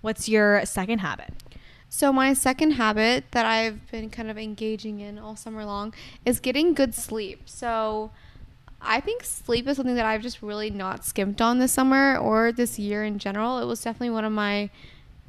What's 0.00 0.28
your 0.28 0.64
second 0.66 0.98
habit? 0.98 1.32
So 1.96 2.12
my 2.12 2.32
second 2.32 2.72
habit 2.72 3.26
that 3.30 3.46
I've 3.46 3.88
been 3.92 4.10
kind 4.10 4.28
of 4.28 4.36
engaging 4.36 4.98
in 4.98 5.16
all 5.16 5.36
summer 5.36 5.64
long 5.64 5.94
is 6.24 6.40
getting 6.40 6.74
good 6.74 6.92
sleep. 6.92 7.42
So 7.44 8.10
I 8.82 8.98
think 8.98 9.22
sleep 9.22 9.68
is 9.68 9.76
something 9.76 9.94
that 9.94 10.04
I've 10.04 10.20
just 10.20 10.42
really 10.42 10.70
not 10.70 11.04
skimped 11.04 11.40
on 11.40 11.60
this 11.60 11.70
summer 11.70 12.16
or 12.16 12.50
this 12.50 12.80
year 12.80 13.04
in 13.04 13.20
general. 13.20 13.60
It 13.60 13.66
was 13.66 13.80
definitely 13.80 14.10
one 14.10 14.24
of 14.24 14.32
my 14.32 14.70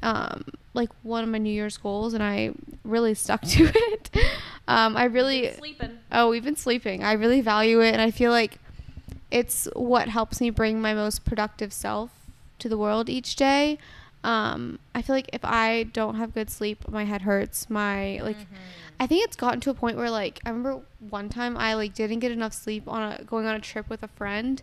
um 0.02 0.44
like 0.74 0.90
one 1.04 1.22
of 1.22 1.30
my 1.30 1.38
New 1.38 1.52
Year's 1.52 1.76
goals 1.76 2.14
and 2.14 2.22
I 2.22 2.50
really 2.82 3.14
stuck 3.14 3.42
to 3.42 3.66
it. 3.72 4.10
Um 4.66 4.96
I 4.96 5.04
really 5.04 5.52
sleeping. 5.52 6.00
Oh, 6.10 6.30
we've 6.30 6.42
been 6.42 6.56
sleeping. 6.56 7.04
I 7.04 7.12
really 7.12 7.42
value 7.42 7.80
it 7.80 7.92
and 7.92 8.02
I 8.02 8.10
feel 8.10 8.32
like 8.32 8.58
it's 9.30 9.68
what 9.76 10.08
helps 10.08 10.40
me 10.40 10.50
bring 10.50 10.80
my 10.80 10.94
most 10.94 11.24
productive 11.24 11.72
self 11.72 12.10
to 12.58 12.68
the 12.68 12.76
world 12.76 13.08
each 13.08 13.36
day. 13.36 13.78
Um, 14.24 14.78
I 14.94 15.02
feel 15.02 15.14
like 15.14 15.30
if 15.32 15.44
I 15.44 15.84
don't 15.84 16.16
have 16.16 16.34
good 16.34 16.50
sleep, 16.50 16.88
my 16.88 17.04
head 17.04 17.22
hurts. 17.22 17.70
My 17.70 18.20
like, 18.22 18.38
I 18.98 19.06
think 19.06 19.24
it's 19.24 19.36
gotten 19.36 19.60
to 19.60 19.70
a 19.70 19.74
point 19.74 19.96
where 19.96 20.10
like 20.10 20.40
I 20.44 20.48
remember 20.50 20.80
one 21.10 21.28
time 21.28 21.56
I 21.56 21.74
like 21.74 21.94
didn't 21.94 22.18
get 22.20 22.32
enough 22.32 22.52
sleep 22.52 22.88
on 22.88 23.12
a 23.12 23.24
going 23.24 23.46
on 23.46 23.54
a 23.54 23.60
trip 23.60 23.88
with 23.88 24.02
a 24.02 24.08
friend. 24.08 24.60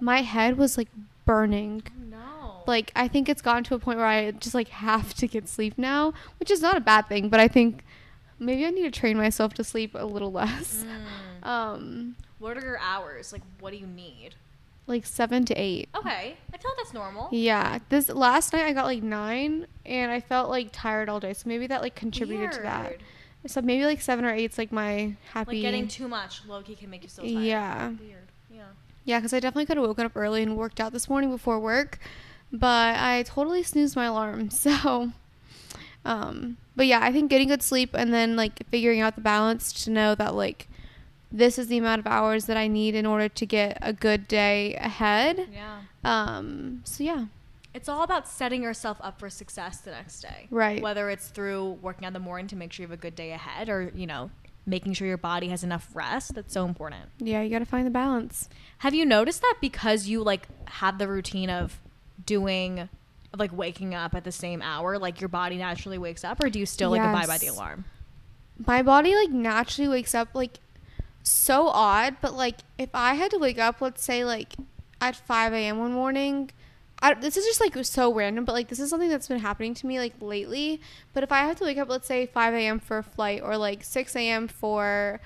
My 0.00 0.22
head 0.22 0.56
was 0.56 0.78
like 0.78 0.88
burning. 1.26 1.82
No. 2.10 2.62
Like 2.66 2.90
I 2.96 3.06
think 3.08 3.28
it's 3.28 3.42
gotten 3.42 3.64
to 3.64 3.74
a 3.74 3.78
point 3.78 3.98
where 3.98 4.06
I 4.06 4.30
just 4.30 4.54
like 4.54 4.68
have 4.68 5.12
to 5.14 5.26
get 5.26 5.48
sleep 5.48 5.74
now, 5.76 6.14
which 6.38 6.50
is 6.50 6.62
not 6.62 6.76
a 6.76 6.80
bad 6.80 7.06
thing. 7.08 7.28
But 7.28 7.40
I 7.40 7.48
think 7.48 7.84
maybe 8.38 8.64
I 8.64 8.70
need 8.70 8.82
to 8.84 8.90
train 8.90 9.16
myself 9.18 9.52
to 9.54 9.64
sleep 9.64 9.94
a 9.94 10.06
little 10.06 10.32
less. 10.40 10.84
Mm. 11.44 11.46
Um, 11.46 12.16
What 12.38 12.56
are 12.56 12.60
your 12.62 12.78
hours? 12.78 13.32
Like, 13.32 13.42
what 13.60 13.72
do 13.72 13.76
you 13.76 13.86
need? 13.86 14.36
Like 14.86 15.06
seven 15.06 15.44
to 15.46 15.54
eight. 15.54 15.88
Okay, 15.94 16.36
I 16.52 16.56
feel 16.58 16.70
like 16.70 16.76
that's 16.78 16.92
normal. 16.92 17.28
Yeah, 17.32 17.78
this 17.88 18.08
last 18.08 18.52
night 18.52 18.64
I 18.64 18.72
got 18.72 18.84
like 18.86 19.02
nine, 19.02 19.66
and 19.86 20.10
I 20.10 20.20
felt 20.20 20.50
like 20.50 20.68
tired 20.72 21.08
all 21.08 21.20
day. 21.20 21.32
So 21.32 21.48
maybe 21.48 21.66
that 21.68 21.82
like 21.82 21.94
contributed 21.94 22.52
to 22.52 22.62
that. 22.62 22.88
Weird. 22.90 23.02
So 23.46 23.60
maybe 23.60 23.84
like 23.84 24.00
seven 24.00 24.24
or 24.24 24.32
eight's 24.32 24.58
like 24.58 24.70
my 24.72 25.14
happy. 25.32 25.54
Like 25.54 25.62
getting 25.62 25.88
too 25.88 26.08
much 26.08 26.42
low 26.46 26.62
key 26.62 26.74
can 26.76 26.90
make 26.90 27.02
you 27.02 27.08
so 27.08 27.22
tired. 27.22 27.32
Yeah. 27.34 27.88
Weird. 27.88 28.28
Yeah. 28.50 28.62
Yeah, 29.04 29.18
because 29.18 29.32
I 29.32 29.40
definitely 29.40 29.66
could 29.66 29.76
have 29.76 29.86
woken 29.86 30.06
up 30.06 30.12
early 30.14 30.42
and 30.42 30.56
worked 30.56 30.80
out 30.80 30.92
this 30.92 31.08
morning 31.08 31.30
before 31.30 31.58
work, 31.58 31.98
but 32.52 32.96
I 32.96 33.24
totally 33.24 33.62
snoozed 33.62 33.96
my 33.96 34.04
alarm. 34.06 34.50
So, 34.62 35.10
um, 36.04 36.56
but 36.76 36.86
yeah, 36.86 37.00
I 37.02 37.12
think 37.12 37.30
getting 37.30 37.48
good 37.48 37.62
sleep 37.62 37.90
and 37.94 38.12
then 38.14 38.36
like 38.36 38.64
figuring 38.70 39.00
out 39.00 39.14
the 39.14 39.20
balance 39.20 39.72
to 39.84 39.90
know 39.90 40.14
that 40.14 40.34
like 40.34 40.68
this 41.32 41.58
is 41.58 41.68
the 41.68 41.78
amount 41.78 42.00
of 42.00 42.06
hours 42.06 42.44
that 42.46 42.56
I 42.56 42.68
need 42.68 42.94
in 42.94 43.06
order 43.06 43.28
to 43.28 43.46
get 43.46 43.78
a 43.80 43.92
good 43.92 44.28
day 44.28 44.74
ahead. 44.76 45.48
Yeah. 45.52 45.80
Um, 46.04 46.82
so 46.84 47.02
yeah, 47.04 47.26
It's 47.74 47.88
all 47.88 48.02
about 48.02 48.28
setting 48.28 48.62
yourself 48.62 48.98
up 49.00 49.18
for 49.18 49.30
success 49.30 49.78
the 49.78 49.92
next 49.92 50.20
day. 50.20 50.46
Right. 50.50 50.82
Whether 50.82 51.08
it's 51.10 51.28
through 51.28 51.78
working 51.80 52.04
out 52.04 52.08
in 52.08 52.12
the 52.14 52.18
morning 52.20 52.46
to 52.48 52.56
make 52.56 52.72
sure 52.72 52.84
you 52.84 52.88
have 52.88 52.98
a 52.98 53.00
good 53.00 53.14
day 53.14 53.32
ahead 53.32 53.68
or, 53.68 53.90
you 53.94 54.06
know, 54.06 54.30
making 54.66 54.92
sure 54.92 55.08
your 55.08 55.16
body 55.16 55.48
has 55.48 55.64
enough 55.64 55.88
rest. 55.94 56.34
That's 56.34 56.52
so 56.52 56.64
important. 56.66 57.06
yeah, 57.18 57.40
you 57.42 57.50
got 57.50 57.60
to 57.60 57.64
find 57.64 57.86
the 57.86 57.90
balance. 57.90 58.48
Have 58.78 58.94
you 58.94 59.04
noticed 59.06 59.40
that 59.40 59.56
because 59.60 60.06
you 60.06 60.22
like 60.22 60.46
have 60.68 60.98
the 60.98 61.08
routine 61.08 61.48
of 61.50 61.80
doing 62.26 62.88
of 63.32 63.40
like 63.40 63.56
waking 63.56 63.94
up 63.94 64.14
at 64.14 64.24
the 64.24 64.30
same 64.32 64.60
hour, 64.60 64.98
like 64.98 65.20
your 65.20 65.28
body 65.28 65.56
naturally 65.56 65.96
wakes 65.98 66.22
up 66.24 66.42
or 66.44 66.50
do 66.50 66.58
you 66.58 66.66
still 66.66 66.90
like 66.90 67.00
abide 67.00 67.26
by 67.26 67.38
the 67.38 67.46
alarm? 67.46 67.84
my 68.66 68.82
body 68.82 69.14
like 69.16 69.30
naturally 69.30 69.88
wakes 69.88 70.14
up 70.14 70.28
like 70.34 70.58
so 71.22 71.68
odd 71.68 72.16
but 72.20 72.34
like 72.34 72.58
if 72.78 72.90
i 72.94 73.14
had 73.14 73.30
to 73.30 73.38
wake 73.38 73.58
up 73.58 73.80
let's 73.80 74.02
say 74.02 74.24
like 74.24 74.54
at 75.00 75.16
5 75.16 75.52
a.m 75.52 75.78
one 75.78 75.92
morning 75.92 76.50
I, 77.04 77.14
this 77.14 77.36
is 77.36 77.44
just 77.44 77.60
like 77.60 77.74
so 77.84 78.14
random 78.14 78.44
but 78.44 78.52
like 78.52 78.68
this 78.68 78.78
is 78.78 78.88
something 78.90 79.08
that's 79.08 79.26
been 79.26 79.40
happening 79.40 79.74
to 79.74 79.86
me 79.88 79.98
like 79.98 80.14
lately. 80.20 80.80
But 81.12 81.24
if 81.24 81.32
i 81.32 81.40
have 81.40 81.56
to 81.56 81.64
wake 81.64 81.78
up 81.78 81.88
let's 81.88 82.06
say 82.06 82.26
5 82.26 82.54
a.m 82.54 82.78
for 82.78 82.98
a 82.98 83.02
flight 83.02 83.42
or 83.42 83.56
like 83.56 83.82
6 83.82 84.14
a.m 84.14 84.46
for 84.46 85.20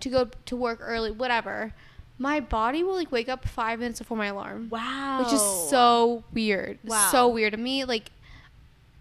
to 0.00 0.08
go 0.10 0.28
to 0.44 0.56
work 0.56 0.80
early 0.82 1.10
whatever 1.10 1.72
my 2.18 2.38
body 2.38 2.84
will 2.84 2.94
like 2.94 3.10
wake 3.10 3.30
up 3.30 3.48
five 3.48 3.78
minutes 3.78 3.98
before 3.98 4.16
my 4.16 4.26
alarm. 4.26 4.68
Wow. 4.70 5.24
which 5.24 5.32
is 5.32 5.40
so 5.40 6.22
weird. 6.32 6.78
Wow. 6.84 7.08
so 7.10 7.26
weird 7.28 7.52
to 7.52 7.58
me. 7.58 7.84
Like 7.84 8.10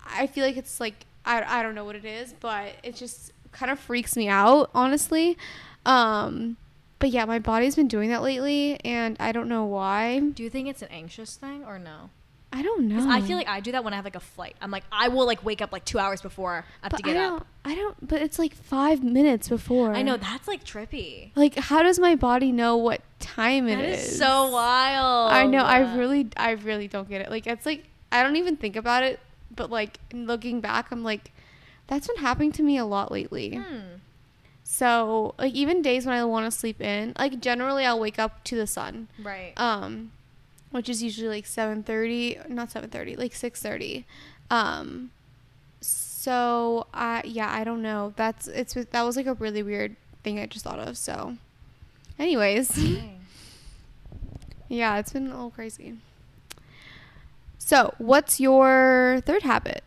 i 0.05 0.27
feel 0.27 0.45
like 0.45 0.57
it's 0.57 0.79
like 0.79 1.05
I, 1.25 1.59
I 1.59 1.63
don't 1.63 1.75
know 1.75 1.85
what 1.85 1.95
it 1.95 2.05
is 2.05 2.33
but 2.39 2.73
it 2.83 2.95
just 2.95 3.31
kind 3.51 3.71
of 3.71 3.79
freaks 3.79 4.15
me 4.15 4.27
out 4.27 4.69
honestly 4.73 5.37
um 5.85 6.57
but 6.99 7.09
yeah 7.09 7.25
my 7.25 7.39
body's 7.39 7.75
been 7.75 7.87
doing 7.87 8.09
that 8.09 8.21
lately 8.21 8.79
and 8.85 9.17
i 9.19 9.31
don't 9.31 9.47
know 9.49 9.65
why 9.65 10.19
Do 10.19 10.43
you 10.43 10.49
think 10.49 10.67
it's 10.67 10.81
an 10.81 10.89
anxious 10.91 11.35
thing 11.35 11.63
or 11.65 11.79
no? 11.79 12.09
i 12.53 12.61
don't 12.61 12.87
know. 12.89 13.09
I 13.09 13.21
feel 13.21 13.37
like 13.37 13.47
I 13.47 13.61
do 13.61 13.71
that 13.71 13.83
when 13.85 13.93
I 13.93 13.95
have 13.95 14.03
like 14.03 14.17
a 14.17 14.19
flight. 14.19 14.57
I'm 14.59 14.71
like, 14.71 14.83
I 14.91 15.07
will 15.07 15.25
like 15.25 15.41
wake 15.45 15.61
up 15.61 15.71
like 15.71 15.85
two 15.85 15.97
hours 15.99 16.21
before 16.21 16.65
I 16.83 16.85
have 16.85 16.91
but 16.91 16.97
to 16.97 17.03
get 17.03 17.15
I 17.15 17.23
up. 17.25 17.29
don't, 17.31 17.47
I 17.63 17.75
don't 17.75 18.07
but 18.09 18.21
it's 18.21 18.37
like 18.37 18.53
five 18.53 19.01
minutes 19.01 19.47
before 19.47 19.93
I 19.93 20.01
know 20.01 20.17
that's 20.17 20.49
like 20.49 20.65
trippy. 20.65 21.31
like 21.33 21.55
how 21.55 21.81
does 21.81 21.97
my 21.97 22.15
body 22.15 22.51
know 22.51 22.75
what 22.75 23.01
time 23.21 23.69
it 23.69 23.77
That 23.77 23.85
is? 23.85 24.03
is 24.05 24.17
so 24.19 24.49
wild. 24.51 25.31
I 25.31 25.45
know. 25.45 25.63
I 25.63 25.95
really, 25.95 26.27
I 26.35 26.51
really 26.51 26.89
don't 26.89 27.07
get 27.07 27.21
it. 27.21 27.29
Like, 27.29 27.47
it's 27.47 27.65
like 27.65 27.85
I 28.11 28.21
don't 28.21 28.35
even 28.35 28.57
think 28.57 28.75
about 28.75 29.03
it, 29.03 29.21
but 29.55 29.69
like 29.71 29.97
looking 30.11 30.59
back, 30.59 30.91
I'm 30.91 31.03
like, 31.05 31.31
that's 31.87 32.07
been 32.07 32.17
happening 32.17 32.51
to 32.53 32.63
me 32.63 32.77
a 32.77 32.85
lot 32.85 33.13
lately. 33.13 33.55
Hmm. 33.55 33.79
So 34.63 35.35
like 35.37 35.53
even 35.53 35.81
days 35.81 36.05
when 36.05 36.15
I 36.15 36.23
want 36.25 36.45
to 36.45 36.51
sleep 36.57 36.81
in, 36.81 37.13
like 37.19 37.39
generally 37.41 37.85
I'll 37.85 37.99
wake 37.99 38.19
up 38.19 38.43
to 38.45 38.55
the 38.55 38.65
sun, 38.67 39.07
Right. 39.21 39.53
um, 39.57 40.11
which 40.71 40.87
is 40.89 41.03
usually 41.03 41.27
like 41.27 41.45
seven 41.45 41.83
thirty, 41.83 42.37
not 42.47 42.71
seven 42.71 42.89
thirty, 42.89 43.15
like 43.15 43.33
six 43.35 43.61
thirty. 43.61 44.05
Um, 44.49 45.11
so 45.81 46.87
I 46.93 47.23
yeah, 47.25 47.51
I 47.51 47.63
don't 47.63 47.81
know. 47.81 48.13
That's 48.15 48.47
it's 48.47 48.73
that 48.73 49.01
was 49.03 49.15
like 49.17 49.25
a 49.27 49.33
really 49.35 49.63
weird 49.63 49.95
thing 50.23 50.39
I 50.39 50.45
just 50.45 50.63
thought 50.63 50.79
of. 50.79 50.97
So, 50.97 51.37
anyways. 52.19 52.69
Dang. 52.69 53.17
Yeah, 54.69 54.99
it's 54.99 55.11
been 55.11 55.27
a 55.27 55.31
little 55.31 55.49
crazy. 55.49 55.97
So, 57.57 57.93
what's 57.97 58.39
your 58.39 59.21
third 59.25 59.43
habit? 59.43 59.83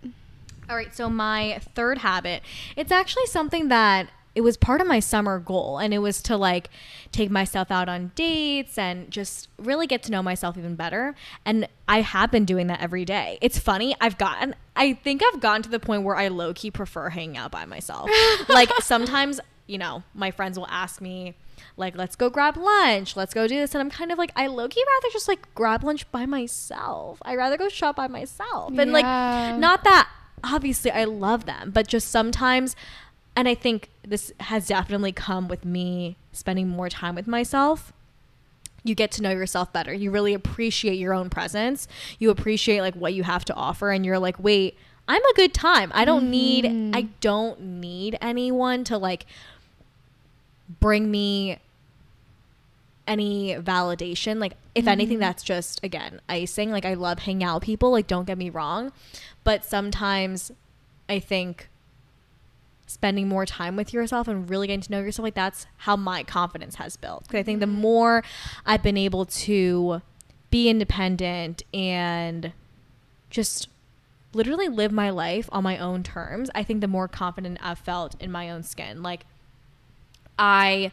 All 0.68 0.76
right, 0.76 0.94
so 0.94 1.08
my 1.08 1.58
third 1.74 1.98
habit, 1.98 2.42
it's 2.76 2.92
actually 2.92 3.24
something 3.24 3.68
that 3.68 4.08
it 4.34 4.40
was 4.40 4.56
part 4.56 4.80
of 4.80 4.86
my 4.86 4.98
summer 5.00 5.38
goal 5.38 5.78
and 5.78 5.94
it 5.94 5.98
was 5.98 6.20
to 6.22 6.36
like 6.36 6.68
take 7.12 7.30
myself 7.30 7.70
out 7.70 7.88
on 7.88 8.10
dates 8.14 8.76
and 8.76 9.10
just 9.10 9.48
really 9.58 9.86
get 9.86 10.02
to 10.04 10.10
know 10.10 10.22
myself 10.22 10.58
even 10.58 10.74
better. 10.74 11.14
And 11.44 11.68
I 11.88 12.00
have 12.00 12.30
been 12.30 12.44
doing 12.44 12.66
that 12.66 12.80
every 12.80 13.04
day. 13.04 13.38
It's 13.40 13.58
funny, 13.58 13.94
I've 14.00 14.18
gotten 14.18 14.54
I 14.76 14.94
think 14.94 15.22
I've 15.24 15.40
gotten 15.40 15.62
to 15.62 15.68
the 15.68 15.78
point 15.78 16.02
where 16.02 16.16
I 16.16 16.28
low 16.28 16.52
key 16.52 16.70
prefer 16.70 17.10
hanging 17.10 17.36
out 17.36 17.52
by 17.52 17.64
myself. 17.64 18.10
like 18.48 18.70
sometimes, 18.80 19.40
you 19.66 19.78
know, 19.78 20.02
my 20.14 20.32
friends 20.32 20.58
will 20.58 20.68
ask 20.68 21.00
me 21.00 21.34
like 21.76 21.96
let's 21.96 22.16
go 22.16 22.28
grab 22.28 22.56
lunch, 22.56 23.16
let's 23.16 23.34
go 23.34 23.46
do 23.46 23.56
this 23.56 23.74
and 23.74 23.80
I'm 23.80 23.90
kind 23.90 24.10
of 24.10 24.18
like 24.18 24.32
I 24.34 24.48
low 24.48 24.66
key 24.68 24.82
rather 24.96 25.12
just 25.12 25.28
like 25.28 25.54
grab 25.54 25.84
lunch 25.84 26.10
by 26.10 26.26
myself. 26.26 27.18
I 27.22 27.36
rather 27.36 27.56
go 27.56 27.68
shop 27.68 27.94
by 27.94 28.08
myself. 28.08 28.76
And 28.76 28.92
like 28.92 29.04
not 29.04 29.84
that 29.84 30.10
obviously 30.44 30.90
I 30.90 31.04
love 31.04 31.46
them, 31.46 31.70
but 31.70 31.86
just 31.88 32.08
sometimes, 32.08 32.76
and 33.36 33.48
I 33.48 33.54
think 33.54 33.90
this 34.06 34.32
has 34.40 34.66
definitely 34.68 35.12
come 35.12 35.48
with 35.48 35.64
me 35.64 36.16
spending 36.32 36.68
more 36.68 36.88
time 36.88 37.14
with 37.14 37.26
myself. 37.26 37.92
You 38.84 38.94
get 38.94 39.10
to 39.12 39.22
know 39.22 39.30
yourself 39.30 39.72
better. 39.72 39.92
You 39.94 40.10
really 40.10 40.34
appreciate 40.34 40.94
your 40.98 41.14
own 41.14 41.30
presence. 41.30 41.88
You 42.18 42.30
appreciate 42.30 42.80
like 42.82 42.94
what 42.94 43.14
you 43.14 43.22
have 43.22 43.44
to 43.46 43.54
offer, 43.54 43.90
and 43.90 44.04
you're 44.04 44.18
like, 44.18 44.38
wait, 44.38 44.76
I'm 45.08 45.22
a 45.24 45.34
good 45.34 45.52
time. 45.54 45.90
I 45.94 46.04
don't 46.04 46.30
need, 46.30 46.64
Mhm. 46.64 46.94
I 46.94 47.02
don't 47.20 47.60
need 47.60 48.16
anyone 48.20 48.84
to 48.84 48.96
like 48.98 49.26
bring 50.80 51.10
me 51.10 51.58
any 53.06 53.54
validation. 53.56 54.38
Like, 54.40 54.54
if 54.74 54.86
anything, 54.86 55.18
Mhm. 55.18 55.20
that's 55.20 55.42
just 55.42 55.80
again 55.82 56.20
icing. 56.28 56.70
Like, 56.70 56.84
I 56.86 56.94
love 56.94 57.20
hanging 57.20 57.44
out 57.44 57.56
with 57.56 57.64
people. 57.64 57.90
Like, 57.90 58.06
don't 58.06 58.24
get 58.26 58.38
me 58.38 58.48
wrong, 58.50 58.92
but 59.44 59.64
sometimes 59.64 60.52
I 61.08 61.18
think 61.18 61.68
spending 62.86 63.28
more 63.28 63.46
time 63.46 63.76
with 63.76 63.92
yourself 63.92 64.28
and 64.28 64.48
really 64.48 64.66
getting 64.66 64.80
to 64.80 64.90
know 64.92 65.00
yourself 65.00 65.24
like 65.24 65.34
that's 65.34 65.66
how 65.78 65.96
my 65.96 66.22
confidence 66.22 66.76
has 66.76 66.96
built. 66.96 67.26
'Cause 67.28 67.38
I 67.38 67.42
think 67.42 67.60
the 67.60 67.66
Mhm. 67.66 67.78
more 67.80 68.22
I've 68.66 68.82
been 68.82 68.96
able 68.98 69.24
to 69.24 70.02
be 70.50 70.68
independent 70.68 71.62
and 71.72 72.52
just 73.30 73.68
literally 74.32 74.68
live 74.68 74.92
my 74.92 75.10
life 75.10 75.48
on 75.52 75.62
my 75.64 75.78
own 75.78 76.02
terms, 76.02 76.50
I 76.54 76.62
think 76.62 76.80
the 76.80 76.88
more 76.88 77.08
confident 77.08 77.58
I've 77.62 77.78
felt 77.78 78.20
in 78.20 78.30
my 78.30 78.50
own 78.50 78.62
skin. 78.62 79.02
Like 79.02 79.26
I 80.38 80.92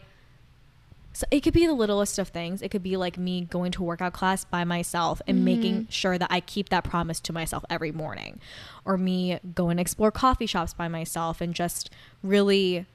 so 1.13 1.25
it 1.31 1.41
could 1.41 1.53
be 1.53 1.65
the 1.67 1.73
littlest 1.73 2.17
of 2.19 2.29
things. 2.29 2.61
It 2.61 2.69
could 2.69 2.83
be 2.83 2.95
like 2.97 3.17
me 3.17 3.41
going 3.41 3.71
to 3.73 3.83
workout 3.83 4.13
class 4.13 4.45
by 4.45 4.63
myself 4.63 5.21
and 5.27 5.43
making 5.43 5.83
Mhm. 5.83 5.91
sure 5.91 6.17
that 6.17 6.31
I 6.31 6.39
keep 6.39 6.69
that 6.69 6.83
promise 6.83 7.19
to 7.21 7.33
myself 7.33 7.65
every 7.69 7.91
morning. 7.91 8.39
Or 8.85 8.97
me 8.97 9.39
going 9.55 9.77
to 9.77 9.81
explore 9.81 10.11
coffee 10.11 10.45
shops 10.45 10.73
by 10.73 10.87
myself 10.87 11.41
and 11.41 11.53
just 11.53 11.89
really 12.23 12.85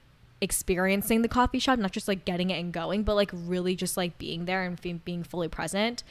experiencing 0.41 1.23
the 1.23 1.29
coffee 1.29 1.59
shop, 1.59 1.79
not 1.79 1.93
just 1.93 2.09
like 2.09 2.25
getting 2.25 2.51
it 2.51 2.59
and 2.61 2.73
going, 2.73 3.03
but 3.03 3.15
like 3.15 3.31
really 3.33 3.75
just 3.75 3.97
like 3.97 4.19
being 4.19 4.45
there 4.45 4.63
and 4.65 4.79
fe- 4.79 4.93
being 5.05 5.23
fully 5.23 5.49
present. 5.49 6.03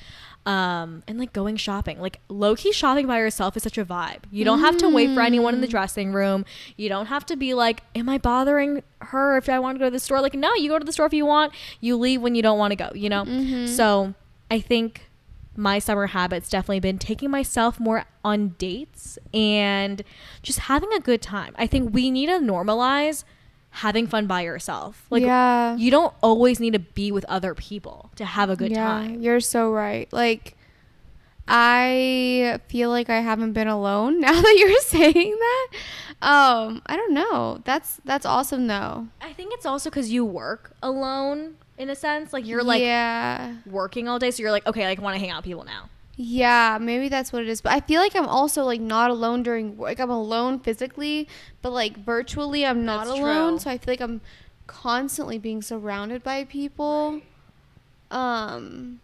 Um, 0.46 1.04
and 1.08 1.18
like 1.18 1.34
going 1.34 1.58
shopping. 1.58 2.00
Like 2.00 2.20
low 2.30 2.56
key 2.56 2.72
shopping 2.72 3.08
by 3.08 3.18
yourself 3.20 3.58
is 3.58 3.64
such 3.64 3.78
a 3.78 3.86
vibe. 3.86 4.20
You 4.32 4.46
don't 4.46 4.60
have 4.60 4.78
to 4.78 4.90
wait 4.90 5.14
for 5.16 5.22
anyone 5.22 5.54
in 5.56 5.62
the 5.62 5.68
Mm. 5.68 5.72
dressing 5.72 6.14
room. 6.14 6.46
You 6.78 6.88
don't 6.90 7.08
have 7.08 7.26
to 7.28 7.36
be 7.36 7.54
like, 7.54 7.82
am 7.96 8.10
I 8.10 8.18
bothering 8.20 8.84
her 9.02 9.38
if 9.38 9.50
I 9.50 9.58
want 9.60 9.76
to 9.76 9.80
go 9.80 9.86
to 9.86 9.92
the 9.92 10.00
store? 10.00 10.22
Like, 10.22 10.34
no, 10.36 10.54
you 10.56 10.70
go 10.70 10.78
to 10.80 10.86
the 10.86 10.92
store 10.92 11.06
if 11.08 11.14
you 11.14 11.26
want. 11.26 11.54
You 11.82 11.96
leave 11.98 12.22
when 12.22 12.36
you 12.36 12.42
don't 12.44 12.60
want 12.60 12.72
to 12.72 12.76
go, 12.76 12.90
you 12.94 13.10
know? 13.10 13.24
Mhm. 13.26 13.68
So 13.68 14.14
I 14.52 14.60
think 14.60 15.10
my 15.58 15.80
summer 15.80 16.08
habits 16.08 16.50
definitely 16.50 16.82
been 16.82 17.00
taking 17.00 17.32
myself 17.32 17.80
more 17.80 18.06
on 18.24 18.50
dates 18.58 19.18
and 19.34 20.04
just 20.44 20.60
having 20.60 20.92
a 20.94 21.00
good 21.00 21.22
time. 21.22 21.54
I 21.58 21.66
think 21.66 21.94
we 21.94 22.12
need 22.12 22.26
to 22.28 22.34
normalize 22.40 23.24
having 23.76 24.08
fun 24.08 24.26
by 24.26 24.42
yourself. 24.42 25.06
Like 25.10 25.24
yeah, 25.24 25.76
you 25.76 25.92
don't 25.92 26.14
always 26.22 26.60
need 26.60 26.74
to 26.74 26.80
be 26.80 27.12
with 27.12 27.26
other 27.26 27.54
people 27.54 28.10
to 28.16 28.24
have 28.24 28.50
a 28.50 28.56
good 28.56 28.72
yeah, 28.72 28.86
time. 28.86 29.22
You're 29.22 29.42
so 29.42 29.70
right. 29.70 30.12
Like, 30.14 30.56
I 31.46 32.62
feel 32.70 32.90
like 32.90 33.10
I 33.10 33.20
haven't 33.20 33.52
been 33.52 33.68
alone 33.68 34.20
now 34.22 34.42
that 34.42 34.56
you're 34.58 34.80
saying 34.82 35.38
that. 35.40 35.68
Um, 36.22 36.82
I 36.86 36.96
don't 36.96 37.14
know. 37.14 37.62
That's 37.66 38.00
that's 38.06 38.26
awesome 38.26 38.68
though. 38.68 39.08
I 39.22 39.34
think 39.34 39.54
it's 39.54 39.66
also 39.66 39.90
cuz 39.90 40.10
you 40.10 40.24
work 40.24 40.72
alone 40.82 41.58
in 41.78 41.90
a 41.90 41.96
sense. 41.96 42.32
Like 42.32 42.48
you're 42.48 42.64
like 42.64 42.82
yeah, 42.82 43.56
working 43.66 44.08
all 44.08 44.20
day 44.20 44.32
so 44.32 44.42
you're 44.42 44.52
like 44.52 44.66
okay, 44.66 44.86
like 44.86 45.02
want 45.02 45.16
to 45.16 45.20
hang 45.20 45.32
out 45.32 45.40
with 45.40 45.46
people 45.46 45.66
now. 45.66 45.90
Yeah. 46.18 46.78
Maybe 46.80 47.10
that's 47.10 47.34
what 47.34 47.42
it 47.42 47.48
is. 47.50 47.62
But 47.62 47.74
I 47.74 47.80
feel 47.82 48.02
like 48.02 48.16
I'm 48.16 48.28
also 48.28 48.64
like 48.64 48.82
not 48.82 49.10
alone 49.12 49.44
during 49.44 49.78
like 49.78 50.00
I'm 50.00 50.10
alone 50.10 50.60
physically, 50.60 51.28
but 51.62 51.72
like 51.72 51.98
virtually 51.98 52.66
I'm 52.66 52.86
not 52.86 53.06
That's 53.08 53.20
alone. 53.20 53.50
true. 53.54 53.60
So 53.60 53.70
I 53.70 53.78
feel 53.78 53.92
like 53.94 54.02
I'm 54.02 54.22
constantly 54.68 55.38
being 55.38 55.62
surrounded 55.62 56.24
by 56.24 56.44
people. 56.46 57.22
Um, 58.12 59.00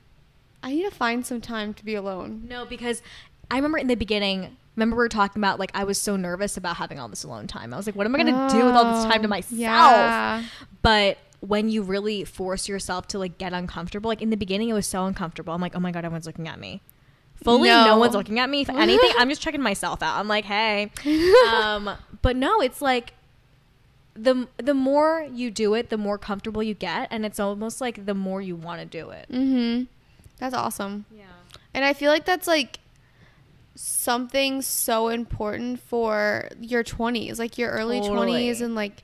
I 0.63 0.71
need 0.73 0.83
to 0.83 0.91
find 0.91 1.25
some 1.25 1.41
time 1.41 1.73
to 1.75 1.85
be 1.85 1.95
alone. 1.95 2.45
No, 2.47 2.65
because 2.65 3.01
I 3.49 3.55
remember 3.55 3.77
in 3.77 3.87
the 3.87 3.95
beginning 3.95 4.57
remember 4.75 4.95
we 4.95 4.99
were 5.03 5.09
talking 5.09 5.39
about 5.41 5.59
like 5.59 5.71
I 5.73 5.83
was 5.83 5.99
so 5.99 6.15
nervous 6.15 6.55
about 6.55 6.77
having 6.77 6.99
all 6.99 7.07
this 7.09 7.23
alone 7.23 7.47
time. 7.47 7.73
I 7.73 7.77
was 7.77 7.85
like, 7.85 7.95
what 7.95 8.05
am 8.07 8.15
I 8.15 8.19
gonna 8.23 8.49
do 8.49 8.65
with 8.65 8.73
all 8.75 8.93
this 8.95 9.03
time 9.03 9.21
to 9.21 9.27
Oh, 9.27 9.29
myself? 9.29 9.59
Yeah. 9.59 10.43
But 10.81 11.17
when 11.41 11.69
you 11.69 11.81
really 11.81 12.23
force 12.23 12.69
yourself 12.69 13.07
to 13.09 13.19
like 13.19 13.37
get 13.37 13.51
uncomfortable, 13.51 14.07
like 14.07 14.21
in 14.21 14.29
the 14.29 14.37
beginning, 14.37 14.69
it 14.69 14.73
was 14.73 14.85
so 14.87 15.05
uncomfortable. 15.05 15.53
I'm 15.53 15.61
like, 15.61 15.75
oh 15.75 15.79
my 15.79 15.91
god, 15.91 16.05
everyone's 16.05 16.25
looking 16.27 16.47
at 16.47 16.59
me. 16.59 16.81
Fully, 17.43 17.69
no, 17.69 17.85
No. 17.85 17.97
one's 17.97 18.13
looking 18.13 18.39
at 18.39 18.49
me. 18.49 18.61
If 18.61 18.69
anything, 18.85 19.11
I'm 19.17 19.29
just 19.29 19.41
checking 19.41 19.61
myself 19.61 20.01
out. 20.03 20.17
I'm 20.19 20.27
like, 20.27 20.45
hey. 20.45 20.91
Um, 21.51 21.89
but 22.21 22.35
no, 22.35 22.61
it's 22.61 22.81
like 22.81 23.13
the 24.13 24.47
the 24.57 24.73
more 24.73 25.25
you 25.31 25.49
do 25.51 25.73
it, 25.73 25.89
the 25.89 25.97
more 25.97 26.17
comfortable 26.17 26.61
you 26.61 26.73
get, 26.73 27.07
and 27.11 27.25
it's 27.25 27.39
almost 27.39 27.79
like 27.81 28.05
the 28.05 28.13
more 28.13 28.41
you 28.41 28.55
want 28.55 28.79
to 28.81 28.85
do 28.85 29.09
it. 29.09 29.27
Mhm. 29.31 29.87
That's 30.37 30.53
awesome. 30.53 31.05
Yeah. 31.15 31.23
And 31.73 31.85
I 31.85 31.93
feel 31.93 32.11
like 32.11 32.25
that's 32.25 32.47
like 32.47 32.79
something 33.75 34.61
so 34.61 35.07
important 35.07 35.79
for 35.79 36.49
your 36.59 36.83
20s, 36.83 37.39
like 37.39 37.57
your 37.57 37.71
early 37.71 38.01
Totally. 38.01 38.43
20s 38.49 38.61
and 38.61 38.75
like 38.75 39.03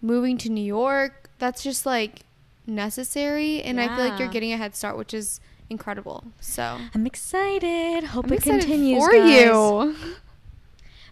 moving 0.00 0.38
to 0.38 0.48
New 0.50 0.64
York. 0.64 1.30
That's 1.38 1.62
just 1.62 1.84
like 1.84 2.20
necessary 2.66 3.62
and 3.62 3.80
I 3.80 3.94
feel 3.94 4.06
like 4.08 4.18
you're 4.18 4.28
getting 4.28 4.52
a 4.52 4.56
head 4.56 4.74
start, 4.76 4.96
which 4.96 5.12
is 5.12 5.40
incredible. 5.70 6.24
So, 6.40 6.78
I'm 6.94 7.06
excited. 7.06 8.04
Hope 8.04 8.26
I'm 8.26 8.32
it 8.32 8.36
excited 8.36 8.60
continues 8.62 9.04
for 9.04 9.12
guys. 9.12 9.30
you. 9.30 9.96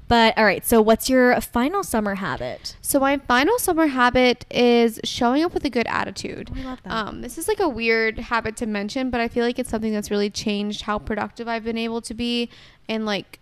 But 0.08 0.36
all 0.36 0.44
right, 0.44 0.62
so 0.62 0.82
what's 0.82 1.08
your 1.08 1.40
final 1.40 1.82
summer 1.82 2.16
habit? 2.16 2.76
So 2.82 3.00
my 3.00 3.16
final 3.16 3.58
summer 3.58 3.86
habit 3.86 4.44
is 4.50 5.00
showing 5.04 5.42
up 5.42 5.54
with 5.54 5.64
a 5.64 5.70
good 5.70 5.86
attitude. 5.86 6.50
Oh, 6.54 6.60
I 6.60 6.64
love 6.64 6.82
that. 6.82 6.92
Um, 6.92 7.22
this 7.22 7.38
is 7.38 7.48
like 7.48 7.60
a 7.60 7.68
weird 7.68 8.18
habit 8.18 8.56
to 8.56 8.66
mention, 8.66 9.08
but 9.08 9.20
I 9.22 9.28
feel 9.28 9.42
like 9.42 9.58
it's 9.58 9.70
something 9.70 9.92
that's 9.92 10.10
really 10.10 10.28
changed 10.28 10.82
how 10.82 10.98
productive 10.98 11.48
I've 11.48 11.64
been 11.64 11.78
able 11.78 12.02
to 12.02 12.12
be, 12.12 12.50
and 12.90 13.06
like 13.06 13.38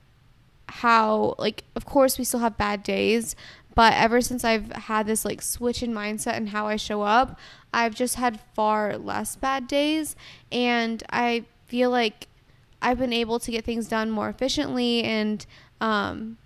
how 0.68 1.34
like 1.38 1.64
of 1.74 1.84
course 1.84 2.18
we 2.18 2.24
still 2.24 2.38
have 2.40 2.56
bad 2.56 2.84
days, 2.84 3.34
but 3.74 3.94
ever 3.94 4.20
since 4.20 4.44
I've 4.44 4.72
had 4.72 5.06
this 5.06 5.24
like 5.24 5.42
switch 5.42 5.82
in 5.82 5.92
mindset 5.92 6.36
and 6.36 6.48
how 6.50 6.66
I 6.66 6.76
show 6.76 7.02
up, 7.02 7.38
I've 7.72 7.94
just 7.94 8.16
had 8.16 8.40
far 8.54 8.98
less 8.98 9.36
bad 9.36 9.68
days, 9.68 10.16
and 10.50 11.02
I 11.10 11.44
feel 11.66 11.90
like 11.90 12.28
I've 12.82 12.98
been 12.98 13.12
able 13.12 13.38
to 13.38 13.50
get 13.50 13.64
things 13.64 13.88
done 13.88 14.10
more 14.10 14.28
efficiently 14.28 15.02
and 15.02 15.44
um, 15.80 16.36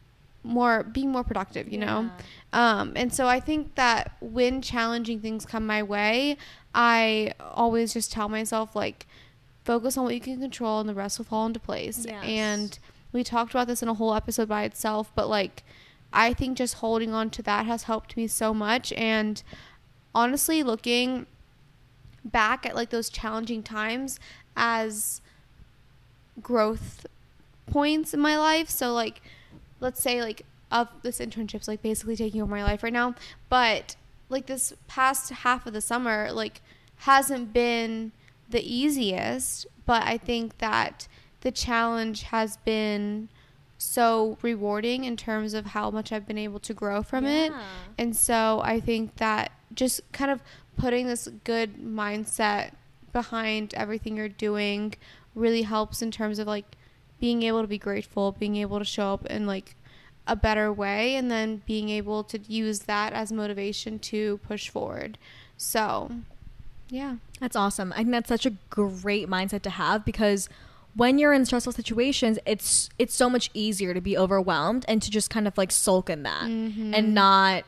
more 0.42 0.82
being 0.82 1.10
more 1.10 1.24
productive. 1.24 1.72
You 1.72 1.78
know. 1.78 2.10
Um, 2.52 2.92
and 2.94 3.12
so 3.12 3.26
I 3.26 3.40
think 3.40 3.74
that 3.74 4.16
when 4.20 4.62
challenging 4.62 5.20
things 5.20 5.44
come 5.44 5.66
my 5.66 5.82
way, 5.82 6.36
I 6.72 7.32
always 7.40 7.92
just 7.92 8.12
tell 8.12 8.28
myself 8.28 8.76
like, 8.76 9.06
focus 9.64 9.96
on 9.96 10.04
what 10.04 10.14
you 10.14 10.20
can 10.20 10.38
control, 10.40 10.78
and 10.78 10.88
the 10.88 10.94
rest 10.94 11.18
will 11.18 11.24
fall 11.24 11.46
into 11.46 11.58
place. 11.58 12.04
Yes. 12.06 12.22
And 12.24 12.78
we 13.12 13.24
talked 13.24 13.52
about 13.52 13.66
this 13.66 13.82
in 13.82 13.88
a 13.88 13.94
whole 13.94 14.14
episode 14.14 14.48
by 14.48 14.64
itself, 14.64 15.10
but 15.16 15.28
like, 15.28 15.64
I 16.14 16.32
think 16.32 16.56
just 16.56 16.74
holding 16.74 17.12
on 17.12 17.30
to 17.30 17.42
that 17.42 17.66
has 17.66 17.84
helped 17.84 18.16
me 18.16 18.26
so 18.26 18.54
much. 18.54 18.92
And 18.92 19.42
honestly, 20.14 20.62
looking 20.62 21.26
back 22.24 22.64
at 22.64 22.74
like 22.74 22.90
those 22.90 23.10
challenging 23.10 23.62
times 23.62 24.18
as 24.56 25.20
growth 26.40 27.06
points 27.66 28.14
in 28.14 28.20
my 28.20 28.38
life. 28.38 28.70
So 28.70 28.92
like 28.92 29.20
let's 29.80 30.02
say 30.02 30.22
like 30.22 30.46
of 30.70 30.88
this 31.02 31.18
internship's 31.18 31.68
like 31.68 31.82
basically 31.82 32.16
taking 32.16 32.40
over 32.40 32.50
my 32.50 32.64
life 32.64 32.82
right 32.82 32.92
now, 32.92 33.14
but 33.48 33.96
like 34.28 34.46
this 34.46 34.72
past 34.88 35.30
half 35.30 35.66
of 35.66 35.72
the 35.72 35.80
summer 35.80 36.32
like 36.32 36.60
hasn't 36.98 37.52
been 37.52 38.12
the 38.48 38.62
easiest, 38.62 39.66
but 39.84 40.02
I 40.04 40.16
think 40.16 40.58
that 40.58 41.08
the 41.42 41.50
challenge 41.50 42.22
has 42.24 42.56
been 42.58 43.28
so 43.78 44.38
rewarding 44.42 45.04
in 45.04 45.16
terms 45.16 45.54
of 45.54 45.66
how 45.66 45.90
much 45.90 46.12
I've 46.12 46.26
been 46.26 46.38
able 46.38 46.60
to 46.60 46.74
grow 46.74 47.02
from 47.02 47.26
it. 47.26 47.52
And 47.98 48.16
so 48.16 48.60
I 48.64 48.80
think 48.80 49.16
that 49.16 49.52
just 49.74 50.00
kind 50.12 50.30
of 50.30 50.40
putting 50.76 51.06
this 51.06 51.28
good 51.44 51.76
mindset 51.76 52.72
behind 53.12 53.74
everything 53.74 54.16
you're 54.16 54.28
doing 54.28 54.94
really 55.34 55.62
helps 55.62 56.02
in 56.02 56.10
terms 56.10 56.38
of 56.38 56.46
like 56.46 56.76
being 57.20 57.42
able 57.42 57.62
to 57.62 57.68
be 57.68 57.78
grateful, 57.78 58.32
being 58.32 58.56
able 58.56 58.78
to 58.78 58.84
show 58.84 59.14
up 59.14 59.26
in 59.26 59.46
like 59.46 59.76
a 60.26 60.34
better 60.34 60.72
way, 60.72 61.16
and 61.16 61.30
then 61.30 61.62
being 61.66 61.90
able 61.90 62.24
to 62.24 62.38
use 62.48 62.80
that 62.80 63.12
as 63.12 63.30
motivation 63.30 63.98
to 63.98 64.38
push 64.38 64.68
forward. 64.68 65.18
So, 65.56 66.10
yeah. 66.88 67.16
That's 67.40 67.56
awesome. 67.56 67.92
I 67.92 67.98
think 67.98 68.10
that's 68.10 68.28
such 68.28 68.46
a 68.46 68.54
great 68.70 69.28
mindset 69.28 69.62
to 69.62 69.70
have 69.70 70.04
because 70.04 70.48
when 70.96 71.18
you're 71.18 71.32
in 71.32 71.44
stressful 71.44 71.72
situations, 71.72 72.38
it's 72.46 72.88
it's 72.98 73.14
so 73.14 73.28
much 73.28 73.50
easier 73.54 73.94
to 73.94 74.00
be 74.00 74.16
overwhelmed 74.16 74.84
and 74.88 75.02
to 75.02 75.10
just 75.10 75.28
kind 75.30 75.46
of 75.48 75.56
like 75.58 75.70
sulk 75.72 76.08
in 76.10 76.22
that 76.22 76.44
Mhm. 76.44 76.92
and 76.96 77.14
not 77.14 77.64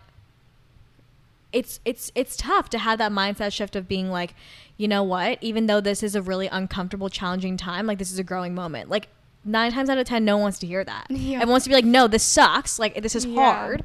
it's 1.52 1.80
it's 1.84 2.12
it's 2.14 2.36
tough 2.36 2.68
to 2.70 2.78
have 2.78 2.98
that 2.98 3.12
mindset 3.12 3.52
shift 3.52 3.76
of 3.76 3.88
being 3.88 4.10
like, 4.10 4.34
you 4.76 4.86
know 4.88 5.02
what, 5.02 5.38
even 5.40 5.66
though 5.66 5.80
this 5.80 6.02
is 6.02 6.14
a 6.14 6.22
really 6.22 6.48
uncomfortable, 6.48 7.08
challenging 7.08 7.56
time, 7.56 7.86
like 7.86 7.98
this 7.98 8.12
is 8.12 8.18
a 8.18 8.24
growing 8.24 8.54
moment. 8.54 8.90
Like 8.90 9.08
nine 9.44 9.72
times 9.72 9.88
out 9.88 9.96
of 9.98 10.06
ten, 10.06 10.24
no 10.24 10.36
one 10.36 10.42
wants 10.44 10.58
to 10.60 10.66
hear 10.66 10.84
that. 10.84 11.06
Yeah. 11.10 11.36
Everyone 11.36 11.50
wants 11.52 11.64
to 11.64 11.70
be 11.70 11.74
like, 11.76 11.84
no, 11.84 12.08
this 12.08 12.22
sucks. 12.22 12.78
Like 12.78 13.00
this 13.02 13.14
is 13.14 13.24
Yeah. 13.24 13.34
hard. 13.42 13.84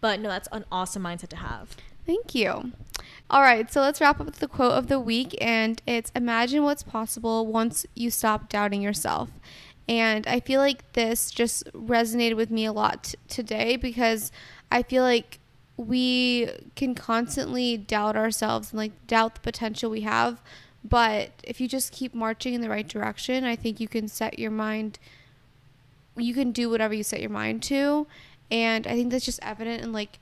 But 0.00 0.20
no, 0.20 0.28
that's 0.28 0.48
an 0.52 0.64
awesome 0.72 1.02
mindset 1.04 1.28
to 1.28 1.36
have. 1.36 1.76
Thank 2.04 2.34
you. 2.34 2.72
All 3.30 3.40
right, 3.40 3.72
so 3.72 3.80
let's 3.80 4.00
wrap 4.00 4.20
up 4.20 4.26
with 4.26 4.38
the 4.38 4.48
quote 4.48 4.72
of 4.72 4.88
the 4.88 5.00
week, 5.00 5.36
and 5.40 5.80
it's 5.86 6.12
Imagine 6.14 6.62
what's 6.62 6.82
possible 6.82 7.46
once 7.46 7.86
you 7.94 8.10
stop 8.10 8.48
doubting 8.48 8.82
yourself. 8.82 9.30
And 9.88 10.26
I 10.26 10.40
feel 10.40 10.60
like 10.60 10.92
this 10.92 11.30
just 11.30 11.70
resonated 11.72 12.36
with 12.36 12.50
me 12.50 12.64
a 12.64 12.72
lot 12.72 13.04
t- 13.04 13.18
today 13.28 13.76
because 13.76 14.30
I 14.70 14.82
feel 14.82 15.02
like 15.02 15.40
we 15.76 16.48
can 16.76 16.94
constantly 16.94 17.76
doubt 17.76 18.16
ourselves 18.16 18.70
and 18.70 18.78
like 18.78 19.06
doubt 19.06 19.34
the 19.34 19.40
potential 19.40 19.90
we 19.90 20.02
have. 20.02 20.40
But 20.82 21.32
if 21.42 21.60
you 21.60 21.68
just 21.68 21.92
keep 21.92 22.14
marching 22.14 22.54
in 22.54 22.60
the 22.60 22.70
right 22.70 22.86
direction, 22.86 23.44
I 23.44 23.56
think 23.56 23.80
you 23.80 23.88
can 23.88 24.08
set 24.08 24.38
your 24.38 24.50
mind 24.50 24.98
you 26.16 26.34
can 26.34 26.52
do 26.52 26.70
whatever 26.70 26.94
you 26.94 27.02
set 27.02 27.20
your 27.20 27.30
mind 27.30 27.62
to 27.62 28.06
and 28.50 28.86
i 28.86 28.92
think 28.92 29.10
that's 29.10 29.24
just 29.24 29.40
evident 29.42 29.82
in 29.82 29.92
like 29.92 30.18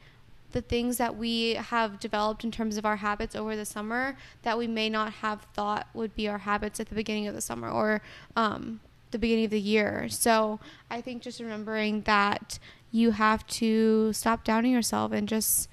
the 0.52 0.62
things 0.62 0.98
that 0.98 1.16
we 1.16 1.54
have 1.54 1.98
developed 1.98 2.44
in 2.44 2.50
terms 2.50 2.76
of 2.76 2.84
our 2.84 2.96
habits 2.96 3.34
over 3.34 3.56
the 3.56 3.64
summer 3.64 4.16
that 4.42 4.56
we 4.58 4.66
may 4.66 4.88
not 4.88 5.12
have 5.14 5.42
thought 5.54 5.86
would 5.94 6.14
be 6.14 6.28
our 6.28 6.38
habits 6.38 6.80
at 6.80 6.88
the 6.88 6.94
beginning 6.94 7.26
of 7.26 7.34
the 7.34 7.40
summer 7.40 7.68
or 7.68 8.02
um, 8.36 8.80
the 9.10 9.18
beginning 9.18 9.44
of 9.44 9.50
the 9.50 9.60
year 9.60 10.08
so 10.08 10.58
i 10.90 11.00
think 11.00 11.22
just 11.22 11.40
remembering 11.40 12.02
that 12.02 12.58
you 12.90 13.12
have 13.12 13.46
to 13.46 14.12
stop 14.12 14.44
doubting 14.44 14.72
yourself 14.72 15.12
and 15.12 15.28
just 15.28 15.68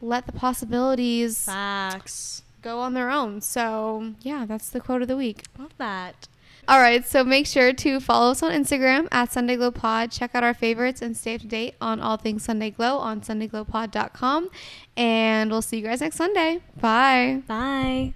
let 0.00 0.26
the 0.26 0.32
possibilities 0.32 1.44
Facts. 1.44 2.42
go 2.62 2.80
on 2.80 2.94
their 2.94 3.10
own 3.10 3.40
so 3.40 4.14
yeah 4.22 4.44
that's 4.46 4.68
the 4.70 4.80
quote 4.80 5.02
of 5.02 5.08
the 5.08 5.16
week 5.16 5.44
Love 5.58 5.72
that. 5.78 6.28
All 6.68 6.78
right, 6.78 7.06
so 7.06 7.24
make 7.24 7.46
sure 7.46 7.72
to 7.72 8.00
follow 8.00 8.30
us 8.30 8.42
on 8.42 8.50
Instagram 8.52 9.08
at 9.12 9.32
Sunday 9.32 9.56
Glow 9.56 9.70
Pod. 9.70 10.10
Check 10.10 10.34
out 10.34 10.42
our 10.42 10.54
favorites 10.54 11.02
and 11.02 11.16
stay 11.16 11.34
up 11.34 11.40
to 11.42 11.46
date 11.46 11.74
on 11.80 12.00
all 12.00 12.16
things 12.16 12.44
Sunday 12.44 12.70
Glow 12.70 12.98
on 12.98 13.20
SundayGlowPod.com. 13.20 14.48
And 14.96 15.50
we'll 15.50 15.62
see 15.62 15.78
you 15.78 15.84
guys 15.84 16.00
next 16.00 16.16
Sunday. 16.16 16.60
Bye. 16.80 17.42
Bye. 17.46 18.14